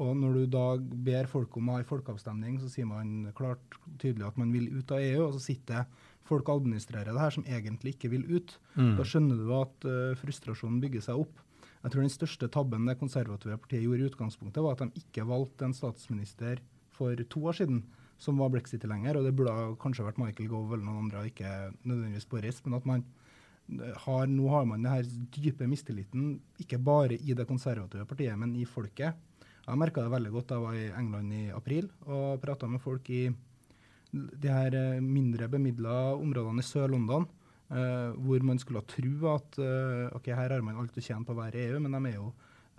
og 0.00 0.14
når 0.16 0.38
du 0.38 0.44
da 0.54 0.66
ber 0.80 1.28
folk 1.28 1.56
om 1.60 1.68
å 1.68 1.76
ha 1.76 1.82
en 1.82 1.88
folkeavstemning, 1.88 2.56
så 2.62 2.70
sier 2.72 2.88
man 2.88 3.28
klart 3.36 3.76
tydelig 4.00 4.24
at 4.30 4.38
man 4.40 4.54
vil 4.54 4.70
ut 4.72 4.94
av 4.94 5.04
EU, 5.04 5.26
og 5.26 5.36
så 5.36 5.42
sitter 5.50 5.84
folk 6.28 6.50
administrerer 6.52 7.10
det 7.10 7.22
her 7.22 7.34
som 7.34 7.46
egentlig 7.46 7.96
ikke 7.96 8.12
vil 8.12 8.26
ut. 8.30 8.54
Mm. 8.76 8.94
Da 8.98 9.06
skjønner 9.06 9.40
du 9.40 9.54
at 9.58 9.88
uh, 9.88 10.18
frustrasjonen 10.20 10.80
bygger 10.82 11.04
seg 11.08 11.24
opp. 11.24 11.40
Jeg 11.82 11.90
tror 11.90 12.04
den 12.04 12.14
største 12.14 12.48
tabben 12.52 12.86
det 12.86 13.00
konservative 13.00 13.58
partiet 13.58 13.82
gjorde 13.82 14.04
i 14.04 14.10
utgangspunktet, 14.12 14.62
var 14.62 14.76
at 14.76 14.84
de 14.84 15.02
ikke 15.02 15.26
valgte 15.26 15.66
en 15.66 15.74
statsminister 15.74 16.62
for 16.94 17.18
to 17.26 17.42
år 17.50 17.58
siden 17.58 17.82
som 18.22 18.38
var 18.38 18.52
brexit-tilhenger, 18.54 19.18
og 19.18 19.26
det 19.26 19.34
burde 19.34 19.54
kanskje 19.82 20.06
vært 20.06 20.20
Michael 20.22 20.50
Gove 20.50 20.76
eller 20.76 20.86
noen 20.86 21.08
andre, 21.08 21.24
ikke 21.26 21.72
nødvendigvis 21.82 22.28
Boris. 22.30 22.60
men 22.64 22.78
at 22.78 22.86
man 22.86 23.02
har, 24.04 24.26
Nå 24.26 24.48
har 24.52 24.64
man 24.68 24.82
denne 24.84 25.26
dype 25.34 25.66
mistilliten, 25.66 26.40
ikke 26.60 26.78
bare 26.78 27.18
i 27.18 27.34
det 27.34 27.48
konservative 27.48 28.06
partiet, 28.06 28.38
men 28.38 28.54
i 28.56 28.64
folket. 28.64 29.14
Jeg 29.62 29.78
merka 29.78 30.02
det 30.02 30.10
veldig 30.10 30.32
godt 30.34 30.48
da 30.50 30.58
jeg 30.58 30.66
var 30.66 30.78
i 30.78 30.92
England 30.98 31.34
i 31.34 31.42
april 31.54 31.88
og 32.06 32.40
prata 32.42 32.66
med 32.66 32.82
folk 32.82 33.08
i 33.10 33.28
de 34.12 34.52
her 34.52 34.76
eh, 34.76 35.00
mindre 35.00 35.48
bemidla 35.48 36.14
områdene 36.14 36.62
i 36.62 36.68
Sør-London. 36.68 37.26
eh, 37.72 38.12
hvor 38.20 38.42
man 38.44 38.58
skulle 38.60 38.84
tro 38.84 39.12
at 39.32 39.58
eh, 39.58 40.08
ok, 40.12 40.32
her 40.36 40.52
har 40.52 40.64
man 40.64 40.76
alt 40.76 40.96
å 40.96 41.04
tjene 41.04 41.24
på 41.24 41.32
å 41.32 41.40
være 41.40 41.58
i 41.58 41.68
EU, 41.70 41.78
men 41.80 41.96
de 41.96 42.10
er 42.10 42.18
jo 42.18 42.32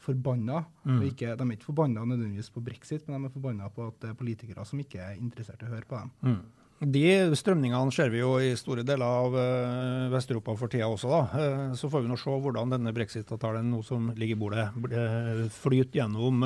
forbanna. 0.03 0.65
Mm. 0.83 0.99
de 0.99 1.07
er 1.07 1.53
ikke 1.55 1.63
forbanna 1.63 2.03
nødvendigvis 2.05 2.51
på 2.51 2.61
brexit, 2.61 3.07
men 3.07 3.21
de 3.21 3.29
er 3.29 3.33
forbanna 3.33 3.69
på 3.71 3.87
at 3.87 4.01
det 4.01 4.11
er 4.11 4.19
politikere 4.19 4.65
som 4.67 4.81
ikke 4.83 4.99
er 4.99 5.15
interessert 5.17 5.63
i 5.63 5.69
å 5.69 5.73
høre 5.73 5.87
på 5.87 6.01
dem. 6.01 6.11
Mm. 6.27 6.43
De 6.83 7.35
strømningene 7.39 7.93
ser 7.95 8.09
vi 8.11 8.19
jo 8.19 8.33
i 8.43 8.49
store 8.59 8.83
deler 8.83 9.07
av 9.07 9.35
uh, 9.37 10.11
Vest-Europa 10.11 10.57
for 10.59 10.67
tida 10.67 10.89
også. 10.91 11.07
da. 11.07 11.21
Uh, 11.31 11.75
så 11.79 11.87
får 11.87 12.03
vi 12.03 12.11
nå 12.11 12.17
se 12.19 12.33
hvordan 12.43 12.73
denne 12.73 12.91
brexit-avtalen 12.91 13.69
nå 13.71 13.79
som 13.87 14.09
ligger 14.17 14.35
i 14.35 14.41
bordet, 14.41 14.65
flyter 15.61 16.01
gjennom 16.01 16.43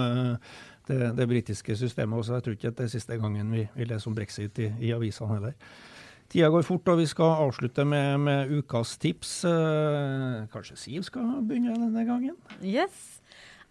det, 0.88 1.12
det 1.18 1.28
britiske 1.30 1.76
systemet. 1.76 2.18
også. 2.18 2.34
Jeg 2.38 2.44
tror 2.44 2.58
ikke 2.58 2.72
at 2.72 2.80
det 2.80 2.88
er 2.88 2.96
siste 2.96 3.20
gangen 3.20 3.52
vi, 3.54 3.68
vi 3.76 3.88
leser 3.88 4.12
om 4.12 4.16
brexit 4.16 4.60
i, 4.60 4.72
i 4.90 4.92
avisene 4.96 5.34
heller. 5.34 5.56
Tida 6.28 6.50
går 6.52 6.66
fort, 6.68 6.90
og 6.92 7.00
vi 7.00 7.06
skal 7.08 7.46
avslutte 7.46 7.86
med, 7.88 8.18
med 8.20 8.52
ukas 8.52 8.98
tips. 9.00 9.46
kanskje 10.52 10.76
Siv 10.76 11.06
skal 11.08 11.38
begynne 11.48 11.78
denne 11.78 12.04
gangen? 12.08 12.36
Yes. 12.60 13.22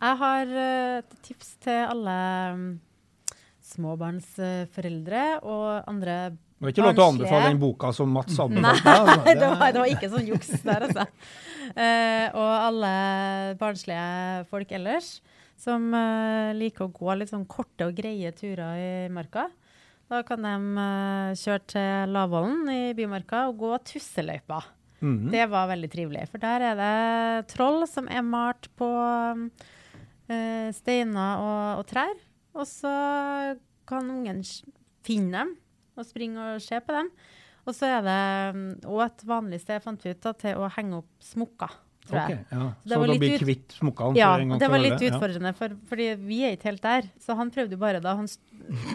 Jeg 0.01 0.17
har 0.23 0.57
et 0.57 1.15
tips 1.25 1.55
til 1.65 1.85
alle 1.85 2.17
um, 2.55 2.65
småbarnsforeldre 3.65 5.29
og 5.43 5.85
andre 5.89 6.19
det 6.57 6.65
var 6.65 6.73
ikke 6.73 6.85
lov 6.87 6.95
til 6.95 7.03
å 7.03 7.07
anbefale 7.13 7.49
den 7.51 7.59
boka 7.61 7.89
som 7.93 8.15
Mats 8.17 8.39
anbefalte. 8.47 9.17
Nei, 9.27 9.35
det 9.37 9.49
var, 9.51 9.73
det 9.75 9.81
var 9.83 9.91
ikke 9.93 10.09
sånn 10.09 10.29
juks 10.31 10.55
der, 10.65 10.87
altså. 10.87 11.05
Uh, 11.77 12.27
og 12.41 12.53
alle 12.55 12.93
barnslige 13.61 14.47
folk 14.49 14.73
ellers 14.79 15.19
som 15.61 15.89
uh, 15.95 16.53
liker 16.57 16.87
å 16.87 16.93
gå 16.95 17.15
litt 17.17 17.33
sånn 17.33 17.47
korte 17.49 17.89
og 17.89 17.97
greie 17.97 18.33
turer 18.37 18.81
i 18.81 18.91
marka. 19.13 19.49
Da 20.07 20.23
kan 20.27 20.45
de 20.45 20.55
uh, 20.79 21.37
kjøre 21.39 21.65
til 21.73 22.15
Lavollen 22.15 22.69
i 22.73 22.95
Bymarka 22.97 23.47
og 23.51 23.61
gå 23.65 23.73
tusseløypa. 23.93 24.63
Mm 25.01 25.17
-hmm. 25.17 25.31
Det 25.31 25.47
var 25.47 25.69
veldig 25.69 25.91
trivelig, 25.91 26.29
for 26.29 26.39
der 26.39 26.61
er 26.61 26.75
det 26.77 27.49
troll 27.49 27.87
som 27.89 28.09
er 28.09 28.23
malt 28.23 28.69
på 28.77 28.89
steiner 30.73 31.37
og, 31.39 31.79
og 31.79 31.87
trær. 31.87 32.17
Og 32.55 32.67
så 32.67 33.57
kan 33.87 34.11
ungen 34.11 34.43
finne 35.05 35.39
dem 35.39 35.57
og 35.97 36.07
springe 36.07 36.55
og 36.55 36.63
se 36.63 36.81
på 36.81 36.93
dem. 36.93 37.11
Og 37.67 37.75
så 37.75 37.89
er 37.97 38.05
det 38.07 38.21
òg 38.87 39.01
mm, 39.01 39.07
et 39.09 39.25
vanlig 39.27 39.61
sted, 39.65 39.83
fant 39.83 40.05
vi 40.05 40.15
ut, 40.15 40.23
da, 40.23 40.33
til 40.39 40.61
å 40.63 40.71
henge 40.77 41.01
opp 41.01 41.25
smokker. 41.25 41.73
Tror 42.07 42.21
jeg. 42.21 42.39
Okay, 42.39 42.59
ja. 42.59 42.69
Så, 42.83 42.93
så 42.93 43.01
da 43.01 43.17
blir 43.23 43.41
kvitt 43.43 43.75
smokkene? 43.81 44.19
Ja, 44.19 44.31
det 44.61 44.71
var 44.71 44.83
litt 44.83 45.03
utfordrende, 45.09 45.53
for, 45.59 45.75
fordi 45.91 46.13
vi 46.21 46.45
er 46.47 46.55
ikke 46.57 46.71
helt 46.71 46.85
der. 46.85 47.11
Så 47.23 47.37
han 47.39 47.51
prøvde 47.55 47.77
jo 47.77 47.83
bare 47.83 48.03
da 48.05 48.15
han, 48.21 48.31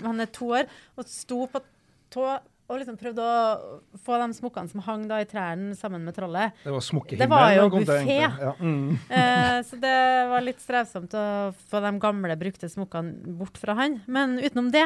han 0.06 0.24
er 0.24 0.32
to 0.32 0.54
år, 0.62 0.71
og 0.95 1.12
sto 1.12 1.43
på 1.52 1.63
tå 2.12 2.26
og 2.71 2.79
liksom 2.79 2.96
prøvde 2.96 3.19
å 3.19 4.00
få 4.00 4.15
de 4.21 4.27
smokkene 4.38 4.71
som 4.71 4.83
hang 4.86 5.04
da 5.10 5.17
i 5.19 5.27
trærne 5.27 5.73
sammen 5.75 6.06
med 6.08 6.15
trollet. 6.15 6.56
Det 6.63 6.71
var 6.71 6.86
smokkehimmel? 6.86 7.25
Det 7.25 7.27
var 7.33 7.56
jo 7.58 7.65
buffé. 7.73 8.17
Ja. 8.21 8.54
Mm. 8.62 8.94
eh, 9.12 9.58
så 9.67 9.79
det 9.81 9.98
var 10.31 10.46
litt 10.46 10.63
strevsomt 10.63 11.15
å 11.19 11.25
få 11.67 11.81
de 11.83 11.92
gamle, 12.00 12.38
brukte 12.40 12.71
smokkene 12.71 13.36
bort 13.42 13.60
fra 13.60 13.75
han. 13.75 14.00
Men 14.08 14.38
utenom 14.40 14.71
det 14.71 14.86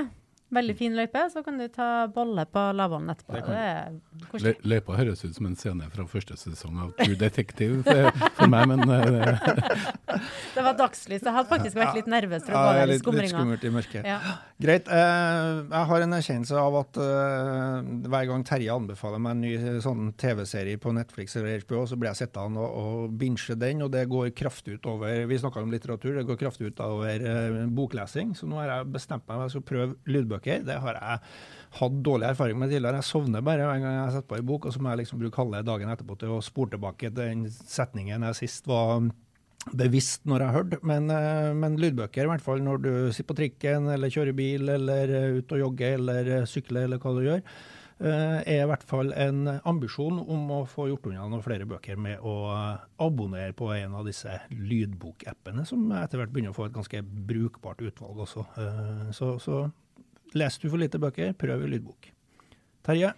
Veldig 0.55 0.75
fin 0.79 0.95
løype. 0.95 1.25
Så 1.33 1.43
kan 1.45 1.59
du 1.59 1.65
ta 1.71 2.07
bolle 2.11 2.45
på 2.47 2.63
lavvann 2.77 3.09
etterpå. 3.11 3.41
Det, 3.47 4.41
det 4.43 4.55
Løypa 4.65 4.95
høres 4.97 5.23
ut 5.25 5.35
som 5.35 5.49
en 5.49 5.57
scene 5.59 5.89
fra 5.93 6.05
første 6.09 6.37
sesong 6.39 6.79
av 6.85 6.93
True 6.99 7.17
Detective 7.19 7.81
for, 7.85 8.09
for 8.37 8.51
meg, 8.51 8.71
men 8.71 8.83
eh, 8.95 9.45
Det 10.55 10.63
var 10.63 10.77
dagslys. 10.79 11.23
Jeg 11.23 11.35
hadde 11.35 11.49
faktisk 11.51 11.77
vært 11.79 11.97
litt 11.97 12.09
nervøs 12.11 12.45
for 12.45 12.55
å 12.55 12.61
gå 12.61 12.65
det 12.65 12.75
er 12.75 12.79
der 12.79 12.87
i 12.87 12.93
litt, 12.93 13.03
skumringa. 13.03 13.33
skummelt 13.33 13.65
i 13.65 13.73
mørket. 13.75 14.07
Ja. 14.07 14.19
Greit. 14.65 14.87
Eh, 14.87 15.49
jeg 15.65 15.89
har 15.91 16.05
en 16.05 16.17
erkjennelse 16.19 16.61
av 16.61 16.79
at 16.79 17.01
eh, 17.03 17.91
hver 18.07 18.29
gang 18.31 18.45
Terje 18.47 18.75
anbefaler 18.75 19.21
meg 19.21 19.35
en 19.35 19.43
ny 19.43 19.81
sånn 19.83 20.13
TV-serie 20.19 20.79
på 20.81 20.93
Netflix 20.95 21.35
eller 21.39 21.63
HBO, 21.65 21.83
så 21.89 21.99
blir 21.99 22.13
jeg 22.13 22.23
sittende 22.23 22.63
og, 22.63 22.79
og 23.05 23.17
binge 23.19 23.57
den, 23.59 23.83
og 23.85 23.91
det 23.93 24.05
går 24.11 24.31
kraftig 24.37 24.79
utover 24.79 25.25
Vi 25.29 25.39
snakka 25.41 25.63
om 25.63 25.73
litteratur, 25.73 26.15
det 26.17 26.25
går 26.27 26.39
kraftig 26.39 26.71
utover 26.71 27.25
uh, 27.25 27.61
boklesing. 27.75 28.33
Så 28.37 28.47
nå 28.49 28.59
har 28.61 28.71
jeg 28.71 28.91
bestemt 28.95 29.25
meg 29.27 29.43
for 29.43 29.61
å 29.61 29.65
prøve 29.65 29.97
lydbøker. 30.09 30.44
Det 30.65 30.77
har 30.83 30.99
jeg 30.99 31.19
hatt 31.79 31.99
dårlig 32.05 32.29
erfaring 32.29 32.57
med 32.61 32.71
tidligere. 32.71 33.01
Jeg 33.01 33.09
sovner 33.09 33.43
bare 33.43 33.67
hver 33.67 33.81
gang 33.83 33.97
jeg 33.97 34.15
setter 34.15 34.29
på 34.31 34.37
en 34.39 34.47
bok, 34.47 34.65
og 34.69 34.73
så 34.75 34.81
må 34.81 34.93
jeg 34.93 35.01
liksom 35.03 35.21
bruke 35.21 35.41
halve 35.41 35.61
dagen 35.67 35.91
etterpå 35.91 36.17
til 36.21 36.33
å 36.35 36.41
spore 36.45 36.75
tilbake 36.75 37.11
den 37.11 37.45
setningen 37.51 38.23
jeg 38.29 38.39
sist 38.45 38.69
var 38.69 39.09
bevisst 39.73 40.27
når 40.29 40.43
jeg 40.43 40.51
har 40.51 40.57
hørt, 40.59 40.75
men, 40.85 41.07
eh, 41.09 41.51
men 41.57 41.77
lydbøker, 41.81 42.27
i 42.27 42.29
hvert 42.29 42.43
fall 42.45 42.59
når 42.61 42.83
du 42.83 42.91
sitter 43.09 43.31
på 43.31 43.37
trikken 43.39 43.87
eller 43.89 44.13
kjører 44.13 44.35
bil 44.37 44.69
eller 44.69 45.13
ut 45.39 45.55
og 45.55 45.63
jogger 45.63 45.95
eller 45.97 46.29
eh, 46.35 46.45
sykler 46.45 46.85
eller 46.85 47.01
hva 47.01 47.13
du 47.15 47.23
gjør, 47.25 47.41
eh, 47.97 48.37
er 48.45 48.61
i 48.61 48.67
hvert 48.69 48.85
fall 48.85 49.09
en 49.17 49.55
ambisjon 49.65 50.19
om 50.21 50.51
å 50.53 50.59
få 50.69 50.85
gjort 50.91 51.09
unna 51.09 51.25
noen 51.25 51.41
flere 51.41 51.65
bøker 51.65 51.97
med 51.97 52.21
å 52.21 52.35
eh, 52.53 52.83
abonnere 53.07 53.57
på 53.57 53.71
en 53.73 53.97
av 53.97 54.05
disse 54.05 54.37
lydbokappene, 54.53 55.65
som 55.65 55.89
etter 55.97 56.21
hvert 56.21 56.35
begynner 56.35 56.53
å 56.53 56.59
få 56.59 56.69
et 56.69 56.77
ganske 56.77 57.01
brukbart 57.01 57.81
utvalg 57.81 58.21
også. 58.27 58.45
Eh, 58.61 59.09
Så, 59.17 59.33
så 59.41 59.63
leser 60.33 60.65
du 60.65 60.71
for 60.71 60.81
lite 60.81 61.01
bøker, 61.01 61.33
prøv 61.37 61.65
i 61.65 61.73
lydbok. 61.75 62.11
Terje? 62.85 63.13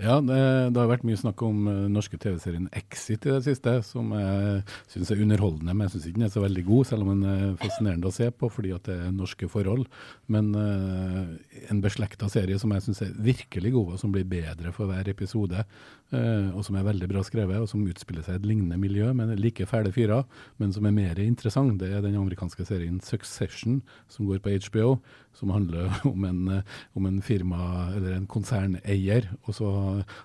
Ja, 0.00 0.14
det, 0.24 0.36
det 0.72 0.80
har 0.80 0.88
vært 0.88 1.02
mye 1.04 1.18
snakk 1.20 1.42
om 1.44 1.66
eh, 1.68 1.80
den 1.84 1.92
norske 1.92 2.16
TV-serien 2.20 2.70
Exit 2.76 3.26
i 3.28 3.34
det 3.34 3.42
siste, 3.44 3.74
som 3.84 4.14
jeg 4.16 4.62
syns 4.88 5.10
er 5.12 5.20
underholdende, 5.26 5.74
men 5.74 5.84
jeg 5.84 5.94
syns 5.94 6.06
ikke 6.08 6.20
den 6.22 6.28
er 6.30 6.32
så 6.32 6.44
veldig 6.44 6.64
god, 6.70 6.88
selv 6.88 7.04
om 7.04 7.10
den 7.12 7.26
er 7.28 7.58
fascinerende 7.60 8.08
å 8.08 8.14
se 8.16 8.30
på 8.32 8.48
fordi 8.48 8.72
at 8.72 8.88
det 8.88 8.96
er 8.96 9.12
norske 9.12 9.48
forhold. 9.52 9.84
Men 10.32 10.54
uh, 10.56 11.34
en 11.68 11.82
beslekta 11.84 12.30
serie 12.32 12.56
som 12.62 12.72
jeg 12.72 12.86
syns 12.86 13.02
er 13.04 13.12
virkelig 13.28 13.74
god, 13.76 13.92
og 13.92 14.00
som 14.00 14.14
blir 14.14 14.24
bedre 14.30 14.72
for 14.76 14.88
hver 14.88 15.12
episode, 15.12 15.66
eh, 15.66 15.99
og 16.10 16.64
som 16.66 16.74
er 16.74 16.86
veldig 16.86 17.06
bra 17.10 17.20
skrevet, 17.22 17.60
og 17.62 17.68
som 17.70 17.84
utspiller 17.86 18.24
seg 18.26 18.34
i 18.34 18.40
et 18.40 18.46
lignende 18.50 18.78
miljø, 18.80 19.12
men 19.14 19.30
like 19.38 19.66
fæle 19.70 19.92
fyrer, 19.94 20.24
men 20.58 20.72
som 20.74 20.86
er 20.88 20.94
mer 20.96 21.20
interessant, 21.22 21.78
det 21.78 21.92
er 21.94 22.02
den 22.02 22.18
amerikanske 22.18 22.66
serien 22.66 22.98
Succession, 23.04 23.80
som 24.10 24.26
går 24.26 24.42
på 24.42 24.56
HBO, 24.66 24.96
som 25.38 25.52
handler 25.54 25.92
om 26.10 26.26
en, 26.26 26.42
eh, 26.56 26.76
om 26.98 27.06
en 27.06 27.20
firma, 27.22 27.92
eller 27.94 28.16
en 28.16 28.26
konserneier, 28.30 29.30
og 29.46 29.54
så 29.56 29.70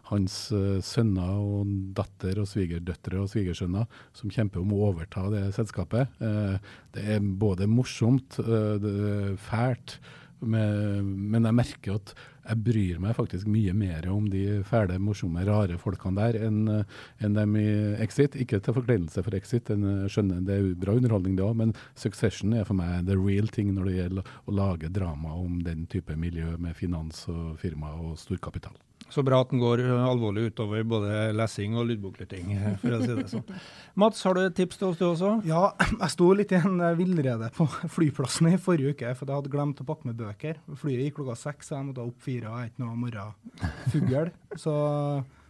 hans 0.10 0.40
eh, 0.56 0.82
sønner 0.86 1.38
og 1.38 1.70
datter 1.98 2.42
og 2.42 2.50
svigerdøtre 2.50 3.22
og 3.22 3.30
svigersønner 3.32 3.86
som 4.18 4.34
kjemper 4.34 4.64
om 4.64 4.74
å 4.74 4.84
overta 4.90 5.28
det 5.34 5.48
selskapet. 5.58 6.10
Eh, 6.22 6.58
Det 6.96 7.04
er 7.12 7.20
både 7.20 7.68
morsomt, 7.68 8.38
eh, 8.40 8.78
det 8.80 8.94
er 9.12 9.34
fælt, 9.36 10.00
men 10.46 11.44
jeg 11.44 11.56
merker 11.56 11.96
at 12.00 12.14
jeg 12.46 12.62
bryr 12.66 13.02
meg 13.02 13.16
faktisk 13.18 13.50
mye 13.50 13.74
mer 13.78 14.08
om 14.12 14.28
de 14.30 14.62
fæle, 14.68 15.00
morsomme, 15.02 15.44
rare 15.48 15.80
folkene 15.82 16.20
der 16.20 16.40
enn 16.48 16.62
en 16.70 17.38
dem 17.38 17.56
i 17.60 17.68
Exit. 18.04 18.38
Ikke 18.40 18.62
til 18.62 18.78
forkleinelse 18.78 19.24
for 19.26 19.38
Exit, 19.38 19.68
den, 19.72 19.84
eh, 19.84 20.08
skjønner 20.12 20.46
det 20.46 20.58
er 20.60 20.72
bra 20.80 20.96
underholdning 20.96 21.38
det 21.38 21.46
òg, 21.46 21.56
men 21.56 21.76
Succession 21.96 22.54
er 22.54 22.66
for 22.66 22.78
meg 22.78 23.06
the 23.10 23.18
real 23.18 23.48
thing 23.48 23.74
når 23.74 23.90
det 23.90 24.00
gjelder 24.00 24.34
å 24.46 24.58
lage 24.62 24.94
drama 24.94 25.34
om 25.34 25.62
den 25.66 25.88
type 25.88 26.16
miljø 26.16 26.58
med 26.58 26.76
finans 26.76 27.26
og 27.32 27.58
firma 27.60 27.96
og 27.98 28.20
storkapital. 28.22 28.85
Så 29.14 29.22
bra 29.24 29.38
at 29.44 29.52
den 29.52 29.62
går 29.62 29.84
uh, 29.86 30.08
alvorlig 30.10 30.48
utover 30.50 30.82
både 30.88 31.30
lesing 31.38 31.76
og 31.78 31.86
lydboklytting, 31.92 32.56
eh, 32.58 32.74
for 32.82 32.96
å 32.98 33.00
si 33.04 33.14
det 33.14 33.28
sånn. 33.32 33.46
Mats, 34.02 34.24
har 34.26 34.36
du 34.36 34.42
et 34.42 34.56
tips 34.58 34.82
til 34.82 34.90
oss 34.90 35.00
du 35.00 35.06
også? 35.08 35.36
Ja, 35.48 35.70
jeg 36.02 36.12
sto 36.16 36.32
litt 36.36 36.52
i 36.56 36.60
en 36.60 36.82
eh, 36.82 36.98
villrede 36.98 37.52
på 37.56 37.68
flyplassen 37.96 38.50
i 38.50 38.58
forrige 38.62 38.96
uke, 38.96 39.14
for 39.14 39.30
jeg 39.30 39.44
hadde 39.44 39.54
glemt 39.54 39.84
å 39.84 39.88
pakke 39.88 40.10
med 40.10 40.20
bøker. 40.20 40.60
Flyet 40.82 41.06
gikk 41.06 41.20
klokka 41.22 41.38
seks, 41.46 41.70
så 41.70 41.78
jeg 41.78 41.90
måtte 41.92 42.06
opp 42.06 42.26
fire, 42.26 42.50
og 42.50 42.58
jeg 42.58 42.68
er 42.68 42.74
ikke 42.74 42.86
noe 42.86 43.00
morgenfugl. 43.06 44.34
Så 44.66 44.74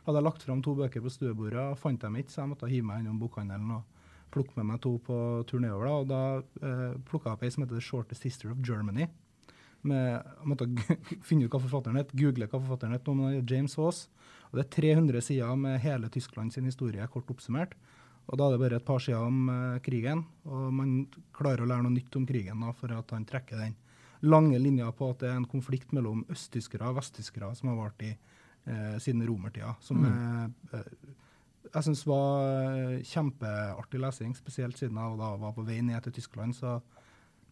hadde 0.06 0.20
jeg 0.20 0.26
lagt 0.28 0.43
fram 0.45 0.62
to 0.66 0.76
bøker 0.78 1.01
på 1.01 1.12
stuebordet, 1.14 1.62
og 1.62 1.80
fant 1.82 2.01
dem 2.01 2.20
ikke, 2.20 2.34
så 2.34 2.43
jeg 2.43 2.51
måtte 2.51 2.70
hive 2.70 2.86
meg 2.86 3.01
innom 3.01 3.18
bokhandelen 3.22 3.72
og 3.74 3.84
plukke 4.36 4.58
med 4.60 4.68
meg 4.70 4.82
to 4.84 4.97
på 5.06 5.18
tur 5.49 5.62
nedover. 5.64 5.88
Da, 5.88 5.95
og 6.01 6.10
da 6.12 6.68
eh, 6.68 6.97
plukka 7.08 7.32
jeg 7.32 7.38
opp 7.38 7.45
ei 7.45 7.53
som 7.53 7.64
heter 7.64 7.80
The 7.80 7.86
Shortest 7.86 8.28
History 8.28 8.51
of 8.53 8.62
Germany. 8.66 9.08
Med, 9.86 10.26
måtte 10.48 10.66
finne 11.28 11.46
ut 11.46 11.54
hva 11.54 11.62
forfatteren 11.62 12.00
het, 12.00 12.14
google 12.18 12.48
hva 12.50 12.58
forfatteren 12.58 12.96
het, 12.98 13.50
James 13.50 13.76
Haas. 13.78 14.06
Og 14.50 14.58
det 14.58 14.66
er 14.66 14.74
300 14.96 15.22
sider 15.22 15.56
med 15.60 15.82
hele 15.84 16.10
Tyskland 16.10 16.54
sin 16.54 16.66
historie 16.66 17.06
kort 17.12 17.30
oppsummert. 17.30 17.76
Og 18.26 18.40
da 18.40 18.48
er 18.48 18.56
det 18.56 18.62
bare 18.64 18.78
et 18.80 18.86
par 18.86 19.02
sider 19.04 19.22
om 19.22 19.50
eh, 19.54 19.80
krigen, 19.86 20.24
og 20.50 20.70
man 20.74 20.94
klarer 21.36 21.62
å 21.62 21.68
lære 21.70 21.86
noe 21.86 21.94
nytt 21.94 22.16
om 22.18 22.26
krigen 22.26 22.64
da, 22.66 22.72
for 22.74 22.94
at 22.96 23.12
han 23.14 23.28
trekker 23.30 23.62
den 23.62 23.76
lange 24.26 24.58
linja 24.60 24.88
på 24.96 25.12
at 25.12 25.22
det 25.22 25.30
er 25.30 25.38
en 25.38 25.50
konflikt 25.50 25.92
mellom 25.94 26.24
østtyskere 26.34 26.90
og 26.90 26.98
vesttyskere 26.98 27.52
som 27.58 27.70
har 27.70 27.78
vart 27.84 28.02
i 28.08 28.16
eh, 28.16 28.96
siden 28.98 29.22
romertida. 29.28 29.76
Som 29.80 30.02
Mm. 30.02 30.08
er, 30.10 30.80
eh, 30.80 31.14
jeg 31.74 31.84
syns 31.84 32.06
var 32.08 32.48
eh, 32.48 33.04
kjempeartig 33.04 34.02
lesing, 34.02 34.34
spesielt 34.36 34.78
siden 34.78 34.98
jeg 34.98 35.20
da 35.20 35.36
var 35.38 35.54
på 35.54 35.66
vei 35.66 35.82
ned 35.82 36.02
til 36.04 36.14
Tyskland. 36.14 36.56
så 36.56 36.82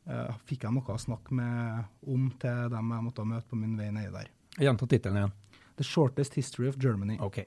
eh, 0.08 0.38
fikk 0.49 0.68
jeg 0.68 0.76
noe 0.76 0.95
å 0.95 1.01
snakke 1.01 1.36
med 1.38 1.84
om 2.10 2.30
til 2.41 2.70
dem 2.74 2.93
jeg 2.95 3.08
måtte 3.08 3.28
møte 3.28 3.49
på 3.49 3.60
min 3.60 3.76
vei 3.80 3.89
nedi 3.93 4.14
der. 4.14 4.32
Gjenta 4.62 4.88
tittelen 4.89 5.22
igjen. 5.22 5.36
The 5.80 5.86
Shortest 5.88 6.38
History 6.38 6.70
of 6.70 6.78
Germany. 6.82 7.18
Ok. 7.24 7.43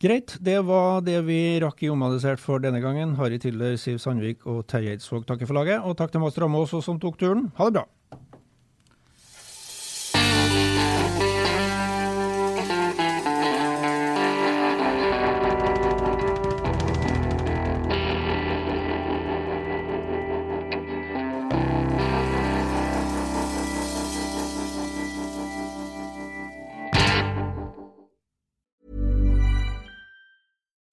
Greit, 0.00 0.38
det 0.40 0.56
var 0.64 1.02
det 1.04 1.18
vi 1.26 1.58
rakk 1.60 1.82
i 1.84 1.90
Omadressert 1.92 2.40
for 2.40 2.62
denne 2.62 2.80
gangen. 2.80 3.18
Harry 3.18 3.36
Tiller, 3.42 3.74
Siv 3.76 3.98
Sandvik 4.00 4.46
og 4.48 4.62
Terje 4.70 4.94
Eidsvåg 4.94 5.26
takker 5.28 5.50
for 5.50 5.58
laget. 5.58 5.82
Og 5.84 5.92
takk 5.98 6.14
til 6.14 6.22
Mats 6.22 6.38
Ramås 6.40 6.70
også, 6.70 6.86
som 6.86 7.00
tok 7.02 7.18
turen. 7.20 7.50
Ha 7.58 7.66
det 7.68 7.74
bra. 7.76 7.82